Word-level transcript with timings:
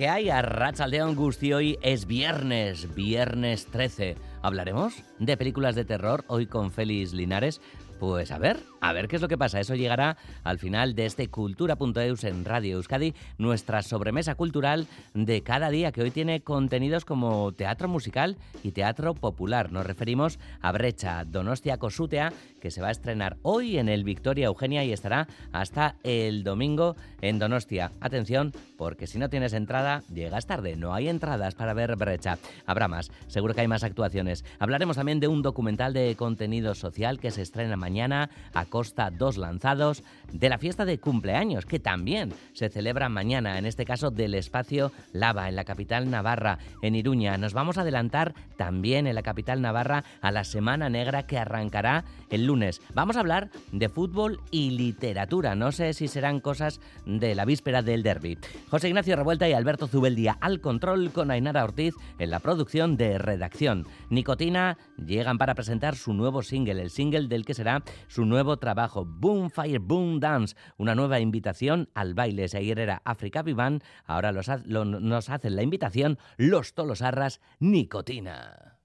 ¿Qué 0.00 0.08
hay? 0.08 0.30
A 0.30 0.40
Ratsaldeon 0.40 1.14
Gusti 1.14 1.52
hoy 1.52 1.78
es 1.82 2.06
viernes, 2.06 2.94
viernes 2.94 3.66
13. 3.66 4.16
¿Hablaremos 4.40 4.94
de 5.18 5.36
películas 5.36 5.74
de 5.74 5.84
terror 5.84 6.24
hoy 6.26 6.46
con 6.46 6.72
Félix 6.72 7.12
Linares? 7.12 7.60
Pues 7.98 8.30
a 8.30 8.38
ver, 8.38 8.60
a 8.80 8.92
ver 8.92 9.08
qué 9.08 9.16
es 9.16 9.22
lo 9.22 9.28
que 9.28 9.38
pasa. 9.38 9.60
Eso 9.60 9.74
llegará 9.74 10.16
al 10.44 10.58
final 10.58 10.94
de 10.94 11.06
este 11.06 11.28
Cultura.eus 11.28 12.24
en 12.24 12.44
Radio 12.44 12.76
Euskadi, 12.76 13.14
nuestra 13.38 13.82
sobremesa 13.82 14.34
cultural 14.34 14.86
de 15.14 15.42
cada 15.42 15.70
día, 15.70 15.92
que 15.92 16.02
hoy 16.02 16.10
tiene 16.10 16.40
contenidos 16.40 17.04
como 17.04 17.52
teatro 17.52 17.88
musical 17.88 18.36
y 18.62 18.72
teatro 18.72 19.14
popular. 19.14 19.72
Nos 19.72 19.86
referimos 19.86 20.38
a 20.60 20.72
Brecha 20.72 21.24
Donostia 21.24 21.78
Cosutea, 21.78 22.32
que 22.60 22.70
se 22.70 22.80
va 22.80 22.88
a 22.88 22.92
estrenar 22.92 23.36
hoy 23.42 23.78
en 23.78 23.88
el 23.88 24.04
Victoria 24.04 24.46
Eugenia 24.46 24.84
y 24.84 24.92
estará 24.92 25.28
hasta 25.52 25.96
el 26.02 26.44
domingo 26.44 26.96
en 27.20 27.38
Donostia. 27.38 27.92
Atención, 28.00 28.52
porque 28.76 29.06
si 29.06 29.18
no 29.18 29.28
tienes 29.28 29.52
entrada, 29.52 30.02
llegas 30.12 30.46
tarde. 30.46 30.76
No 30.76 30.94
hay 30.94 31.08
entradas 31.08 31.54
para 31.54 31.74
ver 31.74 31.96
Brecha. 31.96 32.38
Habrá 32.66 32.88
más, 32.88 33.10
seguro 33.26 33.54
que 33.54 33.60
hay 33.60 33.68
más 33.68 33.84
actuaciones. 33.84 34.44
Hablaremos 34.58 34.96
también 34.96 35.20
de 35.20 35.28
un 35.28 35.42
documental 35.42 35.92
de 35.92 36.14
contenido 36.16 36.74
social 36.74 37.20
que 37.20 37.30
se 37.30 37.42
estrena 37.42 37.76
mañana 37.76 38.30
a 38.54 38.66
Costa 38.70 39.10
Dos 39.10 39.36
Lanzados, 39.36 40.02
de 40.32 40.48
la 40.48 40.58
fiesta 40.58 40.84
de 40.84 40.98
cumpleaños, 40.98 41.66
que 41.66 41.78
también 41.78 42.32
se 42.54 42.70
celebra 42.70 43.08
mañana, 43.08 43.58
en 43.58 43.66
este 43.66 43.84
caso 43.84 44.10
del 44.10 44.34
espacio 44.34 44.92
Lava, 45.12 45.48
en 45.48 45.56
la 45.56 45.64
capital 45.64 46.10
navarra, 46.10 46.58
en 46.80 46.94
Iruña. 46.94 47.36
Nos 47.36 47.52
vamos 47.52 47.76
a 47.76 47.82
adelantar 47.82 48.34
también 48.56 49.06
en 49.06 49.14
la 49.14 49.22
capital 49.22 49.60
navarra 49.60 50.04
a 50.22 50.30
la 50.32 50.44
Semana 50.44 50.88
Negra 50.88 51.24
que 51.24 51.38
arrancará 51.38 52.04
el 52.30 52.46
lunes. 52.46 52.80
Vamos 52.94 53.16
a 53.16 53.20
hablar 53.20 53.50
de 53.72 53.88
fútbol 53.88 54.40
y 54.50 54.70
literatura. 54.70 55.54
No 55.54 55.72
sé 55.72 55.92
si 55.92 56.08
serán 56.08 56.40
cosas 56.40 56.80
de 57.04 57.34
la 57.34 57.44
víspera 57.44 57.82
del 57.82 58.02
derby. 58.02 58.38
José 58.70 58.88
Ignacio 58.88 59.16
Revuelta 59.16 59.48
y 59.48 59.52
Alberto 59.52 59.88
Zubeldía 59.88 60.38
al 60.40 60.60
control 60.60 61.10
con 61.10 61.30
Ainara 61.30 61.64
Ortiz 61.64 61.94
en 62.18 62.30
la 62.30 62.38
producción 62.38 62.96
de 62.96 63.18
redacción. 63.18 63.86
Nicotina 64.10 64.78
llegan 64.96 65.38
para 65.38 65.54
presentar 65.54 65.96
su 65.96 66.12
nuevo 66.12 66.42
single, 66.42 66.82
el 66.82 66.90
single 66.90 67.28
del 67.28 67.44
que 67.44 67.54
será 67.54 67.82
su 68.06 68.24
nuevo 68.24 68.56
trabajo, 68.60 69.04
Boom 69.04 69.50
Fire 69.50 69.80
Boom 69.80 70.20
Dance, 70.20 70.54
una 70.76 70.94
nueva 70.94 71.18
invitación 71.18 71.88
al 71.94 72.14
baile. 72.14 72.46
Ayer 72.54 72.78
era 72.78 73.02
África 73.04 73.42
Vivan, 73.42 73.82
ahora 74.04 74.30
los, 74.30 74.48
lo, 74.66 74.84
nos 74.84 75.28
hacen 75.30 75.56
la 75.56 75.62
invitación 75.62 76.18
los 76.36 76.74
Tolosarras 76.74 77.40
Nicotina. 77.58 78.79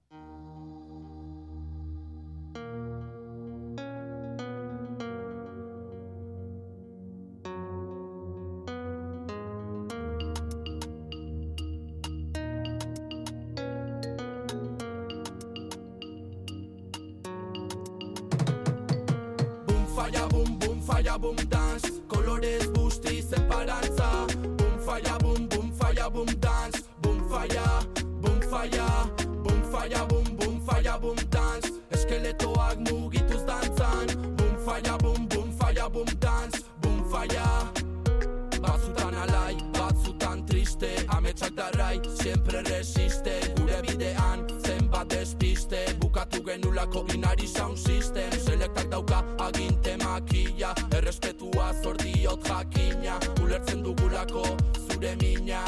Genulako 46.86 47.14
inari 47.14 47.46
sound 47.46 47.78
system. 47.78 48.30
Selektak 48.30 48.90
dauka 48.90 49.24
aginte 49.38 49.96
makilla 49.96 50.74
Errespetua 50.90 51.72
zordiot 51.82 52.44
jakina. 52.44 53.18
Ulertzen 53.42 53.82
dugulako 53.82 54.44
zure 54.88 55.16
mina. 55.20 55.64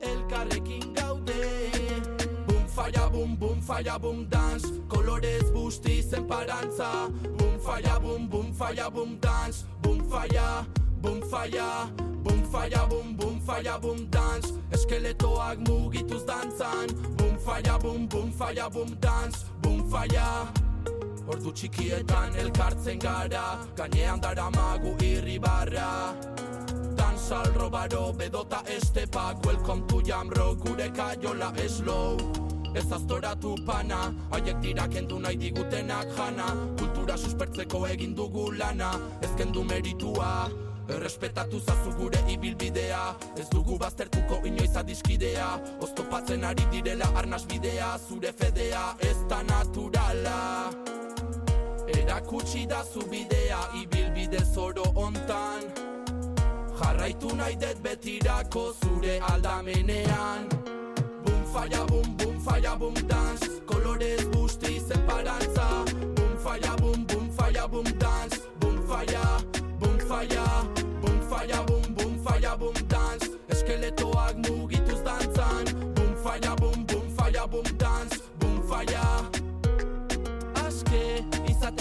Elkarrekin 0.00 0.94
gaude. 0.94 1.70
Falla, 2.74 3.10
boom, 3.10 3.36
boom, 3.36 3.60
falla, 3.60 3.98
boom, 3.98 4.28
dance. 4.28 4.68
Kolorez 4.88 5.50
busti 5.52 6.00
zenparantza 6.00 7.10
Boom 7.36 7.58
falla, 7.58 7.98
boom, 8.00 8.28
boom, 8.28 8.52
falla, 8.54 8.90
boom, 8.90 9.18
dance. 9.18 9.64
Boom 9.82 10.00
falla, 10.08 10.64
boom 11.00 11.20
falla 11.30 11.88
Boom 12.28 12.42
falla, 12.50 12.86
boom, 12.86 13.16
boom, 13.16 13.40
falla, 13.40 13.78
boom, 13.78 14.06
dance. 14.10 14.52
Eskeletoak 14.70 15.58
mugituz 15.68 16.24
dantzan. 16.26 16.88
Boom 17.16 17.38
falla, 17.38 17.78
boom, 17.78 18.06
boom, 18.06 18.32
falla, 18.32 18.68
boom, 18.68 18.96
dance. 19.00 19.46
Boom 19.62 19.88
falla 19.90 20.52
Ordu 21.28 21.52
txikietan 21.52 22.36
elkartzen 22.36 22.98
gara. 22.98 23.64
Gainean 23.76 24.20
dara 24.20 24.50
magu 24.50 24.96
irribarra. 25.00 26.12
Danzal 26.98 27.52
robaro 27.54 28.12
bedota 28.12 28.62
estepak 28.76 29.44
Welcome 29.46 29.86
to 29.88 30.02
Jamro 30.02 30.54
gure 30.56 30.90
kaiola 30.90 31.52
slow 31.68 32.18
Ez 32.74 32.92
aztoratu 32.92 33.56
pana, 33.64 34.12
haiek 34.30 34.60
dira 34.60 34.86
kendu 34.88 35.18
nahi 35.18 35.36
digutenak 35.36 36.08
jana. 36.16 36.52
Kultura 36.76 37.16
suspertzeko 37.16 37.86
egin 37.86 38.14
dugu 38.14 38.52
lana, 38.52 38.92
ez 39.22 39.30
kendu 39.36 39.64
meritua 39.64 40.67
Errespetatu 40.88 41.60
zazu 41.60 41.92
gure 41.98 42.20
ibilbidea. 42.28 43.14
Ez 43.36 43.48
dugu 43.50 43.78
baztertuko 43.78 44.40
inoiz 44.44 44.76
adiskidea. 44.76 45.48
Oztopatzen 45.80 46.44
ari 46.44 46.66
direla 46.72 47.10
arnas 47.14 47.44
bidea. 47.46 47.98
Zure 48.08 48.32
fedea 48.32 48.94
ez 49.00 49.16
da 49.28 49.42
naturala. 49.42 50.38
Erakutsi 51.88 52.66
da 52.66 52.84
zu 52.84 53.00
bidea 53.10 53.60
ibilbide 53.82 54.44
zoro 54.54 54.82
ontan 54.94 55.88
Jarraitu 56.80 57.34
nahi 57.36 57.56
det 57.56 57.82
betirako 57.82 58.72
zure 58.80 59.18
aldamenean. 59.30 60.48
Boom 61.24 61.42
falla, 61.52 61.84
boom, 61.86 62.16
boom, 62.16 62.40
falla, 62.40 62.76
boom, 62.76 62.94
dance. 62.94 63.48
Kolorez 63.66 64.24
busti 64.32 64.80
separantza 64.80 65.68
Boom 66.16 66.36
falla, 66.44 66.76
boom, 66.76 67.04
boom, 67.06 67.30
falla, 67.36 67.68
boom, 67.68 67.84
dance. 67.98 68.38
Boom 68.60 68.86
falla, 68.86 69.42
Boom 69.80 69.98
falla, 70.08 70.44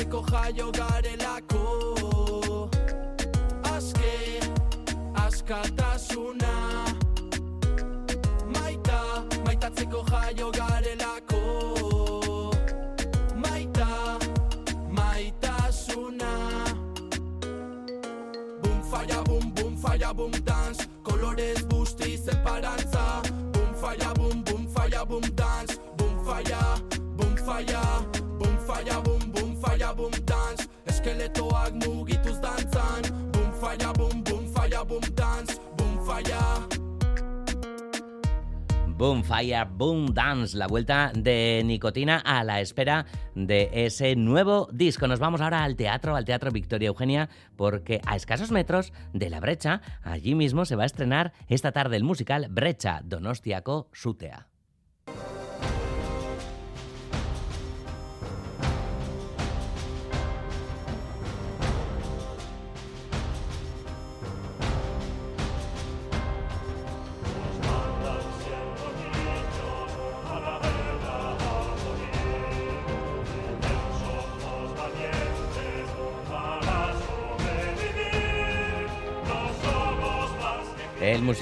izateko 0.07 0.24
jaio 0.31 0.71
garelako. 0.71 2.69
Aske 3.63 4.39
askatasuna. 5.15 6.86
Maita, 8.45 9.24
maitatzeko 9.45 10.06
jaio 10.12 10.51
garelako. 10.51 11.42
Maita, 13.36 14.19
maitasuna. 14.89 16.31
Boom 18.63 18.81
falla, 18.92 19.24
boom, 19.24 19.51
boom, 19.56 19.77
falla, 19.77 20.13
boom, 20.13 20.31
dance. 20.31 20.88
Kolorez 21.04 21.65
busti 21.65 22.18
separantza 22.18 22.76
boom, 38.97 39.23
Fire, 39.23 39.67
Boom 39.69 40.13
Dance, 40.13 40.57
la 40.57 40.65
vuelta 40.65 41.11
de 41.13 41.61
Nicotina 41.63 42.17
a 42.17 42.44
la 42.44 42.61
espera 42.61 43.05
de 43.35 43.69
ese 43.71 44.15
nuevo 44.15 44.67
disco. 44.71 45.07
Nos 45.07 45.19
vamos 45.19 45.39
ahora 45.39 45.63
al 45.63 45.75
teatro, 45.75 46.15
al 46.15 46.25
Teatro 46.25 46.51
Victoria 46.51 46.88
Eugenia, 46.88 47.29
porque 47.55 48.01
a 48.07 48.15
escasos 48.15 48.51
metros 48.51 48.94
de 49.13 49.29
la 49.29 49.39
brecha, 49.39 49.81
allí 50.03 50.33
mismo 50.33 50.65
se 50.65 50.75
va 50.75 50.83
a 50.83 50.88
estrenar 50.88 51.33
esta 51.47 51.71
tarde 51.71 51.97
el 51.97 52.03
musical 52.03 52.47
Brecha 52.49 53.01
Donostiaco 53.03 53.88
Sutea. 53.94 54.47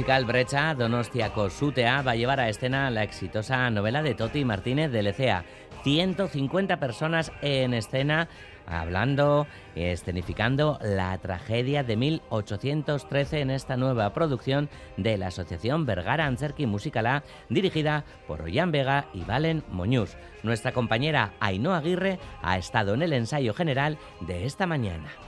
Musical 0.05 0.25
Brecha 0.25 0.75
Donostiaco 0.75 1.49
Sutea 1.49 2.03
va 2.03 2.11
a 2.11 2.15
llevar 2.15 2.39
a 2.39 2.47
escena 2.47 2.91
la 2.91 3.01
exitosa 3.01 3.67
novela 3.71 4.03
de 4.03 4.13
Toti 4.13 4.45
Martínez 4.45 4.91
de 4.91 5.01
Lecea. 5.01 5.45
150 5.83 6.79
personas 6.79 7.31
en 7.41 7.73
escena 7.73 8.29
hablando, 8.67 9.47
escenificando 9.73 10.77
la 10.83 11.17
tragedia 11.17 11.83
de 11.83 11.97
1813 11.97 13.39
en 13.39 13.49
esta 13.49 13.77
nueva 13.77 14.13
producción 14.13 14.69
de 14.95 15.17
la 15.17 15.27
Asociación 15.27 15.87
Vergara 15.87 16.27
Anserki 16.27 16.67
Musicalá, 16.67 17.23
dirigida 17.49 18.05
por 18.27 18.43
Ollán 18.43 18.71
Vega 18.71 19.07
y 19.11 19.23
Valen 19.23 19.63
Moñús. 19.71 20.17
Nuestra 20.43 20.71
compañera 20.71 21.33
Ainhoa 21.39 21.77
Aguirre 21.77 22.19
ha 22.43 22.59
estado 22.59 22.93
en 22.93 23.01
el 23.01 23.13
ensayo 23.13 23.55
general 23.55 23.97
de 24.21 24.45
esta 24.45 24.67
mañana. 24.67 25.24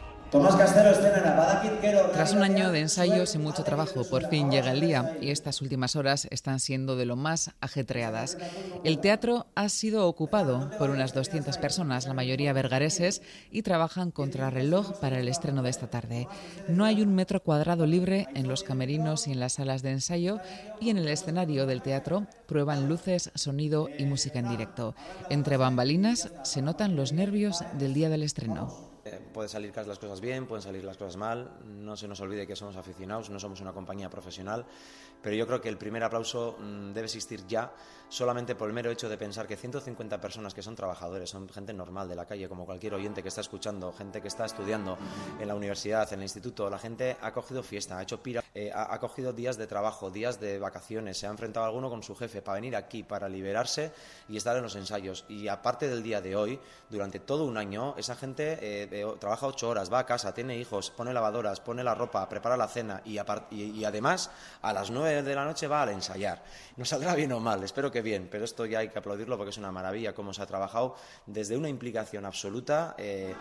Tras 2.14 2.34
un 2.34 2.44
año 2.44 2.72
de 2.72 2.82
ensayos 2.82 3.34
y 3.36 3.38
mucho 3.38 3.64
trabajo, 3.64 4.04
por 4.10 4.28
fin 4.28 4.52
llega 4.52 4.72
el 4.72 4.82
día 4.82 5.18
y 5.22 5.30
estas 5.30 5.62
últimas 5.62 5.96
horas 5.96 6.28
están 6.32 6.60
siendo 6.60 6.98
de 6.98 7.06
lo 7.06 7.16
más 7.16 7.52
ajetreadas. 7.62 8.38
El 8.84 9.00
teatro 9.00 9.48
ha 9.56 9.70
sido 9.70 10.06
ocupado 10.06 10.70
por 10.78 10.90
unas 10.90 11.14
200 11.14 11.58
personas, 11.58 12.08
la 12.08 12.14
mayoría 12.14 12.52
vergareses, 12.52 13.22
y 13.52 13.62
trabajan 13.62 14.12
contra 14.12 14.50
reloj 14.50 15.00
para 15.00 15.18
el 15.20 15.30
estreno 15.30 15.64
de 15.64 15.70
esta 15.70 15.90
tarde. 15.90 16.28
No 16.68 16.84
hay 16.84 17.02
un 17.02 17.16
metro 17.16 17.42
cuadrado 17.42 17.86
libre 17.86 18.28
en 18.36 18.50
los 18.50 18.64
camerinos 18.64 19.28
y 19.28 19.32
en 19.32 19.40
las 19.40 19.54
salas 19.54 19.82
de 19.82 19.92
ensayo 19.92 20.40
y 20.82 20.90
en 20.90 20.98
el 20.98 21.08
escenario 21.08 21.66
del 21.66 21.82
teatro 21.82 22.28
prueban 22.48 22.90
luces, 22.90 23.32
sonido 23.34 23.88
y 23.98 24.04
música 24.04 24.40
en 24.40 24.50
directo. 24.50 24.94
Entre 25.30 25.56
bambalinas 25.56 26.30
se 26.44 26.62
notan 26.62 26.98
los 26.98 27.14
nervios 27.14 27.64
del 27.80 27.94
día 27.94 28.10
del 28.10 28.24
estreno. 28.24 28.87
Eh, 29.08 29.20
puede 29.34 29.48
salir 29.48 29.74
las 29.76 30.00
cosas 30.00 30.20
bien, 30.20 30.48
pueden 30.48 30.62
salir 30.62 30.84
las 30.84 30.98
cosas 30.98 31.16
mal, 31.16 31.60
no 31.64 31.96
se 31.96 32.08
nos 32.08 32.20
olvide 32.20 32.46
que 32.46 32.56
somos 32.56 32.76
aficionados, 32.76 33.30
no 33.30 33.40
somos 33.40 33.62
una 33.62 33.72
compañía 33.72 34.10
profesional, 34.10 34.66
pero 35.22 35.36
yo 35.36 35.48
creo 35.48 35.62
que 35.62 35.70
el 35.70 35.78
primer 35.78 36.04
aplauso 36.04 36.58
mm, 36.60 36.92
debe 36.92 37.06
existir 37.06 37.46
ya 37.48 37.74
solamente 38.10 38.56
por 38.56 38.68
el 38.68 38.74
mero 38.74 38.92
hecho 38.92 39.10
de 39.10 39.18
pensar 39.18 39.48
que 39.48 39.56
150 39.56 40.20
personas 40.22 40.54
que 40.54 40.62
son 40.62 40.76
trabajadores, 40.76 41.30
son 41.30 41.50
gente 41.50 41.74
normal 41.74 42.08
de 42.08 42.16
la 42.16 42.26
calle, 42.26 42.48
como 42.48 42.66
cualquier 42.66 42.94
oyente 42.94 43.22
que 43.22 43.30
está 43.30 43.42
escuchando, 43.42 43.92
gente 43.94 44.22
que 44.22 44.28
está 44.28 44.46
estudiando 44.46 44.98
en 45.40 45.48
la 45.48 45.56
universidad, 45.56 46.12
en 46.14 46.20
el 46.20 46.24
instituto, 46.24 46.70
la 46.70 46.80
gente 46.80 47.18
ha 47.22 47.32
cogido 47.32 47.64
fiesta, 47.64 47.98
ha 47.98 48.04
hecho 48.04 48.22
pira, 48.22 48.44
eh, 48.54 48.72
ha, 48.74 48.98
cogido 49.00 49.34
días 49.34 49.58
de 49.58 49.68
trabajo, 49.68 50.10
días 50.10 50.40
de 50.40 50.60
vacaciones, 50.60 51.18
se 51.18 51.28
ha 51.28 51.30
enfrentado 51.30 51.66
a 51.66 51.70
alguno 51.70 51.90
con 51.90 52.04
su 52.04 52.16
jefe 52.16 52.42
para 52.42 52.56
venir 52.56 52.76
aquí, 52.76 53.04
para 53.04 53.30
liberarse 53.30 53.92
y 54.30 54.38
estar 54.38 54.56
en 54.56 54.64
los 54.64 54.76
ensayos. 54.76 55.26
Y 55.28 55.48
aparte 55.48 55.88
del 55.88 56.04
día 56.04 56.22
de 56.22 56.36
hoy, 56.36 56.60
durante 56.90 57.20
todo 57.20 57.46
un 57.46 57.58
año, 57.58 57.96
esa 57.98 58.16
gente 58.16 58.58
eh, 58.62 59.06
trabaja 59.20 59.48
ocho 59.48 59.70
horas, 59.70 59.92
va 59.92 60.00
a 60.00 60.06
casa, 60.06 60.34
tiene 60.34 60.58
hijos, 60.58 60.92
pone 60.92 61.14
lavadoras, 61.14 61.60
pone 61.60 61.84
la 61.84 61.96
ropa, 61.96 62.28
prepara 62.30 62.58
la 62.58 62.68
cena 62.68 63.02
y, 63.06 63.20
y, 63.52 63.86
además 63.86 64.32
a 64.62 64.74
las 64.74 64.92
nueve 64.92 65.24
de 65.24 65.36
la 65.36 65.46
noche 65.46 65.68
va 65.68 65.84
a 65.84 65.92
ensayar. 65.92 66.44
No 66.76 66.86
saldrá 66.86 67.16
bien 67.16 67.32
o 67.32 67.40
mal, 67.40 67.64
espero 67.64 67.92
que 67.92 67.97
bien, 68.02 68.28
pero 68.32 68.46
esto 68.46 68.66
ya 68.66 68.80
hay 68.80 68.90
que 68.90 69.00
aplaudirlo 69.00 69.38
porque 69.38 69.52
es 69.52 69.58
una 69.58 69.72
maravilla 69.72 70.14
cómo 70.14 70.34
se 70.34 70.42
ha 70.42 70.46
trabajado 70.46 70.96
desde 71.26 71.58
una 71.58 71.70
implicación 71.70 72.26
absoluta 72.26 72.96
eh, 72.98 73.36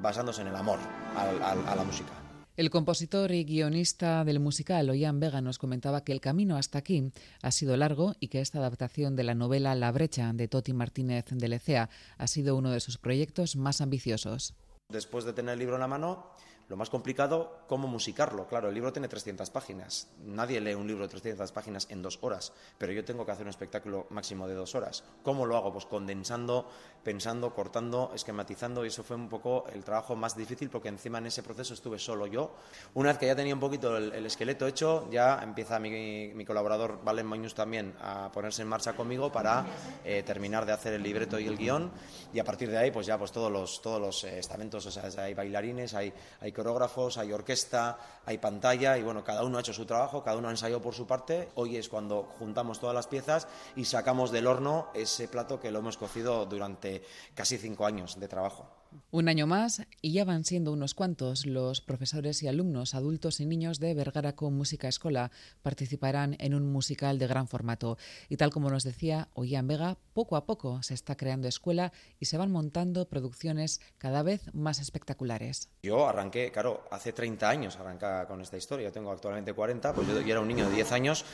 basándose 0.00 0.42
en 0.42 0.48
el 0.48 0.56
amor 0.56 0.78
a 1.16 1.74
la 1.74 1.84
música. 1.84 2.12
El 2.58 2.70
compositor 2.70 3.30
y 3.30 3.44
guionista 3.44 4.24
del 4.24 4.40
musical, 4.40 4.90
Ollán 4.90 5.20
Vega, 5.20 5.40
nos 5.40 5.58
comentaba 5.58 6.02
que 6.02 6.10
el 6.10 6.20
camino 6.20 6.56
hasta 6.56 6.80
aquí 6.80 7.12
ha 7.40 7.52
sido 7.52 7.76
largo 7.76 8.16
y 8.18 8.26
que 8.26 8.40
esta 8.40 8.58
adaptación 8.58 9.14
de 9.14 9.22
la 9.22 9.36
novela 9.36 9.76
La 9.76 9.92
brecha 9.92 10.32
de 10.34 10.48
Toti 10.48 10.72
Martínez 10.72 11.26
de 11.30 11.46
Lecea 11.46 11.88
ha 12.16 12.26
sido 12.26 12.56
uno 12.56 12.72
de 12.72 12.80
sus 12.80 12.98
proyectos 12.98 13.54
más 13.54 13.80
ambiciosos. 13.80 14.54
Después 14.88 15.24
de 15.24 15.34
tener 15.34 15.52
el 15.52 15.60
libro 15.60 15.76
en 15.76 15.82
la 15.82 15.86
mano, 15.86 16.32
lo 16.68 16.76
más 16.76 16.90
complicado, 16.90 17.62
cómo 17.66 17.88
musicarlo. 17.88 18.46
Claro, 18.46 18.68
el 18.68 18.74
libro 18.74 18.92
tiene 18.92 19.08
300 19.08 19.48
páginas. 19.48 20.08
Nadie 20.24 20.60
lee 20.60 20.74
un 20.74 20.86
libro 20.86 21.04
de 21.04 21.08
300 21.08 21.50
páginas 21.50 21.86
en 21.90 22.02
dos 22.02 22.18
horas, 22.20 22.52
pero 22.76 22.92
yo 22.92 23.04
tengo 23.04 23.24
que 23.24 23.32
hacer 23.32 23.46
un 23.46 23.50
espectáculo 23.50 24.06
máximo 24.10 24.46
de 24.46 24.54
dos 24.54 24.74
horas. 24.74 25.02
¿Cómo 25.22 25.46
lo 25.46 25.56
hago? 25.56 25.72
Pues 25.72 25.86
condensando, 25.86 26.68
pensando, 27.02 27.54
cortando, 27.54 28.12
esquematizando, 28.14 28.84
y 28.84 28.88
eso 28.88 29.02
fue 29.02 29.16
un 29.16 29.30
poco 29.30 29.64
el 29.72 29.82
trabajo 29.82 30.14
más 30.14 30.36
difícil 30.36 30.68
porque 30.68 30.88
encima 30.88 31.18
en 31.18 31.26
ese 31.26 31.42
proceso 31.42 31.72
estuve 31.72 31.98
solo 31.98 32.26
yo. 32.26 32.54
Una 32.94 33.10
vez 33.10 33.18
que 33.18 33.26
ya 33.26 33.34
tenía 33.34 33.54
un 33.54 33.60
poquito 33.60 33.96
el, 33.96 34.26
esqueleto 34.26 34.66
hecho, 34.66 35.08
ya 35.10 35.40
empieza 35.42 35.78
mi, 35.78 36.44
colaborador 36.44 37.02
Valen 37.02 37.26
Mañus 37.26 37.54
también 37.54 37.94
a 38.00 38.30
ponerse 38.30 38.60
en 38.60 38.68
marcha 38.68 38.92
conmigo 38.92 39.32
para 39.32 39.64
eh, 40.04 40.22
terminar 40.22 40.66
de 40.66 40.72
hacer 40.72 40.92
el 40.92 41.02
libreto 41.02 41.38
y 41.38 41.46
el 41.46 41.56
guion, 41.56 41.90
y 42.34 42.38
a 42.40 42.44
partir 42.44 42.70
de 42.70 42.76
ahí, 42.76 42.90
pues 42.90 43.06
ya 43.06 43.16
pues 43.16 43.32
todos 43.32 43.50
los, 43.50 43.80
todos 43.80 44.00
los 44.00 44.24
eh, 44.24 44.38
estamentos, 44.38 44.84
o 44.84 44.90
sea, 44.90 45.04
hay 45.24 45.32
bailarines, 45.32 45.94
hay, 45.94 46.12
hay 46.40 46.52
coreógrafos, 46.58 47.18
hay 47.18 47.32
orquesta, 47.32 47.98
hay 48.26 48.38
pantalla 48.38 48.98
y 48.98 49.02
bueno, 49.02 49.22
cada 49.22 49.44
uno 49.44 49.58
ha 49.58 49.60
hecho 49.60 49.72
su 49.72 49.86
trabajo, 49.86 50.22
cada 50.22 50.36
uno 50.36 50.48
ha 50.48 50.50
ensayado 50.50 50.82
por 50.82 50.94
su 50.94 51.06
parte. 51.06 51.48
Hoy 51.54 51.76
es 51.76 51.88
cuando 51.88 52.24
juntamos 52.38 52.80
todas 52.80 52.94
las 52.94 53.06
piezas 53.06 53.46
y 53.76 53.84
sacamos 53.84 54.32
del 54.32 54.46
horno 54.46 54.88
ese 54.92 55.28
plato 55.28 55.60
que 55.60 55.70
lo 55.70 55.78
hemos 55.78 55.96
cocido 55.96 56.46
durante 56.46 57.04
casi 57.34 57.58
cinco 57.58 57.86
años 57.86 58.18
de 58.18 58.28
trabajo. 58.28 58.77
Un 59.10 59.28
año 59.28 59.46
más 59.46 59.82
y 60.02 60.12
ya 60.12 60.24
van 60.24 60.44
siendo 60.44 60.72
unos 60.72 60.94
cuantos 60.94 61.46
los 61.46 61.80
profesores 61.80 62.42
y 62.42 62.48
alumnos, 62.48 62.94
adultos 62.94 63.40
y 63.40 63.46
niños 63.46 63.80
de 63.80 63.94
Vergara 63.94 64.34
con 64.34 64.54
Música 64.54 64.88
Escola 64.88 65.30
participarán 65.62 66.36
en 66.38 66.54
un 66.54 66.70
musical 66.70 67.18
de 67.18 67.26
gran 67.26 67.48
formato. 67.48 67.96
Y 68.28 68.36
tal 68.36 68.50
como 68.50 68.70
nos 68.70 68.84
decía 68.84 69.28
Ollán 69.34 69.66
Vega, 69.66 69.96
poco 70.12 70.36
a 70.36 70.44
poco 70.44 70.82
se 70.82 70.94
está 70.94 71.16
creando 71.16 71.48
escuela 71.48 71.92
y 72.20 72.26
se 72.26 72.36
van 72.36 72.50
montando 72.50 73.08
producciones 73.08 73.80
cada 73.96 74.22
vez 74.22 74.42
más 74.52 74.78
espectaculares. 74.78 75.70
Yo 75.82 76.06
arranqué, 76.06 76.52
claro, 76.52 76.84
hace 76.90 77.12
30 77.12 77.48
años 77.48 77.76
arranqué 77.76 78.26
con 78.26 78.40
esta 78.42 78.56
historia, 78.56 78.88
yo 78.88 78.92
tengo 78.92 79.10
actualmente 79.10 79.52
40, 79.52 79.94
pues 79.94 80.06
yo 80.06 80.18
era 80.20 80.40
un 80.40 80.48
niño 80.48 80.68
de 80.68 80.74
10 80.74 80.92
años 80.92 81.24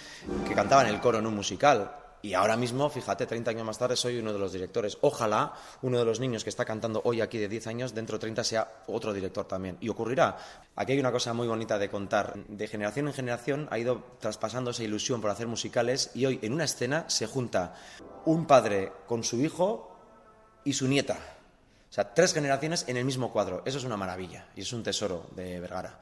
que 0.46 0.54
cantaba 0.54 0.82
en 0.82 0.94
el 0.94 1.00
coro 1.00 1.18
en 1.18 1.26
un 1.26 1.34
musical 1.34 2.03
y 2.24 2.32
ahora 2.32 2.56
mismo, 2.56 2.88
fíjate, 2.88 3.26
30 3.26 3.50
años 3.50 3.66
más 3.66 3.76
tarde 3.76 3.96
soy 3.96 4.18
uno 4.18 4.32
de 4.32 4.38
los 4.38 4.50
directores. 4.50 4.96
Ojalá 5.02 5.52
uno 5.82 5.98
de 5.98 6.06
los 6.06 6.20
niños 6.20 6.42
que 6.42 6.48
está 6.48 6.64
cantando 6.64 7.02
hoy 7.04 7.20
aquí 7.20 7.36
de 7.36 7.48
10 7.48 7.66
años, 7.66 7.94
dentro 7.94 8.16
de 8.16 8.20
30 8.20 8.44
sea 8.44 8.82
otro 8.86 9.12
director 9.12 9.44
también. 9.46 9.76
Y 9.82 9.90
ocurrirá. 9.90 10.38
Aquí 10.74 10.92
hay 10.92 11.00
una 11.00 11.12
cosa 11.12 11.34
muy 11.34 11.46
bonita 11.46 11.78
de 11.78 11.90
contar. 11.90 12.32
De 12.48 12.66
generación 12.66 13.08
en 13.08 13.12
generación 13.12 13.68
ha 13.70 13.78
ido 13.78 14.16
traspasando 14.20 14.70
esa 14.70 14.82
ilusión 14.82 15.20
por 15.20 15.28
hacer 15.28 15.46
musicales 15.46 16.12
y 16.14 16.24
hoy 16.24 16.38
en 16.40 16.54
una 16.54 16.64
escena 16.64 17.04
se 17.10 17.26
junta 17.26 17.74
un 18.24 18.46
padre 18.46 18.90
con 19.06 19.22
su 19.22 19.42
hijo 19.42 19.94
y 20.64 20.72
su 20.72 20.88
nieta. 20.88 21.18
O 21.90 21.92
sea, 21.92 22.14
tres 22.14 22.32
generaciones 22.32 22.86
en 22.88 22.96
el 22.96 23.04
mismo 23.04 23.34
cuadro. 23.34 23.60
Eso 23.66 23.76
es 23.76 23.84
una 23.84 23.98
maravilla 23.98 24.46
y 24.56 24.62
es 24.62 24.72
un 24.72 24.82
tesoro 24.82 25.26
de 25.36 25.60
Vergara. 25.60 26.00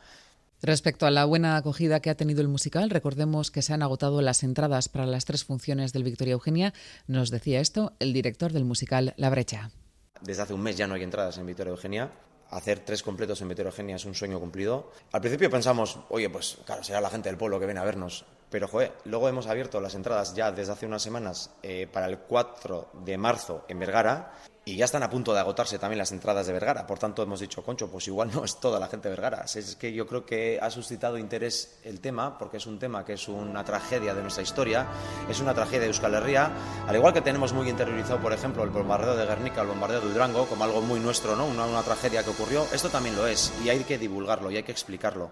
Respecto 0.62 1.06
a 1.06 1.10
la 1.10 1.24
buena 1.24 1.56
acogida 1.56 1.98
que 1.98 2.08
ha 2.08 2.14
tenido 2.14 2.40
el 2.40 2.46
musical, 2.46 2.88
recordemos 2.88 3.50
que 3.50 3.62
se 3.62 3.72
han 3.72 3.82
agotado 3.82 4.22
las 4.22 4.44
entradas 4.44 4.88
para 4.88 5.06
las 5.06 5.24
tres 5.24 5.42
funciones 5.42 5.92
del 5.92 6.04
Victoria 6.04 6.34
Eugenia. 6.34 6.72
Nos 7.08 7.30
decía 7.30 7.58
esto 7.58 7.94
el 7.98 8.12
director 8.12 8.52
del 8.52 8.64
musical 8.64 9.12
La 9.16 9.28
Brecha. 9.28 9.72
Desde 10.20 10.42
hace 10.42 10.54
un 10.54 10.62
mes 10.62 10.76
ya 10.76 10.86
no 10.86 10.94
hay 10.94 11.02
entradas 11.02 11.36
en 11.38 11.46
Victoria 11.46 11.72
Eugenia. 11.72 12.12
Hacer 12.50 12.78
tres 12.78 13.02
completos 13.02 13.40
en 13.40 13.48
Victoria 13.48 13.70
Eugenia 13.70 13.96
es 13.96 14.04
un 14.04 14.14
sueño 14.14 14.38
cumplido. 14.38 14.92
Al 15.10 15.20
principio 15.20 15.50
pensamos, 15.50 15.98
oye, 16.10 16.30
pues 16.30 16.58
claro, 16.64 16.84
será 16.84 17.00
la 17.00 17.10
gente 17.10 17.28
del 17.28 17.38
pueblo 17.38 17.58
que 17.58 17.66
viene 17.66 17.80
a 17.80 17.84
vernos. 17.84 18.24
Pero, 18.48 18.68
joder, 18.68 18.92
luego 19.06 19.28
hemos 19.28 19.48
abierto 19.48 19.80
las 19.80 19.96
entradas 19.96 20.32
ya 20.36 20.52
desde 20.52 20.74
hace 20.74 20.86
unas 20.86 21.02
semanas 21.02 21.50
eh, 21.64 21.88
para 21.92 22.06
el 22.06 22.18
4 22.18 22.90
de 23.04 23.18
marzo 23.18 23.64
en 23.66 23.80
Vergara 23.80 24.32
y 24.64 24.76
ya 24.76 24.84
están 24.84 25.02
a 25.02 25.10
punto 25.10 25.34
de 25.34 25.40
agotarse 25.40 25.78
también 25.78 25.98
las 25.98 26.12
entradas 26.12 26.46
de 26.46 26.52
Vergara. 26.52 26.86
Por 26.86 26.98
tanto, 26.98 27.22
hemos 27.22 27.40
dicho, 27.40 27.64
concho, 27.64 27.90
pues 27.90 28.06
igual 28.06 28.30
no 28.32 28.44
es 28.44 28.60
toda 28.60 28.78
la 28.78 28.86
gente 28.86 29.08
de 29.08 29.16
Vergara. 29.16 29.44
Es 29.52 29.74
que 29.74 29.92
yo 29.92 30.06
creo 30.06 30.24
que 30.24 30.58
ha 30.62 30.70
suscitado 30.70 31.18
interés 31.18 31.78
el 31.82 32.00
tema, 32.00 32.38
porque 32.38 32.58
es 32.58 32.66
un 32.66 32.78
tema 32.78 33.04
que 33.04 33.14
es 33.14 33.26
una 33.26 33.64
tragedia 33.64 34.14
de 34.14 34.22
nuestra 34.22 34.42
historia, 34.42 34.86
es 35.28 35.40
una 35.40 35.52
tragedia 35.52 35.80
de 35.80 35.86
Euskal 35.88 36.14
Herria. 36.14 36.52
Al 36.86 36.94
igual 36.94 37.12
que 37.12 37.22
tenemos 37.22 37.52
muy 37.52 37.68
interiorizado, 37.68 38.20
por 38.20 38.32
ejemplo, 38.32 38.62
el 38.62 38.70
bombardeo 38.70 39.16
de 39.16 39.26
Guernica, 39.26 39.62
el 39.62 39.68
bombardeo 39.68 40.00
de 40.00 40.12
Durango, 40.12 40.46
como 40.46 40.62
algo 40.62 40.80
muy 40.80 41.00
nuestro, 41.00 41.34
¿no? 41.34 41.44
Una, 41.46 41.66
una 41.66 41.82
tragedia 41.82 42.22
que 42.22 42.30
ocurrió, 42.30 42.64
esto 42.72 42.88
también 42.88 43.16
lo 43.16 43.26
es, 43.26 43.52
y 43.64 43.68
hay 43.68 43.82
que 43.82 43.98
divulgarlo 43.98 44.50
y 44.50 44.58
hay 44.58 44.62
que 44.62 44.72
explicarlo. 44.72 45.30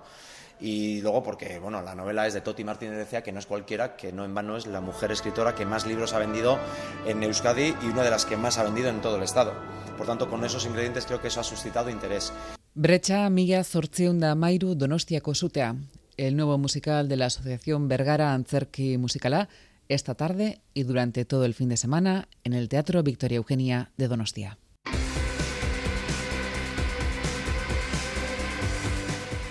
Y 0.61 1.01
luego 1.01 1.23
porque 1.23 1.59
bueno, 1.59 1.83
la 1.83 1.95
novela 1.95 2.27
es 2.27 2.35
de 2.35 2.41
Toti 2.41 2.65
Martínez 2.65 2.97
decía 2.97 3.23
que 3.23 3.33
no 3.33 3.39
es 3.39 3.47
cualquiera, 3.47 3.97
que 3.97 4.13
no 4.13 4.25
en 4.25 4.35
vano 4.35 4.57
es 4.57 4.67
la 4.67 4.81
mujer 4.81 5.13
escritora 5.13 5.55
que 5.55 5.67
más 5.67 5.87
libros 5.87 6.13
ha 6.13 6.19
vendido 6.19 6.59
en 7.07 7.23
Euskadi 7.23 7.75
y 7.83 7.87
una 7.87 8.03
de 8.03 8.11
las 8.11 8.27
que 8.27 8.37
más 8.37 8.59
ha 8.59 8.65
vendido 8.65 8.89
en 8.89 9.01
todo 9.01 9.17
el 9.17 9.23
estado. 9.23 9.55
Por 9.97 10.07
tanto, 10.07 10.29
con 10.29 10.45
esos 10.45 10.65
ingredientes 10.67 11.07
creo 11.07 11.21
que 11.21 11.29
eso 11.29 11.41
ha 11.41 11.45
suscitado 11.45 11.91
interés. 11.91 12.33
Brecha 12.75 13.29
mila 13.31 13.65
zortziunda 13.65 14.35
mairu 14.35 14.75
donostiako 14.75 15.35
sutea. 15.35 15.77
El 16.17 16.37
nuevo 16.37 16.59
musical 16.59 17.09
de 17.09 17.17
la 17.17 17.27
Asociación 17.27 17.89
Vergara 17.89 18.35
Antzerki 18.35 18.99
Musicala 18.99 19.49
esta 19.89 20.15
tarde 20.15 20.61
y 20.73 20.85
durante 20.85 21.25
todo 21.25 21.45
el 21.45 21.55
fin 21.55 21.69
de 21.69 21.77
semana 21.77 22.29
en 22.45 22.53
el 22.53 22.69
Teatro 22.69 23.03
Victoria 23.03 23.37
Eugenia 23.37 23.91
de 23.97 24.09
Donostia. 24.09 24.59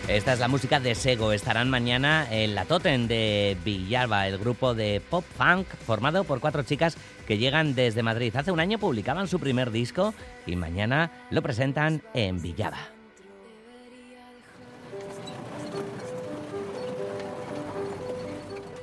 Esta 0.10 0.34
es 0.34 0.40
la 0.40 0.48
música 0.48 0.80
de 0.80 0.96
Sego. 0.96 1.34
Estarán 1.34 1.70
mañana 1.70 2.26
en 2.32 2.56
la 2.56 2.66
Totem 2.66 3.08
de 3.08 3.56
Villalba, 3.64 4.28
el 4.28 4.40
grupo 4.40 4.74
de 4.74 5.04
pop 5.08 5.24
funk 5.38 5.68
formado 5.86 6.24
por 6.24 6.40
cuatro 6.40 6.64
chicas 6.64 6.98
que 7.28 7.38
llegan 7.38 7.76
desde 7.76 8.02
Madrid. 8.02 8.36
Hace 8.36 8.52
un 8.52 8.60
año 8.60 8.80
publicaban 8.80 9.28
su 9.28 9.40
primer 9.40 9.70
disco 9.70 10.16
y 10.48 10.56
mañana 10.56 11.12
lo 11.30 11.44
presentan 11.44 12.02
en 12.16 12.42
Villalba. 12.42 12.99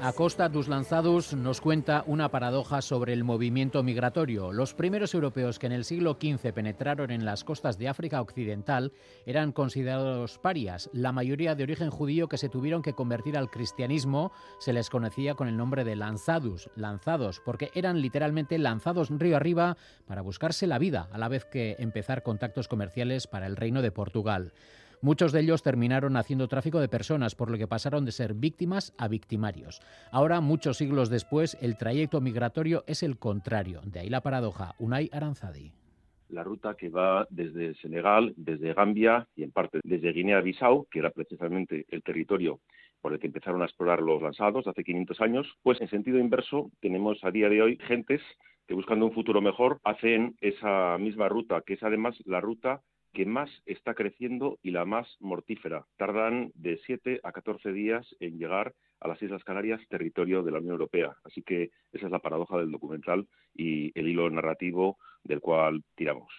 Acosta 0.07 0.49
dos 0.49 0.69
Lanzados 0.69 1.35
nos 1.35 1.61
cuenta 1.61 2.05
una 2.07 2.29
paradoja 2.29 2.81
sobre 2.81 3.13
el 3.13 3.25
movimiento 3.25 3.83
migratorio. 3.83 4.53
Los 4.53 4.73
primeros 4.73 5.15
europeos 5.15 5.59
que 5.59 5.67
en 5.67 5.73
el 5.73 5.85
siglo 5.85 6.17
XV 6.21 6.53
penetraron 6.53 7.11
en 7.11 7.25
las 7.25 7.43
costas 7.43 7.77
de 7.77 7.89
África 7.89 8.21
Occidental 8.21 8.93
eran 9.27 9.51
considerados 9.51 10.39
parias. 10.39 10.89
La 10.93 11.11
mayoría 11.11 11.57
de 11.57 11.65
origen 11.65 11.91
judío 11.91 12.29
que 12.29 12.39
se 12.39 12.49
tuvieron 12.49 12.83
que 12.83 12.93
convertir 12.93 13.37
al 13.37 13.51
cristianismo 13.51 14.31
se 14.61 14.73
les 14.73 14.91
conocía 14.91 15.35
con 15.35 15.49
el 15.49 15.57
nombre 15.57 15.83
de 15.83 15.97
lanzados, 15.97 16.71
lanzados, 16.77 17.43
porque 17.45 17.73
eran 17.75 18.01
literalmente 18.01 18.59
lanzados 18.59 19.11
río 19.11 19.37
arriba 19.37 19.77
para 20.07 20.23
buscarse 20.23 20.69
la 20.69 20.79
vida, 20.79 21.09
a 21.11 21.19
la 21.19 21.27
vez 21.27 21.47
que 21.47 21.75
empezar 21.81 22.23
contactos 22.23 22.69
comerciales 22.69 23.27
para 23.27 23.49
el 23.49 23.57
reino 23.57 23.83
de 23.83 23.91
Portugal. 23.91 24.53
Muchos 25.03 25.33
de 25.33 25.41
ellos 25.41 25.63
terminaron 25.63 26.17
haciendo 26.17 26.49
tráfico 26.49 26.81
de 26.81 26.89
personas, 26.89 27.35
por 27.35 27.51
lo 27.51 27.59
que 27.59 27.69
pasaron 27.69 28.05
de 28.05 28.13
ser 28.13 28.35
víctimas 28.35 28.95
a 28.99 29.09
victimarios. 29.09 29.81
Ahora, 30.11 30.41
muchos 30.41 30.79
siglos 30.79 31.11
después, 31.11 31.57
el 31.61 31.77
trayecto 31.77 32.21
migratorio 32.21 32.85
es 32.87 33.03
el 33.03 33.19
contrario. 33.19 33.81
De 33.85 34.01
ahí 34.01 34.09
la 34.09 34.21
paradoja. 34.21 34.75
Unai 34.79 35.11
Aranzadi 35.13 35.73
la 36.29 36.43
ruta 36.43 36.75
que 36.75 36.89
va 36.89 37.27
desde 37.31 37.75
Senegal, 37.77 38.35
desde 38.37 38.75
Gambia 38.75 39.29
y 39.37 39.45
en 39.45 39.53
parte 39.53 39.81
desde 39.85 40.13
Guinea-Bissau, 40.13 40.87
que 40.91 40.99
era 40.99 41.11
precisamente 41.11 41.87
el 41.89 42.03
territorio 42.03 42.61
por 43.01 43.13
el 43.13 43.21
que 43.21 43.29
empezaron 43.29 43.63
a 43.63 43.67
explorar 43.67 44.01
los 44.01 44.23
lanzados 44.23 44.67
hace 44.67 44.83
500 44.83 45.21
años, 45.21 45.47
pues 45.63 45.81
en 45.81 45.89
sentido 45.89 46.19
inverso 46.19 46.71
tenemos 46.81 47.23
a 47.23 47.31
día 47.31 47.49
de 47.49 47.63
hoy 47.63 47.79
gentes 47.87 48.21
que 48.67 48.75
buscando 48.75 49.07
un 49.07 49.13
futuro 49.13 49.41
mejor 49.41 49.79
hacen 49.85 50.35
esa 50.41 50.99
misma 50.99 51.29
ruta, 51.29 51.63
que 51.65 51.75
es 51.75 51.83
además 51.83 52.17
la 52.25 52.41
ruta 52.41 52.83
que 53.17 53.25
más 53.25 53.49
está 53.65 53.95
creciendo 53.95 54.59
y 54.63 54.73
la 54.73 54.85
más 54.85 55.17
mortífera. 55.21 55.87
Tardan 55.97 56.53
de 56.55 56.79
7 56.85 57.21
a 57.23 57.33
14 57.33 57.73
días 57.73 58.07
en 58.21 58.39
llegar 58.39 58.75
a 59.01 59.09
las 59.09 59.23
Islas 59.23 59.43
Canarias, 59.43 59.81
territorio 59.89 60.43
de 60.43 60.51
la 60.51 60.59
Unión 60.59 60.73
Europea. 60.73 61.17
Así 61.25 61.41
que 61.41 61.71
esa 61.93 62.05
es 62.05 62.13
la 62.13 62.19
paradoja 62.19 62.59
del 62.59 62.71
documental 62.71 63.27
y 63.55 63.99
el 63.99 64.09
hilo 64.09 64.29
narrativo 64.29 64.99
del 65.25 65.41
cual 65.41 65.83
tiramos. 65.95 66.31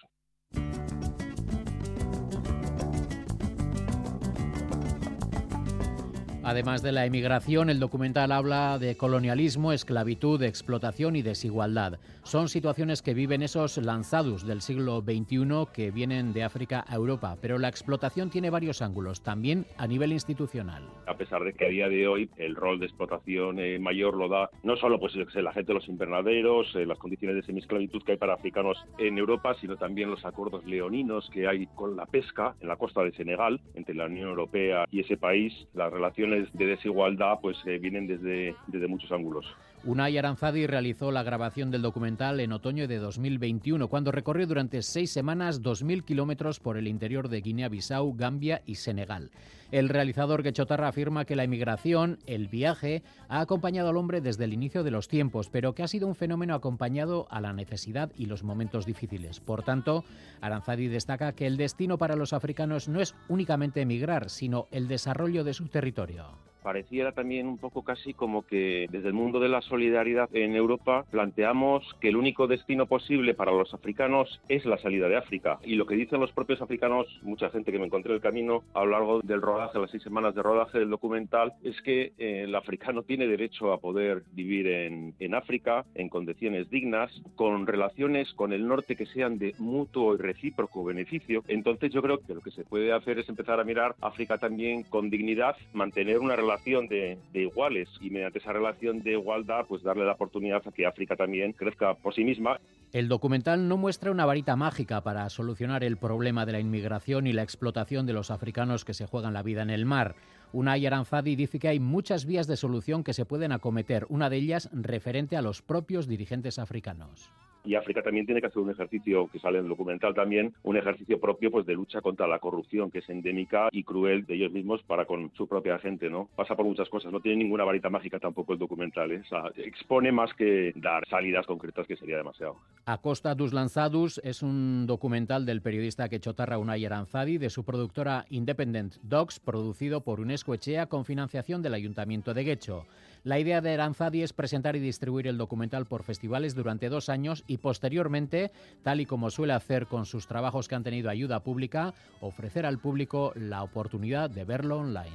Además 6.48 6.82
de 6.82 6.92
la 6.92 7.04
emigración, 7.04 7.68
el 7.68 7.78
documental 7.78 8.32
habla 8.32 8.78
de 8.78 8.96
colonialismo, 8.96 9.70
esclavitud, 9.70 10.42
explotación 10.42 11.14
y 11.14 11.20
desigualdad. 11.20 11.98
Son 12.22 12.48
situaciones 12.48 13.02
que 13.02 13.12
viven 13.12 13.42
esos 13.42 13.76
lanzados 13.76 14.46
del 14.46 14.62
siglo 14.62 15.02
XXI 15.02 15.66
que 15.74 15.90
vienen 15.90 16.32
de 16.32 16.44
África 16.44 16.86
a 16.88 16.94
Europa, 16.94 17.36
pero 17.42 17.58
la 17.58 17.68
explotación 17.68 18.30
tiene 18.30 18.48
varios 18.48 18.80
ángulos, 18.80 19.22
también 19.22 19.66
a 19.76 19.86
nivel 19.86 20.10
institucional. 20.10 20.84
A 21.06 21.18
pesar 21.18 21.44
de 21.44 21.52
que 21.52 21.66
a 21.66 21.68
día 21.68 21.90
de 21.90 22.08
hoy 22.08 22.30
el 22.38 22.56
rol 22.56 22.80
de 22.80 22.86
explotación 22.86 23.58
eh, 23.58 23.78
mayor 23.78 24.16
lo 24.16 24.30
da 24.30 24.48
no 24.62 24.78
solo 24.78 24.98
pues, 24.98 25.14
la 25.16 25.52
gente 25.52 25.72
de 25.72 25.78
los 25.78 25.88
invernaderos, 25.88 26.74
eh, 26.76 26.86
las 26.86 26.98
condiciones 26.98 27.36
de 27.36 27.42
semiesclavitud 27.42 28.02
que 28.04 28.12
hay 28.12 28.18
para 28.18 28.32
africanos 28.32 28.78
en 28.96 29.18
Europa, 29.18 29.54
sino 29.60 29.76
también 29.76 30.10
los 30.10 30.24
acuerdos 30.24 30.64
leoninos 30.64 31.28
que 31.30 31.46
hay 31.46 31.66
con 31.74 31.94
la 31.94 32.06
pesca 32.06 32.54
en 32.62 32.68
la 32.68 32.76
costa 32.76 33.02
de 33.02 33.12
Senegal 33.12 33.60
entre 33.74 33.94
la 33.94 34.06
Unión 34.06 34.30
Europea 34.30 34.86
y 34.90 35.00
ese 35.00 35.18
país, 35.18 35.52
las 35.74 35.92
relaciones 35.92 36.37
de 36.52 36.66
desigualdad 36.66 37.38
pues 37.40 37.56
eh, 37.66 37.78
vienen 37.78 38.06
desde, 38.06 38.54
desde 38.66 38.86
muchos 38.86 39.10
ángulos. 39.12 39.46
Unai 39.84 40.18
Aranzadi 40.18 40.66
realizó 40.66 41.12
la 41.12 41.22
grabación 41.22 41.70
del 41.70 41.82
documental 41.82 42.40
en 42.40 42.52
otoño 42.52 42.88
de 42.88 42.98
2021, 42.98 43.88
cuando 43.88 44.10
recorrió 44.10 44.46
durante 44.46 44.82
seis 44.82 45.10
semanas 45.10 45.62
2.000 45.62 46.04
kilómetros 46.04 46.58
por 46.58 46.76
el 46.76 46.88
interior 46.88 47.28
de 47.28 47.40
Guinea-Bissau, 47.40 48.14
Gambia 48.16 48.62
y 48.66 48.74
Senegal. 48.74 49.30
El 49.70 49.90
realizador 49.90 50.42
Quechotarra 50.42 50.88
afirma 50.88 51.26
que 51.26 51.36
la 51.36 51.44
emigración, 51.44 52.18
el 52.26 52.48
viaje, 52.48 53.02
ha 53.28 53.40
acompañado 53.40 53.90
al 53.90 53.98
hombre 53.98 54.22
desde 54.22 54.44
el 54.44 54.54
inicio 54.54 54.82
de 54.82 54.90
los 54.90 55.08
tiempos, 55.08 55.50
pero 55.50 55.74
que 55.74 55.82
ha 55.82 55.88
sido 55.88 56.06
un 56.06 56.14
fenómeno 56.14 56.54
acompañado 56.54 57.26
a 57.30 57.42
la 57.42 57.52
necesidad 57.52 58.10
y 58.16 58.26
los 58.26 58.42
momentos 58.42 58.86
difíciles. 58.86 59.40
Por 59.40 59.62
tanto, 59.62 60.04
Aranzadi 60.40 60.88
destaca 60.88 61.32
que 61.32 61.46
el 61.46 61.58
destino 61.58 61.98
para 61.98 62.16
los 62.16 62.32
africanos 62.32 62.88
no 62.88 63.02
es 63.02 63.14
únicamente 63.28 63.82
emigrar, 63.82 64.30
sino 64.30 64.68
el 64.70 64.88
desarrollo 64.88 65.44
de 65.44 65.52
su 65.52 65.68
territorio 65.68 66.47
pareciera 66.62 67.12
también 67.12 67.46
un 67.46 67.58
poco 67.58 67.82
casi 67.82 68.14
como 68.14 68.46
que 68.46 68.86
desde 68.90 69.08
el 69.08 69.14
mundo 69.14 69.40
de 69.40 69.48
la 69.48 69.62
solidaridad 69.62 70.28
en 70.32 70.54
Europa 70.54 71.04
planteamos 71.10 71.84
que 72.00 72.08
el 72.08 72.16
único 72.16 72.46
destino 72.46 72.86
posible 72.86 73.34
para 73.34 73.52
los 73.52 73.72
africanos 73.74 74.40
es 74.48 74.64
la 74.64 74.78
salida 74.78 75.08
de 75.08 75.16
África. 75.16 75.58
Y 75.64 75.76
lo 75.76 75.86
que 75.86 75.94
dicen 75.94 76.20
los 76.20 76.32
propios 76.32 76.60
africanos, 76.60 77.06
mucha 77.22 77.50
gente 77.50 77.72
que 77.72 77.78
me 77.78 77.86
encontré 77.86 78.12
en 78.12 78.16
el 78.16 78.22
camino 78.22 78.64
a 78.74 78.84
lo 78.84 78.90
largo 78.90 79.20
del 79.22 79.40
rodaje, 79.40 79.78
las 79.78 79.90
seis 79.90 80.02
semanas 80.02 80.34
de 80.34 80.42
rodaje 80.42 80.78
del 80.78 80.90
documental, 80.90 81.54
es 81.62 81.80
que 81.82 82.12
eh, 82.18 82.42
el 82.44 82.54
africano 82.54 83.02
tiene 83.02 83.26
derecho 83.26 83.72
a 83.72 83.78
poder 83.78 84.24
vivir 84.32 84.66
en, 84.66 85.14
en 85.18 85.34
África 85.34 85.84
en 85.94 86.08
condiciones 86.08 86.68
dignas, 86.70 87.10
con 87.36 87.66
relaciones 87.66 88.32
con 88.34 88.52
el 88.52 88.66
norte 88.66 88.96
que 88.96 89.06
sean 89.06 89.38
de 89.38 89.54
mutuo 89.58 90.14
y 90.14 90.18
recíproco 90.18 90.84
beneficio. 90.84 91.44
Entonces 91.48 91.92
yo 91.92 92.02
creo 92.02 92.18
que 92.18 92.34
lo 92.34 92.40
que 92.40 92.50
se 92.50 92.64
puede 92.64 92.92
hacer 92.92 93.18
es 93.18 93.28
empezar 93.28 93.60
a 93.60 93.64
mirar 93.64 93.94
África 94.00 94.38
también 94.38 94.82
con 94.82 95.10
dignidad, 95.10 95.56
mantener 95.72 96.18
una 96.18 96.36
relación 96.36 96.57
de, 96.64 97.18
iguales 97.34 97.88
y 98.00 98.10
mediante 98.10 98.38
esa 98.38 98.52
relación 98.52 99.02
de 99.02 99.12
igualdad 99.12 99.64
pues 99.66 99.82
darle 99.82 100.04
la 100.04 100.12
oportunidad 100.12 100.62
a 100.66 100.72
que 100.72 100.86
África 100.86 101.16
también 101.16 101.52
crezca 101.52 101.94
por 101.94 102.14
sí 102.14 102.24
misma. 102.24 102.60
El 102.92 103.08
documental 103.08 103.68
no 103.68 103.76
muestra 103.76 104.10
una 104.10 104.26
varita 104.26 104.56
mágica 104.56 105.02
para 105.02 105.28
solucionar 105.30 105.84
el 105.84 105.96
problema 105.96 106.46
de 106.46 106.52
la 106.52 106.60
inmigración 106.60 107.26
y 107.26 107.32
la 107.32 107.42
explotación 107.42 108.06
de 108.06 108.12
los 108.12 108.30
africanos 108.30 108.84
que 108.84 108.94
se 108.94 109.06
juegan 109.06 109.34
la 109.34 109.42
vida 109.42 109.62
en 109.62 109.70
el 109.70 109.86
mar. 109.86 110.14
Unai 110.52 110.86
Aranzadi 110.86 111.36
dice 111.36 111.58
que 111.58 111.68
hay 111.68 111.80
muchas 111.80 112.24
vías 112.24 112.46
de 112.46 112.56
solución 112.56 113.04
que 113.04 113.12
se 113.12 113.26
pueden 113.26 113.52
acometer, 113.52 114.06
una 114.08 114.30
de 114.30 114.36
ellas 114.36 114.70
referente 114.72 115.36
a 115.36 115.42
los 115.42 115.62
propios 115.62 116.06
dirigentes 116.06 116.58
africanos 116.58 117.30
y 117.68 117.74
África 117.74 118.02
también 118.02 118.24
tiene 118.24 118.40
que 118.40 118.46
hacer 118.46 118.62
un 118.62 118.70
ejercicio 118.70 119.28
que 119.28 119.38
sale 119.38 119.58
en 119.58 119.64
el 119.64 119.68
documental 119.68 120.14
también, 120.14 120.54
un 120.62 120.78
ejercicio 120.78 121.20
propio 121.20 121.50
pues 121.50 121.66
de 121.66 121.74
lucha 121.74 122.00
contra 122.00 122.26
la 122.26 122.38
corrupción 122.38 122.90
que 122.90 123.00
es 123.00 123.08
endémica 123.10 123.68
y 123.72 123.84
cruel 123.84 124.24
de 124.24 124.36
ellos 124.36 124.52
mismos 124.52 124.82
para 124.84 125.04
con 125.04 125.30
su 125.36 125.46
propia 125.46 125.78
gente, 125.78 126.08
¿no? 126.08 126.30
Pasa 126.34 126.56
por 126.56 126.64
muchas 126.64 126.88
cosas, 126.88 127.12
no 127.12 127.20
tiene 127.20 127.44
ninguna 127.44 127.64
varita 127.64 127.90
mágica 127.90 128.18
tampoco 128.18 128.54
el 128.54 128.58
documental, 128.58 129.12
¿eh? 129.12 129.22
expone 129.56 130.10
más 130.12 130.32
que 130.32 130.72
dar 130.76 131.06
salidas 131.08 131.46
concretas 131.46 131.86
que 131.86 131.96
sería 131.96 132.16
demasiado. 132.16 132.56
A 132.86 132.96
Costa 132.98 133.34
dos 133.34 133.52
Lanzados 133.52 134.18
es 134.24 134.42
un 134.42 134.86
documental 134.86 135.44
del 135.44 135.60
periodista 135.60 136.08
quechotarra 136.08 136.56
Unai 136.56 136.86
Aranzadi 136.86 137.36
de 137.36 137.50
su 137.50 137.64
productora 137.64 138.24
Independent 138.30 138.94
Dogs, 139.02 139.40
producido 139.40 140.00
por 140.00 140.20
UNESCO 140.20 140.54
Echea 140.54 140.86
con 140.86 141.04
financiación 141.04 141.60
del 141.60 141.74
Ayuntamiento 141.74 142.32
de 142.32 142.44
Guecho. 142.44 142.86
La 143.28 143.38
idea 143.38 143.60
de 143.60 143.74
Aranzadi 143.74 144.22
es 144.22 144.32
presentar 144.32 144.74
y 144.74 144.80
distribuir 144.80 145.26
el 145.26 145.36
documental 145.36 145.84
por 145.84 146.02
festivales 146.02 146.54
durante 146.54 146.88
dos 146.88 147.10
años 147.10 147.44
y 147.46 147.58
posteriormente, 147.58 148.52
tal 148.82 149.02
y 149.02 149.04
como 149.04 149.30
suele 149.30 149.52
hacer 149.52 149.86
con 149.86 150.06
sus 150.06 150.26
trabajos 150.26 150.66
que 150.66 150.76
han 150.76 150.82
tenido 150.82 151.10
ayuda 151.10 151.40
pública, 151.40 151.92
ofrecer 152.22 152.64
al 152.64 152.78
público 152.78 153.34
la 153.34 153.62
oportunidad 153.62 154.30
de 154.30 154.46
verlo 154.46 154.78
online. 154.78 155.12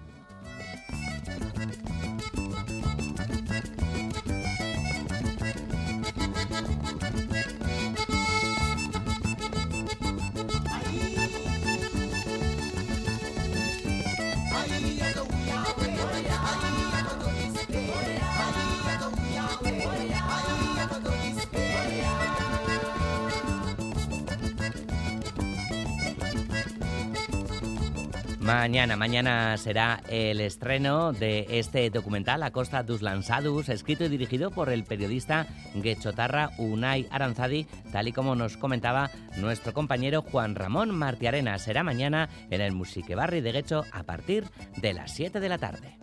Mañana, 28.43 28.97
mañana 28.97 29.55
será 29.57 30.03
el 30.09 30.41
estreno 30.41 31.13
de 31.13 31.47
este 31.49 31.89
documental 31.89 32.43
A 32.43 32.51
Costa 32.51 32.83
dos 32.83 33.01
Lanzados, 33.01 33.69
escrito 33.69 34.03
y 34.03 34.09
dirigido 34.09 34.51
por 34.51 34.69
el 34.69 34.83
periodista 34.83 35.47
Guechotarra 35.73 36.49
Unai 36.57 37.07
Aranzadi, 37.09 37.65
tal 37.93 38.09
y 38.09 38.11
como 38.11 38.35
nos 38.35 38.57
comentaba 38.57 39.09
nuestro 39.37 39.73
compañero 39.73 40.23
Juan 40.23 40.55
Ramón 40.55 40.91
Martiarena. 40.91 41.57
Será 41.57 41.83
mañana 41.83 42.27
en 42.49 42.59
el 42.59 42.73
Musique 42.73 43.15
Barri 43.15 43.39
de 43.39 43.53
Guecho 43.53 43.85
a 43.93 44.03
partir 44.03 44.43
de 44.75 44.93
las 44.93 45.13
7 45.13 45.39
de 45.39 45.49
la 45.49 45.57
tarde. 45.57 45.97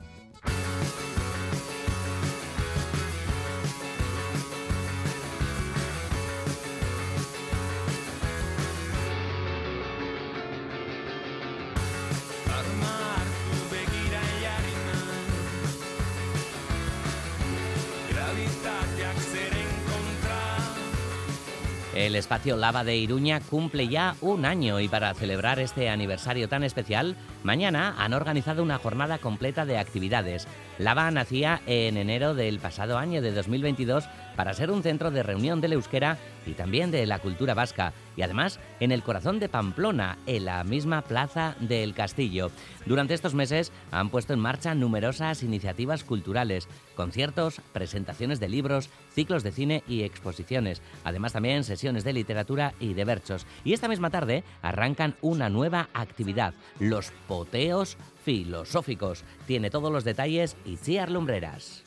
El 22.10 22.16
espacio 22.16 22.56
Lava 22.56 22.82
de 22.82 22.96
Iruña 22.96 23.38
cumple 23.38 23.86
ya 23.86 24.16
un 24.20 24.44
año 24.44 24.80
y 24.80 24.88
para 24.88 25.14
celebrar 25.14 25.60
este 25.60 25.88
aniversario 25.88 26.48
tan 26.48 26.64
especial, 26.64 27.14
mañana 27.44 27.94
han 27.98 28.14
organizado 28.14 28.64
una 28.64 28.78
jornada 28.78 29.18
completa 29.18 29.64
de 29.64 29.78
actividades. 29.78 30.48
Lava 30.80 31.10
nacía 31.10 31.60
en 31.66 31.98
enero 31.98 32.34
del 32.34 32.58
pasado 32.58 32.96
año 32.96 33.20
de 33.20 33.32
2022 33.32 34.08
para 34.34 34.54
ser 34.54 34.70
un 34.70 34.82
centro 34.82 35.10
de 35.10 35.22
reunión 35.22 35.60
del 35.60 35.74
euskera 35.74 36.16
y 36.46 36.52
también 36.52 36.90
de 36.90 37.04
la 37.04 37.18
cultura 37.18 37.52
vasca, 37.52 37.92
y 38.16 38.22
además 38.22 38.58
en 38.80 38.90
el 38.90 39.02
corazón 39.02 39.38
de 39.40 39.50
Pamplona, 39.50 40.16
en 40.24 40.46
la 40.46 40.64
misma 40.64 41.02
plaza 41.02 41.54
del 41.60 41.92
Castillo. 41.92 42.50
Durante 42.86 43.12
estos 43.12 43.34
meses 43.34 43.72
han 43.90 44.08
puesto 44.08 44.32
en 44.32 44.38
marcha 44.38 44.74
numerosas 44.74 45.42
iniciativas 45.42 46.02
culturales, 46.02 46.66
conciertos, 46.96 47.60
presentaciones 47.74 48.40
de 48.40 48.48
libros, 48.48 48.88
ciclos 49.14 49.42
de 49.42 49.52
cine 49.52 49.84
y 49.86 50.04
exposiciones, 50.04 50.80
además 51.04 51.34
también 51.34 51.62
sesiones 51.62 52.04
de 52.04 52.14
literatura 52.14 52.72
y 52.80 52.94
de 52.94 53.04
berchos. 53.04 53.46
Y 53.64 53.74
esta 53.74 53.88
misma 53.88 54.08
tarde 54.08 54.44
arrancan 54.62 55.14
una 55.20 55.50
nueva 55.50 55.90
actividad, 55.92 56.54
los 56.78 57.10
poteos 57.28 57.98
filosóficos. 58.24 59.24
Tiene 59.46 59.70
todos 59.70 59.92
los 59.92 60.04
detalles 60.04 60.56
Itziar 60.64 61.10
Lumbreras. 61.10 61.82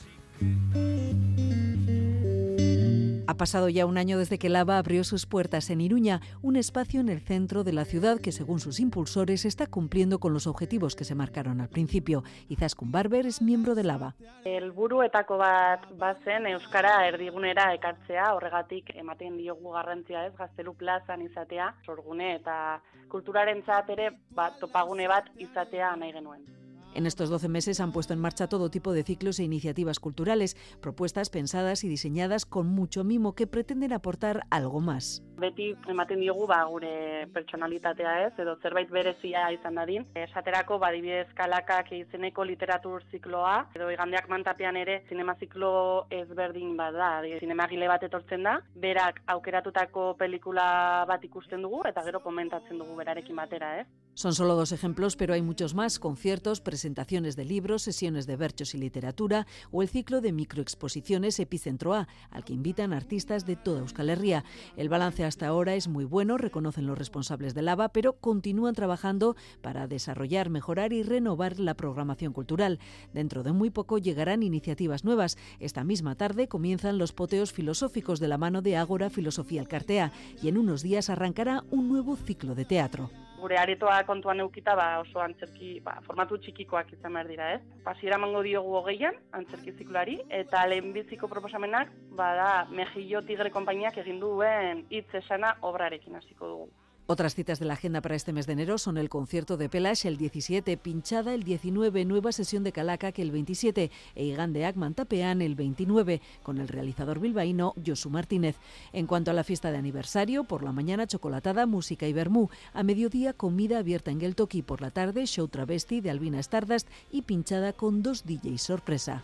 Ha 3.26 3.36
pasado 3.36 3.70
ya 3.70 3.86
un 3.86 3.98
año 3.98 4.18
desde 4.18 4.38
que 4.38 4.50
Lava 4.50 4.78
abrió 4.78 5.06
sus 5.06 5.26
puertas 5.26 5.70
en 5.70 5.80
Iruña, 5.80 6.20
un 6.42 6.58
espacio 6.58 7.00
en 7.00 7.08
el 7.08 7.22
centro 7.22 7.64
de 7.64 7.72
la 7.72 7.86
ciudad 7.86 8.20
que, 8.20 8.34
según 8.34 8.60
sus 8.60 8.82
impulsores, 8.82 9.46
está 9.46 9.66
cumpliendo 9.66 10.20
con 10.20 10.34
los 10.34 10.46
objetivos 10.46 10.98
que 10.98 11.06
se 11.06 11.16
marcaron 11.16 11.62
al 11.62 11.70
principio. 11.70 12.24
Izaskun 12.50 12.92
Barber 12.92 13.26
es 13.26 13.42
miembro 13.42 13.76
de 13.76 13.84
Lava. 13.86 14.16
El 14.44 14.74
etako 15.06 15.38
bat 15.38 15.86
bazen 15.98 16.48
euskara 16.48 17.08
erdigunera 17.08 17.74
ekartzea, 17.74 18.34
horregatik 18.36 18.92
ematen 18.96 19.38
diogu 19.38 19.72
garrantzia 19.72 20.26
ez, 20.26 20.36
gaztelu 20.36 20.74
plazan 20.74 21.22
izatea, 21.22 21.76
sorgune 21.86 22.36
eta 22.36 22.82
kulturarentzat 23.08 23.90
ere 23.90 24.12
bat 24.32 24.60
topagune 24.60 25.08
bat 25.08 25.32
izatea 25.38 25.96
nahi 25.96 26.12
genuen. 26.12 26.63
En 26.96 27.08
estos 27.08 27.30
12 27.30 27.50
meses 27.50 27.80
han 27.80 27.92
puesto 27.92 28.14
en 28.14 28.20
marcha 28.20 28.48
todo 28.48 28.70
tipo 28.70 28.94
de 28.94 29.04
ciclos 29.04 29.40
e 29.40 29.44
iniciativas 29.44 30.00
culturales, 30.00 30.56
propuestas 30.80 31.30
pensadas 31.30 31.84
y 31.84 31.90
diseñadas 31.90 32.46
con 32.46 32.68
mucho 32.68 33.04
mimo 33.04 33.34
que 33.34 33.48
pretenden 33.48 33.94
aportar 33.94 34.46
algo 34.50 34.80
más. 34.80 35.24
beti 35.44 35.74
ematen 35.92 36.22
diogu 36.22 36.46
ba 36.48 36.62
gure 36.70 37.28
pertsonalitatea 37.34 38.14
ez 38.28 38.34
edo 38.40 38.56
zerbait 38.62 38.90
berezia 38.90 39.50
izan 39.52 39.76
dadin. 39.80 40.06
Esaterako 40.16 40.78
badibidez 40.80 41.28
kalakak 41.36 41.92
izeneko 41.98 42.46
literatur 42.48 43.04
zikloa 43.12 43.56
edo 43.76 43.90
igandeak 43.92 44.30
mantapean 44.30 44.78
ere 44.78 45.02
zinema 45.10 45.36
ziklo 45.40 45.74
ezberdin 46.22 46.78
bada, 46.78 47.12
zinemagile 47.40 47.90
bat 47.92 48.04
etortzen 48.08 48.44
da, 48.48 48.60
berak 48.76 49.22
aukeratutako 49.36 50.14
pelikula 50.20 51.06
bat 51.10 51.24
ikusten 51.24 51.62
dugu 51.66 51.84
eta 51.90 52.04
gero 52.08 52.24
komentatzen 52.24 52.80
dugu 52.80 52.96
berarekin 53.02 53.36
batera, 53.36 53.76
ez? 53.82 53.88
Son 54.16 54.36
solo 54.36 54.54
dos 54.54 54.72
ejemplos, 54.72 55.16
pero 55.16 55.34
hay 55.34 55.42
muchos 55.42 55.74
más, 55.74 55.98
conciertos, 55.98 56.62
presentaciones 56.62 57.36
de 57.36 57.46
libros, 57.46 57.82
sesiones 57.82 58.28
de 58.28 58.36
berchos 58.36 58.76
y 58.76 58.78
literatura 58.78 59.48
o 59.72 59.82
el 59.82 59.90
ciclo 59.90 60.22
de 60.22 60.32
microexposiciones 60.32 61.40
Epicentro 61.40 61.96
A, 61.96 62.08
al 62.30 62.46
que 62.46 62.54
invitan 62.54 62.94
artistas 62.94 63.48
de 63.48 63.56
toda 63.56 63.80
Euskal 63.80 64.12
Herria. 64.12 64.46
El 64.78 64.88
balance 64.88 65.26
hasta 65.26 65.48
ahora 65.48 65.74
es 65.74 65.88
muy 65.88 66.06
bueno, 66.06 66.38
reconocen 66.38 66.86
los 66.86 66.96
responsables 66.96 67.56
de 67.56 67.64
Lava, 67.64 67.90
pero 67.90 68.14
continúan 68.14 68.76
trabajando 68.76 69.36
para 69.64 69.88
desarrollar, 69.88 70.52
mejorar 70.52 70.94
y 70.94 71.02
renovar 71.02 71.60
la 71.60 71.74
programación 71.74 72.34
cultural. 72.34 72.78
Dentro 73.16 73.42
de 73.42 73.52
muy 73.52 73.72
poco 73.72 73.98
llegarán 73.98 74.44
iniciativas 74.44 75.04
nuevas. 75.04 75.38
Esta 75.60 75.84
misma 75.84 76.14
tarde 76.14 76.48
comienzan 76.48 77.00
los 77.00 77.14
poteos 77.14 77.52
filosóficos 77.52 78.20
de 78.20 78.28
la 78.28 78.38
mano 78.38 78.62
de 78.62 78.78
Ágora 78.78 79.10
Filosofía 79.10 79.62
Alcartea 79.62 80.12
y 80.40 80.50
en 80.50 80.60
unos 80.60 80.84
días 80.84 81.10
arrancará 81.10 81.64
un 81.72 81.90
nuevo 81.90 82.16
ciclo 82.16 82.54
de 82.54 82.66
teatro. 82.66 83.10
Gure 83.44 83.58
aretoa 83.60 83.98
kontuan 84.08 84.40
eukita 84.44 84.76
ba, 84.80 84.88
oso 85.04 85.20
antzerki 85.24 85.74
ba, 85.86 85.98
formatu 86.08 86.40
txikikoak 86.44 86.94
izan 86.96 87.18
behar 87.18 87.32
dira, 87.32 87.50
ez? 87.58 87.82
Pasiera 87.86 88.20
mango 88.22 88.44
diogu 88.46 88.78
hogeian, 88.80 89.20
antzerki 89.40 89.76
zikloari, 89.78 90.20
eta 90.42 90.64
lehenbiziko 90.72 91.28
proposamenak, 91.32 91.92
bada, 92.20 92.52
Mejillo 92.72 93.24
Tigre 93.28 93.52
Kompainiak 93.52 94.00
egin 94.06 94.24
duen 94.24 94.86
hitz 94.90 95.10
esana 95.24 95.58
obrarekin 95.72 96.16
hasiko 96.22 96.54
dugu. 96.56 96.83
Otras 97.06 97.36
citas 97.36 97.60
de 97.60 97.66
la 97.66 97.74
agenda 97.74 98.00
para 98.00 98.16
este 98.16 98.32
mes 98.32 98.48
de 98.48 98.54
enero 98.54 98.78
son 98.78 98.98
el 98.98 99.10
concierto 99.10 99.58
de 99.58 99.68
Pelash 99.68 100.06
el 100.06 100.16
17, 100.16 100.78
Pinchada 100.78 101.34
el 101.34 101.44
19, 101.44 102.06
nueva 102.06 102.32
sesión 102.32 102.64
de 102.64 102.72
Calaca 102.72 103.12
el 103.18 103.30
27 103.30 103.92
e 104.16 104.24
Igandeak 104.24 104.78
Mantapean 104.78 105.42
el 105.42 105.56
29, 105.56 106.22
con 106.44 106.60
el 106.60 106.70
realizador 106.70 107.20
bilbaíno 107.20 107.74
Josu 107.86 108.10
Martínez. 108.10 108.56
En 108.94 109.06
cuanto 109.06 109.32
a 109.32 109.34
la 109.34 109.44
fiesta 109.44 109.70
de 109.70 109.78
aniversario, 109.78 110.46
por 110.46 110.64
la 110.64 110.72
mañana 110.72 111.06
chocolatada, 111.06 111.66
música 111.66 112.08
y 112.08 112.14
vermú, 112.14 112.50
a 112.74 112.84
mediodía 112.84 113.34
comida 113.34 113.80
abierta 113.80 114.12
en 114.12 114.22
Geltoki, 114.22 114.62
por 114.62 114.82
la 114.82 114.92
tarde 114.92 115.26
show 115.26 115.50
travesti 115.50 116.00
de 116.00 116.10
Albina 116.10 116.40
Stardust 116.40 116.88
y 117.12 117.24
pinchada 117.24 117.74
con 117.74 118.02
dos 118.02 118.24
DJs 118.24 118.62
sorpresa. 118.62 119.24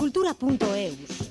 cultura.eus. 0.00 1.29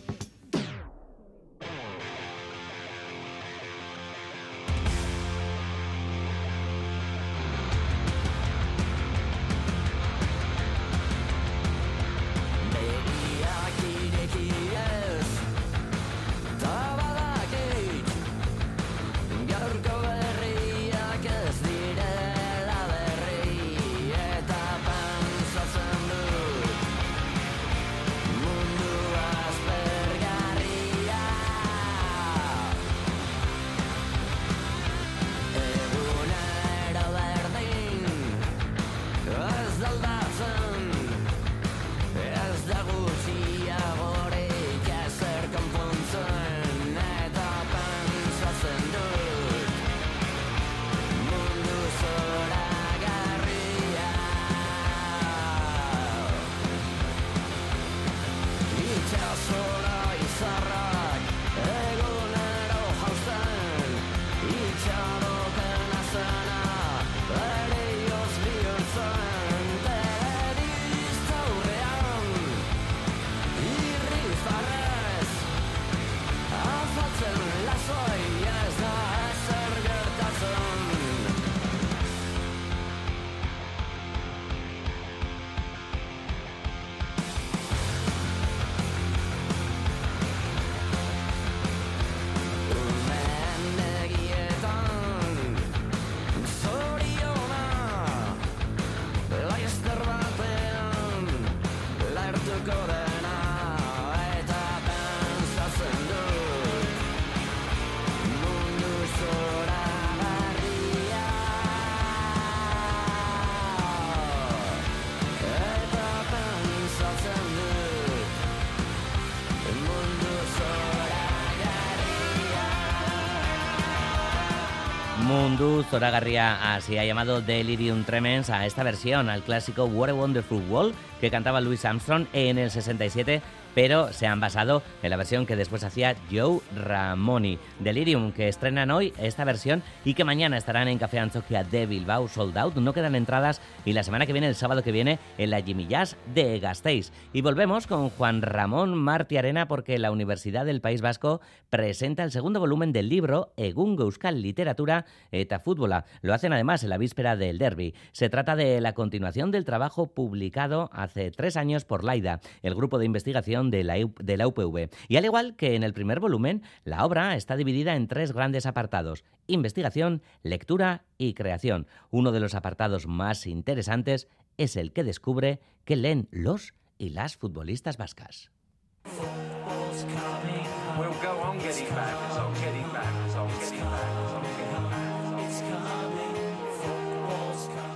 Zoragarria 126.00 126.76
así 126.76 126.98
ha 126.98 127.04
llamado 127.04 127.42
Delirium 127.42 128.06
Tremens 128.06 128.50
a 128.50 128.66
esta 128.66 128.84
versión, 128.84 129.30
al 129.30 129.42
clásico 129.42 129.84
What 129.84 130.08
a 130.08 130.14
Wonderful 130.14 130.64
World 130.70 130.96
que 131.20 131.30
cantaba 131.30 131.60
Louis 131.60 131.84
Armstrong 131.84 132.26
en 132.32 132.58
el 132.58 132.72
67 132.72 133.42
pero 133.76 134.14
se 134.14 134.26
han 134.26 134.40
basado 134.40 134.82
en 135.04 135.10
la 135.10 135.18
versión 135.18 135.46
que 135.46 135.58
después 135.58 135.84
hacía 135.84 136.16
Joe 136.32 136.59
Ramoni. 136.76 137.58
Delirium, 137.80 138.32
que 138.32 138.48
estrenan 138.48 138.92
hoy 138.92 139.14
esta 139.18 139.44
versión 139.44 139.84
y 140.06 140.14
que 140.14 140.24
mañana 140.24 140.58
estarán 140.58 140.88
en 140.88 140.98
Café 140.98 141.20
Anzokia 141.20 141.64
de 141.64 141.86
Bilbao, 141.86 142.28
sold 142.28 142.58
out, 142.58 142.76
no 142.76 142.94
quedan 142.94 143.16
entradas 143.16 143.62
y 143.86 143.94
la 143.94 144.04
semana 144.04 144.26
que 144.26 144.34
viene, 144.34 144.48
el 144.48 144.56
sábado 144.56 144.84
que 144.84 144.92
viene, 144.92 145.20
en 145.38 145.50
la 145.50 145.62
Jimmy 145.62 145.88
Jazz 145.88 146.18
de 146.34 146.60
Gasteiz. 146.60 147.12
Y 147.34 147.42
volvemos 147.42 147.88
con 147.88 148.10
Juan 148.10 148.42
Ramón 148.42 148.96
Marti 148.96 149.38
Arena 149.38 149.68
porque 149.68 149.98
la 149.98 150.12
Universidad 150.12 150.66
del 150.66 150.82
País 150.82 151.02
Vasco 151.02 151.42
presenta 151.70 152.24
el 152.24 152.32
segundo 152.32 152.60
volumen 152.60 152.92
del 152.92 153.10
libro 153.10 153.54
Egun 153.58 153.98
Euskal 154.00 154.42
Literatura 154.42 155.06
eta 155.32 155.60
Fútbola. 155.60 156.06
Lo 156.22 156.34
hacen 156.34 156.54
además 156.54 156.84
en 156.84 156.90
la 156.90 156.98
víspera 156.98 157.36
del 157.36 157.58
derby. 157.58 157.94
Se 158.12 158.30
trata 158.30 158.56
de 158.56 158.82
la 158.82 158.94
continuación 158.94 159.52
del 159.52 159.66
trabajo 159.66 160.08
publicado 160.08 160.90
hace 160.94 161.32
tres 161.32 161.58
años 161.58 161.86
por 161.86 162.04
Laida, 162.04 162.40
el 162.62 162.76
grupo 162.76 162.98
de 162.98 163.06
investigación 163.06 163.70
de 163.72 163.84
la 163.84 164.48
UPV. 164.48 164.90
Y 165.08 165.18
al 165.18 165.26
igual 165.26 165.56
que 165.56 165.76
en 165.76 165.84
el 165.84 165.94
primer 165.94 166.20
volumen, 166.20 166.59
la 166.84 167.06
obra 167.06 167.36
está 167.36 167.56
dividida 167.56 167.96
en 167.96 168.08
tres 168.08 168.32
grandes 168.32 168.66
apartados, 168.66 169.24
investigación, 169.48 170.22
lectura 170.44 171.06
y 171.18 171.34
creación. 171.34 171.88
Uno 172.12 172.32
de 172.32 172.40
los 172.40 172.56
apartados 172.56 173.08
más 173.08 173.48
interesantes 173.48 174.28
es 174.58 174.76
el 174.76 174.92
que 174.92 175.04
descubre 175.04 175.60
que 175.86 175.96
leen 175.96 176.28
los 176.32 176.74
y 176.98 177.10
las 177.10 177.38
futbolistas 177.38 177.98
vascas. 177.98 178.52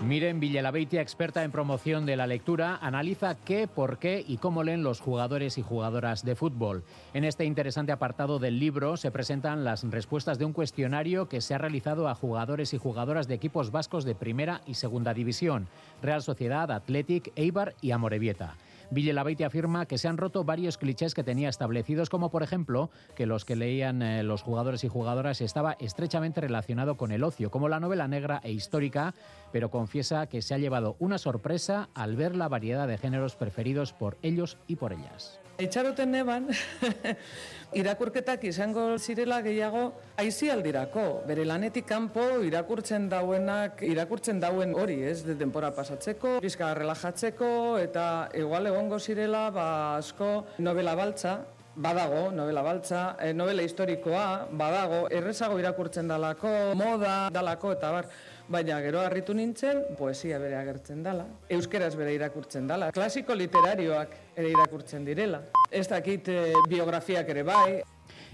Miren 0.04 0.42
Villalabeitia, 0.42 1.02
experta 1.02 1.46
en 1.46 1.52
promoción 1.52 2.06
de 2.06 2.18
la 2.18 2.28
lectura, 2.28 2.78
analiza 2.82 3.36
qué, 3.36 3.70
por 3.70 4.00
qué 4.00 4.24
y 4.28 4.36
cómo 4.36 4.62
leen 4.62 4.84
los 4.84 5.00
jugadores 5.00 5.58
y 5.58 5.62
jugadoras 5.62 6.26
de 6.26 6.36
fútbol. 6.36 6.84
En 7.13 7.24
este 7.24 7.46
interesante 7.46 7.94
apartado 7.94 8.38
del 8.38 8.60
libro 8.60 8.98
se 8.98 9.12
presentan 9.12 9.63
las 9.63 9.84
respuestas 9.89 10.38
de 10.38 10.44
un 10.44 10.52
cuestionario 10.52 11.30
que 11.30 11.39
se 11.39 11.56
ha 11.56 11.58
realizado 11.58 12.10
a 12.10 12.16
jugadores 12.16 12.74
y 12.74 12.78
jugadoras 12.78 13.30
de 13.30 13.36
equipos 13.36 13.72
vascos 13.72 14.04
de 14.04 14.13
primera 14.13 14.62
y 14.68 14.74
segunda 14.74 15.13
división, 15.13 15.68
Real 16.02 16.22
Sociedad, 16.22 16.70
Athletic, 16.70 17.32
Eibar 17.38 17.74
y 17.80 17.92
Amorebieta. 17.92 18.56
Villelabeite 18.93 19.45
afirma 19.45 19.86
que 19.86 19.97
se 19.97 20.08
han 20.08 20.17
roto 20.17 20.43
varios 20.43 20.77
clichés 20.77 21.13
que 21.13 21.23
tenía 21.23 21.49
establecidos, 21.49 22.10
como 22.10 22.29
por 22.29 22.43
ejemplo 22.43 22.89
que 23.15 23.25
los 23.25 23.45
que 23.45 23.56
leían 23.56 24.01
eh, 24.01 24.23
los 24.23 24.41
jugadores 24.41 24.84
y 24.84 24.88
jugadoras 24.88 25.41
estaba 25.41 25.75
estrechamente 25.79 26.41
relacionado 26.41 26.95
con 26.95 27.12
el 27.12 27.23
ocio, 27.23 27.51
como 27.51 27.69
la 27.69 27.79
novela 27.79 28.08
negra 28.08 28.41
e 28.43 28.51
histórica, 28.51 29.13
pero 29.51 29.71
confiesa 29.71 30.27
que 30.27 30.41
se 30.41 30.53
ha 30.53 30.58
llevado 30.58 30.95
una 30.99 31.17
sorpresa 31.17 31.89
al 31.93 32.15
ver 32.15 32.36
la 32.36 32.47
variedad 32.47 32.88
de 32.88 32.97
géneros 32.97 33.36
preferidos 33.36 33.93
por 33.93 34.17
ellos 34.21 34.58
y 34.67 34.75
por 34.75 34.93
ellas. 34.93 35.42
Itxaroten 35.62 36.10
neban, 36.10 36.48
irakurketak 37.80 38.42
izango 38.50 38.98
zirela 38.98 39.38
gehiago 39.46 39.84
aizialdirako. 40.18 41.06
Bere 41.30 41.46
lanetik 41.46 41.86
kanpo 41.86 42.24
irakurtzen 42.42 43.06
dauenak, 43.12 43.84
irakurtzen 43.86 44.42
dauen 44.42 44.74
hori, 44.74 45.04
ez, 45.06 45.22
de 45.28 45.36
denpora 45.38 45.70
pasatzeko, 45.76 46.39
bizka 46.42 46.74
relajatzeko, 46.74 47.52
eta 47.84 48.06
igual 48.34 48.72
egongo 48.72 48.98
zirela, 49.00 49.50
ba, 49.54 49.68
asko 49.98 50.39
novela 50.58 50.96
baltza, 50.98 51.42
Badago, 51.76 52.28
novela 52.30 52.62
baltza, 52.62 53.16
e, 53.18 53.32
novela 53.34 53.63
historikoa, 53.66 54.46
badago, 54.54 55.08
errezago 55.10 55.58
irakurtzen 55.58 56.06
dalako, 56.06 56.52
moda 56.78 57.32
dalako, 57.34 57.72
eta 57.74 57.89
bar, 57.96 58.12
baina 58.47 58.79
gero 58.82 59.01
harritu 59.01 59.34
nintzen, 59.34 59.84
poesia 59.97 60.39
bere 60.39 60.58
agertzen 60.60 61.03
dala, 61.03 61.25
euskeraz 61.49 61.95
bere 61.95 62.13
irakurtzen 62.15 62.67
dala, 62.67 62.91
klasiko 62.91 63.36
literarioak 63.36 64.15
ere 64.36 64.51
irakurtzen 64.51 65.06
direla. 65.06 65.43
Ez 65.71 65.88
dakit 65.89 66.29
eh, 66.29 66.53
biografiak 66.69 67.29
ere 67.29 67.43
bai. 67.47 67.82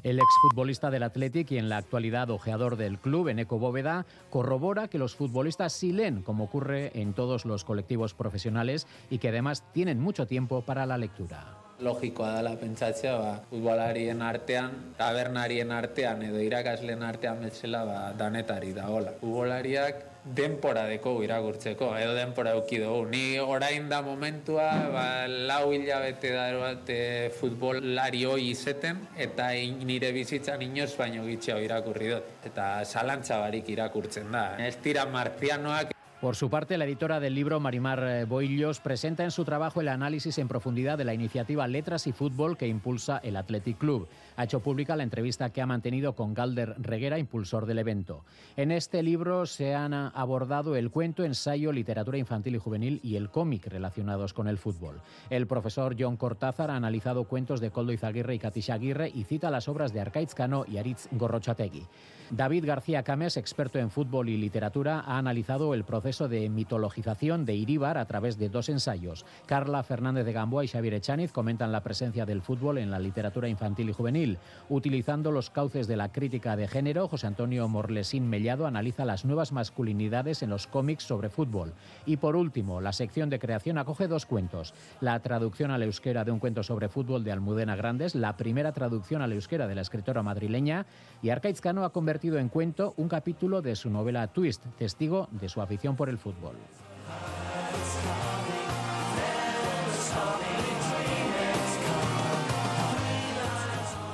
El 0.03 0.19
exfutbolista 0.19 0.89
del 0.89 1.03
Athletic 1.03 1.51
y 1.51 1.57
en 1.57 1.67
la 1.69 1.77
actualidad 1.77 2.29
ojeador 2.29 2.77
del 2.77 2.99
club, 2.99 3.27
Eneco 3.27 3.59
Bóveda, 3.59 4.05
corrobora 4.29 4.87
que 4.87 4.97
los 4.97 5.15
futbolistas 5.15 5.73
sí 5.73 5.91
leen, 5.91 6.21
como 6.21 6.45
ocurre 6.45 6.91
en 6.93 7.13
todos 7.13 7.45
los 7.45 7.65
colectivos 7.65 8.13
profesionales, 8.13 8.87
y 9.09 9.17
que 9.17 9.29
además 9.29 9.63
tienen 9.73 9.99
mucho 9.99 10.25
tiempo 10.25 10.61
para 10.61 10.85
la 10.85 10.97
lectura. 10.97 11.68
Logikoa 11.81 12.35
dela 12.37 12.55
pentsatzea, 12.59 13.15
ba, 13.17 13.33
futbolarien 13.49 14.21
artean, 14.21 14.93
tabernarien 14.97 15.71
artean 15.71 16.23
edo 16.27 16.41
irakasleen 16.43 17.03
artean 17.03 17.41
bezala 17.45 17.83
ba, 17.87 17.97
danetari 18.17 18.73
da, 18.75 18.89
hola. 18.91 19.15
Futbolariak 19.21 20.05
denpora 20.35 20.83
deko 20.89 21.13
irakurtzeko, 21.23 21.93
edo 21.97 22.13
denpora 22.13 22.51
euki 22.57 22.81
dugu. 22.81 23.05
Ni 23.09 23.39
orain 23.39 23.87
da 23.89 24.01
momentua, 24.05 24.67
ba, 24.93 25.05
lau 25.27 25.71
hilabete 25.73 26.33
da 26.35 26.47
bat 26.59 26.91
futbolari 27.39 28.25
hoi 28.27 28.49
izeten, 28.49 28.99
eta 29.17 29.51
nire 29.87 30.11
bizitzan 30.15 30.61
inoz 30.67 30.91
baino 30.99 31.23
gitxea 31.25 31.57
irakurri 31.63 32.11
dut. 32.13 32.35
Eta 32.51 32.83
salantza 32.83 33.39
barik 33.39 33.71
irakurtzen 33.71 34.29
da. 34.35 34.51
Ez 34.59 34.75
tira 34.83 35.07
marzianoak 35.09 35.95
Por 36.21 36.35
su 36.35 36.49
parte, 36.49 36.77
la 36.77 36.83
editora 36.83 37.21
del 37.21 37.33
libro, 37.33 37.61
Marimar 37.61 38.03
eh, 38.03 38.25
Boillos, 38.25 38.81
presenta 38.81 39.23
en 39.23 39.31
su 39.31 39.45
trabajo 39.45 39.79
el 39.79 39.87
análisis 39.87 40.37
en 40.37 40.49
profundidad 40.49 40.97
de 40.97 41.05
la 41.05 41.13
iniciativa 41.13 41.65
Letras 41.65 42.07
y 42.07 42.11
Fútbol 42.11 42.57
que 42.57 42.67
impulsa 42.67 43.19
el 43.23 43.37
Athletic 43.37 43.77
Club. 43.77 44.09
Ha 44.39 44.45
hecho 44.45 44.61
pública 44.61 44.95
la 44.95 45.03
entrevista 45.03 45.49
que 45.49 45.61
ha 45.61 45.65
mantenido 45.65 46.15
con 46.15 46.33
Galder 46.33 46.73
Reguera, 46.77 47.19
impulsor 47.19 47.65
del 47.65 47.77
evento. 47.77 48.23
En 48.55 48.71
este 48.71 49.03
libro 49.03 49.45
se 49.45 49.75
han 49.75 49.93
abordado 49.93 50.77
el 50.77 50.91
cuento, 50.91 51.25
ensayo, 51.25 51.73
literatura 51.73 52.17
infantil 52.17 52.55
y 52.55 52.57
juvenil 52.57 53.01
y 53.03 53.17
el 53.17 53.31
cómic 53.31 53.67
relacionados 53.67 54.33
con 54.33 54.47
el 54.47 54.57
fútbol. 54.57 55.01
El 55.29 55.45
profesor 55.45 55.97
John 55.99 56.15
Cortázar 56.15 56.71
ha 56.71 56.77
analizado 56.77 57.25
cuentos 57.25 57.59
de 57.59 57.71
Coldo 57.71 57.91
Izaguirre 57.91 58.33
y 58.33 58.39
Katisha 58.39 58.75
Aguirre 58.75 59.11
y 59.13 59.25
cita 59.25 59.51
las 59.51 59.67
obras 59.67 59.91
de 59.91 59.99
Arcaiz 59.99 60.33
Cano 60.33 60.63
y 60.65 60.77
Aritz 60.77 61.09
Gorrochategui. 61.11 61.85
David 62.31 62.65
García 62.65 63.01
Cames, 63.01 63.37
experto 63.37 63.79
en 63.79 63.89
fútbol 63.89 64.29
y 64.29 64.37
literatura, 64.37 64.99
ha 64.99 65.17
analizado 65.17 65.73
el 65.73 65.83
proceso 65.83 66.27
de 66.29 66.47
mitologización 66.47 67.43
de 67.43 67.55
Iríbar 67.55 67.97
a 67.97 68.05
través 68.05 68.37
de 68.37 68.49
dos 68.49 68.69
ensayos. 68.69 69.25
Carla 69.47 69.81
Fernández 69.81 70.25
de 70.25 70.33
Gamboa 70.33 70.63
y 70.63 70.67
Xavier 70.67 70.93
Echaniz 70.93 71.31
comentan 71.31 71.71
la 71.71 71.81
presencia 71.81 72.27
del 72.27 72.43
fútbol 72.43 72.77
en 72.77 72.91
la 72.91 72.99
literatura 72.99 73.49
infantil 73.49 73.89
y 73.89 73.93
juvenil. 73.93 74.28
Utilizando 74.69 75.31
los 75.31 75.49
cauces 75.49 75.87
de 75.87 75.95
la 75.95 76.11
crítica 76.11 76.55
de 76.55 76.67
género, 76.67 77.07
José 77.07 77.27
Antonio 77.27 77.67
Morlesín 77.67 78.29
Mellado 78.29 78.67
analiza 78.67 79.05
las 79.05 79.25
nuevas 79.25 79.51
masculinidades 79.51 80.43
en 80.43 80.49
los 80.49 80.67
cómics 80.67 81.03
sobre 81.03 81.29
fútbol. 81.29 81.73
Y 82.05 82.17
por 82.17 82.35
último, 82.35 82.81
la 82.81 82.93
sección 82.93 83.29
de 83.29 83.39
creación 83.39 83.77
acoge 83.77 84.07
dos 84.07 84.25
cuentos. 84.25 84.73
La 85.01 85.19
traducción 85.19 85.71
al 85.71 85.83
euskera 85.83 86.23
de 86.23 86.31
un 86.31 86.39
cuento 86.39 86.63
sobre 86.63 86.89
fútbol 86.89 87.23
de 87.23 87.31
Almudena 87.31 87.75
Grandes, 87.75 88.15
la 88.15 88.37
primera 88.37 88.71
traducción 88.71 89.21
al 89.21 89.33
euskera 89.33 89.67
de 89.67 89.75
la 89.75 89.81
escritora 89.81 90.23
madrileña, 90.23 90.85
y 91.21 91.29
Arcaiz 91.29 91.61
Cano 91.61 91.83
ha 91.83 91.91
convertido 91.91 92.37
en 92.37 92.49
cuento 92.49 92.93
un 92.97 93.09
capítulo 93.09 93.61
de 93.61 93.75
su 93.75 93.89
novela 93.89 94.27
Twist, 94.27 94.63
testigo 94.77 95.27
de 95.31 95.49
su 95.49 95.61
afición 95.61 95.95
por 95.95 96.09
el 96.09 96.17
fútbol. 96.17 96.55